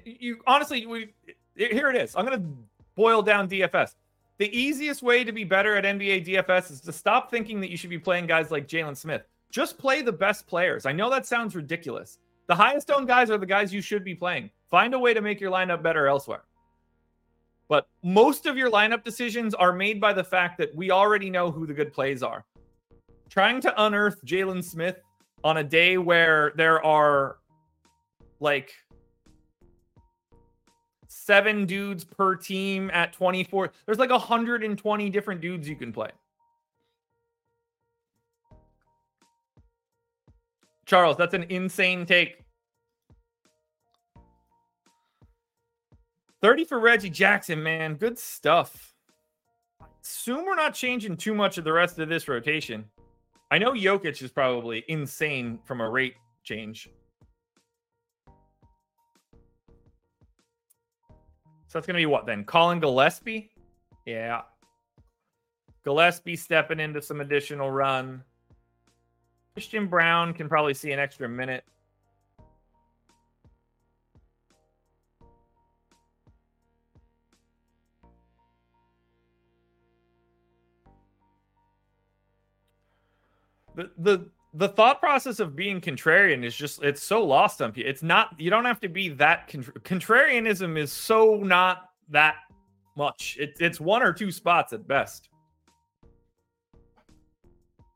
[0.05, 1.15] you honestly, we
[1.57, 2.15] here it is.
[2.17, 2.43] I'm to
[2.95, 3.95] boil down DFS
[4.39, 7.77] the easiest way to be better at NBA DFS is to stop thinking that you
[7.77, 9.23] should be playing guys like Jalen Smith.
[9.51, 10.85] Just play the best players.
[10.85, 12.19] I know that sounds ridiculous.
[12.47, 14.51] The highest owned guys are the guys you should be playing.
[14.71, 16.43] Find a way to make your lineup better elsewhere.
[17.69, 21.51] But most of your lineup decisions are made by the fact that we already know
[21.51, 22.45] who the good plays are.
[23.31, 25.01] Trying to unearth Jalen Smith
[25.43, 27.39] on a day where there are
[28.39, 28.73] like
[31.27, 33.73] seven dudes per team at 24.
[33.85, 36.11] There's like 120 different dudes you can play.
[40.87, 42.45] Charles, that's an insane take.
[46.43, 47.95] 30 for Reggie Jackson, man.
[47.95, 48.95] Good stuff.
[50.05, 52.85] Assume we're not changing too much of the rest of this rotation.
[53.51, 56.89] I know Jokic is probably insane from a rate change.
[61.69, 62.45] So that's going to be what then?
[62.45, 63.51] Collin Gillespie?
[64.05, 64.43] Yeah.
[65.85, 68.23] Gillespie stepping into some additional run.
[69.55, 71.65] Christian Braun can probably see an extra minute.
[83.75, 87.91] The the the thought process of being contrarian is just it's so lost on people.
[87.91, 92.37] It's not you don't have to be that contra- contrarianism is so not that
[92.97, 93.37] much.
[93.39, 95.29] It, it's one or two spots at best.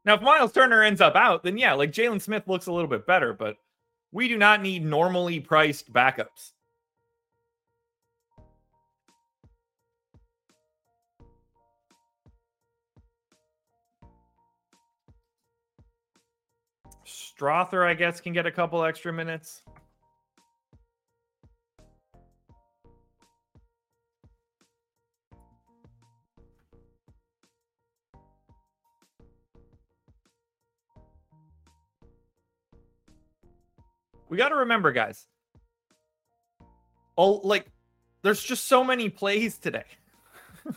[0.05, 2.89] Now, if Miles Turner ends up out, then yeah, like Jalen Smith looks a little
[2.89, 3.57] bit better, but
[4.13, 6.53] we do not need normally priced backups.
[17.41, 19.63] Strawther, I guess, can get a couple extra minutes.
[34.29, 35.27] We got to remember, guys.
[37.17, 37.67] Oh, like,
[38.23, 39.85] there's just so many plays today.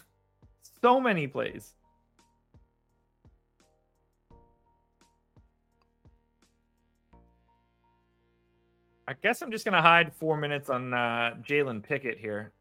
[0.81, 1.73] so many plays.
[9.07, 12.53] I guess I'm just gonna hide four minutes on uh, Jalen Pickett here.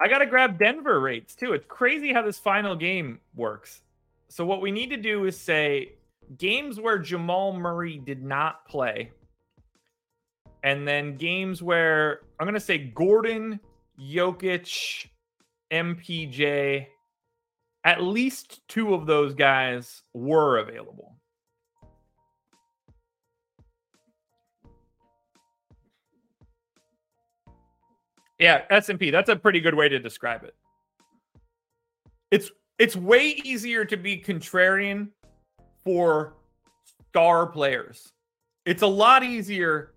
[0.00, 1.52] I gotta grab Denver rates too.
[1.52, 3.82] It's crazy how this final game works.
[4.28, 5.94] So what we need to do is say
[6.38, 9.10] games where Jamal Murray did not play,
[10.62, 13.58] and then games where I'm gonna say Gordon,
[14.00, 15.08] Jokic,
[15.72, 16.86] MPJ.
[17.84, 21.16] At least two of those guys were available.
[28.42, 29.10] Yeah, S&P.
[29.12, 30.56] That's a pretty good way to describe it.
[32.32, 32.50] It's
[32.80, 35.10] it's way easier to be contrarian
[35.84, 36.34] for
[37.10, 38.12] star players.
[38.66, 39.92] It's a lot easier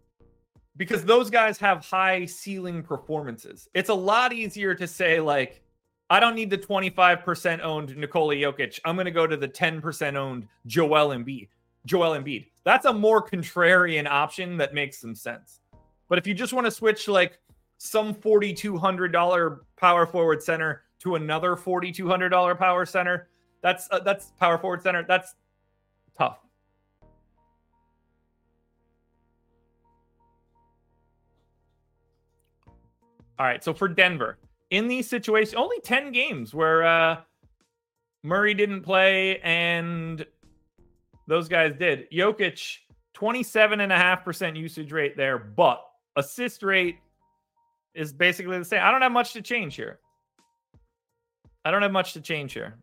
[0.78, 3.68] because those guys have high ceiling performances.
[3.74, 5.64] It's a lot easier to say like
[6.12, 8.80] I don't need the 25% owned Nikola Jokic.
[8.86, 11.48] I'm going to go to the 10% owned Joel Embiid.
[11.88, 12.46] Joel Embiid.
[12.64, 15.62] That's a more contrarian option that makes some sense.
[16.08, 17.40] But if you just want to switch like
[17.86, 23.30] some $4200 power forward center to another $4200 power center,
[23.62, 25.04] that's uh, that's power forward center.
[25.08, 25.36] That's
[26.18, 26.40] tough.
[33.38, 34.38] All right, so for Denver,
[34.70, 37.18] in these situations, only 10 games where uh,
[38.24, 40.26] Murray didn't play and
[41.28, 42.10] those guys did.
[42.12, 42.78] Jokic,
[43.14, 45.86] 27.5% usage rate there, but
[46.16, 47.00] assist rate
[47.96, 48.82] is basically the same.
[48.84, 50.00] I don't have much to change here.
[51.64, 52.78] I don't have much to change here.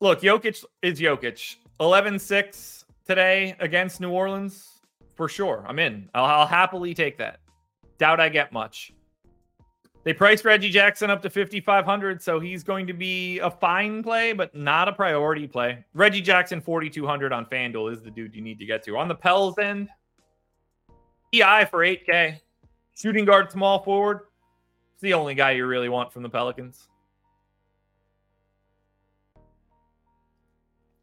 [0.00, 1.56] Look, Jokic is Jokic.
[1.80, 4.80] 11 6 today against New Orleans,
[5.14, 5.64] for sure.
[5.66, 6.08] I'm in.
[6.14, 7.40] I'll, I'll, happily take that.
[7.98, 8.92] Doubt I get much.
[10.06, 14.32] They priced Reggie Jackson up to 5,500, so he's going to be a fine play,
[14.32, 15.84] but not a priority play.
[15.94, 18.96] Reggie Jackson, 4,200 on FanDuel is the dude you need to get to.
[18.96, 19.88] On the Pels end,
[21.32, 22.38] BI for 8K.
[22.96, 24.20] Shooting guard, small forward.
[24.94, 26.86] It's the only guy you really want from the Pelicans.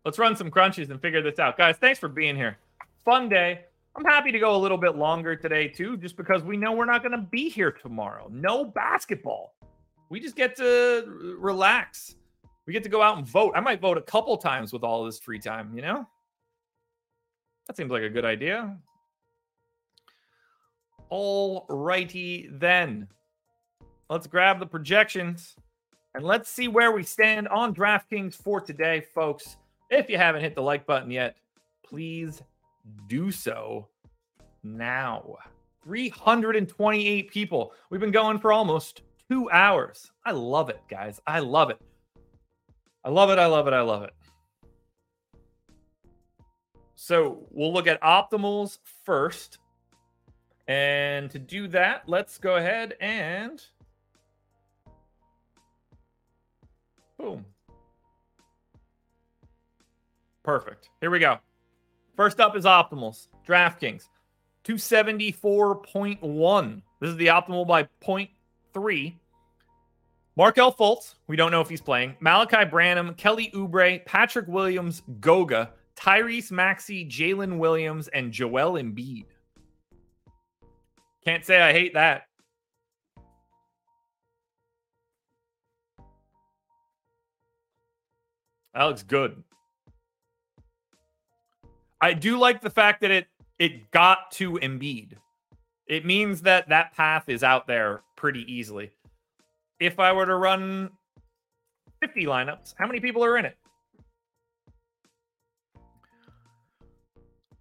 [0.05, 1.57] Let's run some crunches and figure this out.
[1.57, 2.57] Guys, thanks for being here.
[3.03, 3.65] Fun day.
[3.95, 6.86] I'm happy to go a little bit longer today, too, just because we know we're
[6.86, 8.28] not going to be here tomorrow.
[8.32, 9.53] No basketball.
[10.10, 12.15] We just get to relax.
[12.65, 13.53] We get to go out and vote.
[13.56, 16.07] I might vote a couple times with all this free time, you know?
[17.68, 18.78] That seems like a good idea.
[21.10, 23.07] All righty then.
[24.10, 25.56] Let's grab the projections
[26.15, 29.57] and let's see where we stand on DraftKings for today, folks.
[29.90, 31.38] If you haven't hit the like button yet,
[31.86, 32.41] please
[33.07, 33.88] do so
[34.64, 35.38] now.
[35.84, 37.73] 328 people.
[37.89, 40.11] We've been going for almost two hours.
[40.26, 41.19] I love it, guys.
[41.27, 41.80] I love it.
[43.03, 43.39] I love it.
[43.39, 43.73] I love it.
[43.73, 44.14] I love it.
[46.95, 49.57] So we'll look at optimals first.
[50.69, 53.61] And to do that, let's go ahead and
[57.18, 57.45] boom.
[60.43, 60.89] Perfect.
[61.01, 61.39] Here we go.
[62.15, 63.27] First up is optimals.
[63.48, 64.03] DraftKings.
[64.65, 66.81] 274.1.
[66.99, 69.15] This is the optimal by 0.3.
[70.35, 72.15] Markelle Fultz, we don't know if he's playing.
[72.19, 79.26] Malaki Branham, Kelly Oubre, Patrick Williams, Goga, Tyrese Maxey, Jalen Williams, and Joel Embiid.
[81.23, 82.23] Can't say I hate that.
[88.73, 89.44] That looks good.
[92.03, 93.27] I do like the fact that it
[93.59, 95.13] it got to Embiid.
[95.88, 98.91] It means that that path is out there pretty easily.
[99.80, 100.89] If I were to run
[102.01, 103.57] 50 lineups, how many people are in it?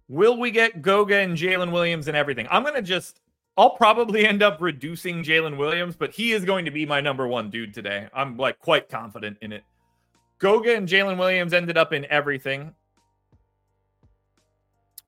[0.09, 2.45] Will we get Goga and Jalen Williams and everything?
[2.51, 3.21] I'm going to just,
[3.55, 7.29] I'll probably end up reducing Jalen Williams, but he is going to be my number
[7.29, 8.09] one dude today.
[8.13, 9.63] I'm like quite confident in it.
[10.39, 12.75] Goga and Jalen Williams ended up in everything.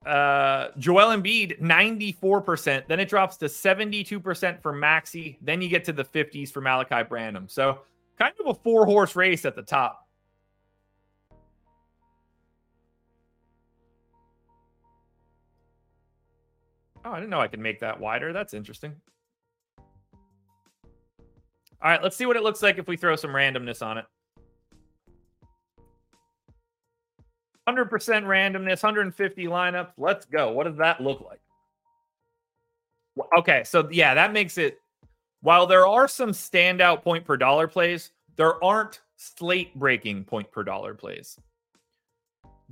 [0.06, 2.86] Uh, Joel Embiid, 94%.
[2.86, 5.36] Then it drops to 72% for Maxey.
[5.42, 7.48] Then you get to the 50s for Malaki Branham.
[7.48, 7.80] So
[8.16, 10.06] kind of a four horse race at the top.
[17.04, 18.32] Oh, I didn't know I could make that wider.
[18.32, 18.94] That's interesting.
[21.82, 24.06] All right, let's see what it looks like if we throw some randomness on it.
[27.68, 29.92] 100% randomness, 150 lineups.
[29.98, 30.52] Let's go.
[30.52, 31.40] What does that look like?
[33.38, 34.78] Okay, so yeah, that makes it.
[35.40, 40.62] While there are some standout point per dollar plays, there aren't slate breaking point per
[40.62, 41.38] dollar plays.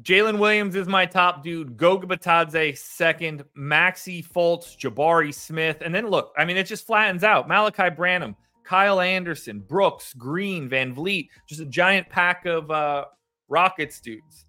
[0.03, 1.77] Jalen Williams is my top dude.
[1.77, 3.45] Goga Bitadze second.
[3.55, 5.83] Maxey Fultz, Jabari Smith.
[5.85, 7.49] And then look, I mean, it just flattens out.
[7.49, 8.35] Malaki Branham,
[8.65, 11.29] Kyle Anderson, Brooks, Green, Van Vleet.
[11.49, 13.05] Just a giant pack of uh,
[13.49, 14.47] Rockets dudes.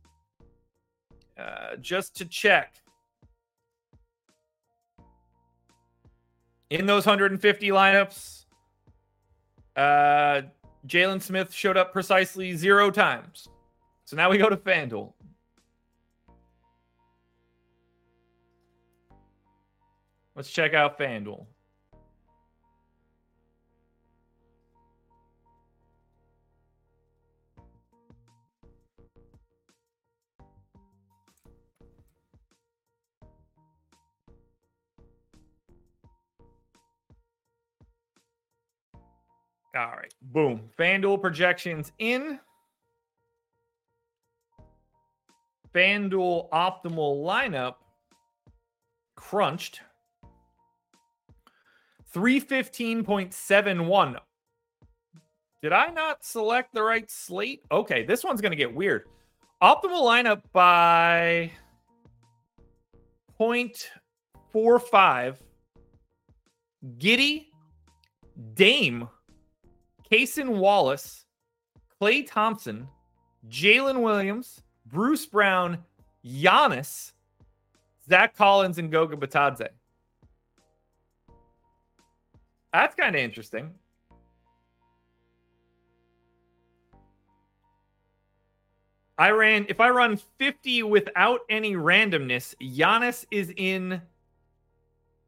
[1.37, 2.75] Uh, just to check.
[6.69, 8.45] In those 150 lineups,
[9.75, 10.41] uh,
[10.87, 13.49] Jalen Smith showed up precisely zero times.
[14.05, 15.13] So now we go to FanDuel.
[20.35, 21.45] Let's check out FanDuel.
[39.76, 40.14] All right.
[40.22, 40.69] Boom.
[40.80, 42.39] FanDuel projections in.
[45.73, 47.76] FanDuel optimal lineup
[49.15, 49.81] crunched
[52.14, 54.18] 315.71.
[55.61, 57.64] Did I not select the right slate?
[57.72, 59.07] Okay, this one's going to get weird.
[59.61, 61.52] Optimal lineup by
[63.38, 65.35] 0.45.
[66.97, 67.47] Giddey,
[68.53, 69.10] Dame,
[70.11, 71.26] Cason Wallace,
[72.02, 72.88] Klay Thompson,
[73.49, 75.80] Jalen Williams, Bruce Brown,
[76.26, 77.14] Giannis,
[78.07, 79.68] Zach Collins, and Goga Bitadze.
[82.73, 83.73] That's kind of interesting.
[89.18, 94.02] I ran, if I run 50 without any randomness, Giannis is in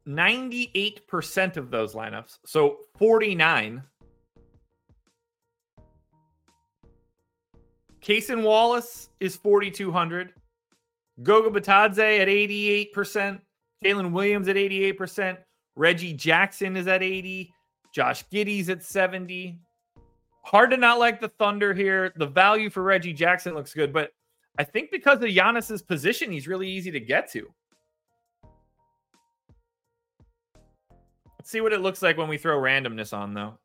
[0.06, 2.38] 98% of those lineups.
[2.44, 3.82] So 49.
[8.00, 10.32] Cason Wallace is 4,200.
[11.22, 13.40] Goga Bitadze at 88%.
[13.84, 15.38] Jalen Williams at 88%.
[15.76, 17.52] Reggie Jackson is at 80.
[17.94, 19.58] Josh Giddey's at 70.
[20.44, 22.12] Hard to not like the Thunder here.
[22.16, 24.10] The value for Reggie Jackson looks good, but
[24.58, 27.46] I think because of Giannis's position, he's really easy to get to.
[31.38, 33.58] Let's see what it looks like when we throw randomness on, though.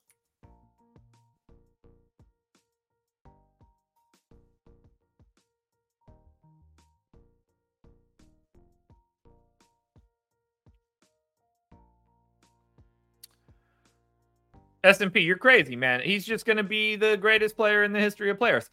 [14.83, 16.01] S&P, you're crazy, man.
[16.01, 18.69] He's just going to be the greatest player in the history of players.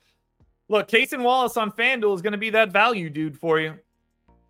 [0.68, 3.74] Look, Cason Wallace on FanDuel is going to be that value dude for you.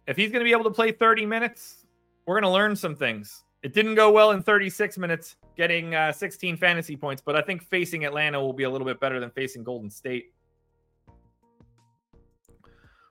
[0.06, 1.86] If he's going to be able to play 30 minutes,
[2.26, 3.44] we're going to learn some things.
[3.62, 7.62] It didn't go well in 36 minutes, getting uh, 16 fantasy points, but I think
[7.62, 10.32] facing Atlanta will be a little bit better than facing Golden State.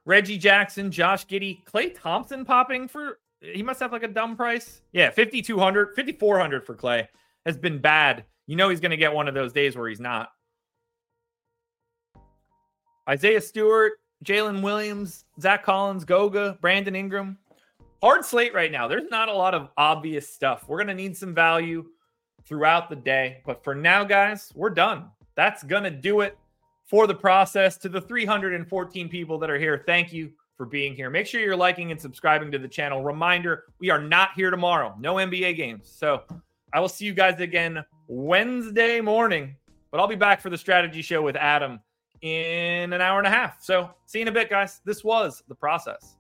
[0.06, 4.82] Reggie Jackson, Josh Giddey, Klay Thompson popping for he must have like a dumb price.
[4.92, 7.08] Yeah, 5200, 5400 for Klay
[7.46, 10.00] has been bad you know he's going to get one of those days where he's
[10.00, 10.32] not.
[13.08, 17.38] Isaiah Stewart, Jalen Williams, Zach Collins, Goga, Brandon Ingram.
[18.02, 18.88] Hard slate right now.
[18.88, 20.66] There's not a lot of obvious stuff.
[20.68, 21.86] We're going to need some value
[22.44, 23.44] throughout the day.
[23.46, 25.12] But for now, guys, we're done.
[25.36, 26.36] That's going to do it
[26.88, 27.78] for the process.
[27.78, 31.12] To the 314 people that are here, thank you for being here.
[31.12, 33.04] Make sure you're liking and subscribing to the channel.
[33.04, 35.88] Reminder we are not here tomorrow, no NBA games.
[35.96, 36.24] So
[36.74, 39.56] I will see you guys again Wednesday morning.
[39.92, 41.80] But I'll be back for the strategy show with Adam
[42.22, 43.62] in an hour and a half.
[43.62, 44.82] So see you in a bit, guys.
[44.84, 46.16] This was the process.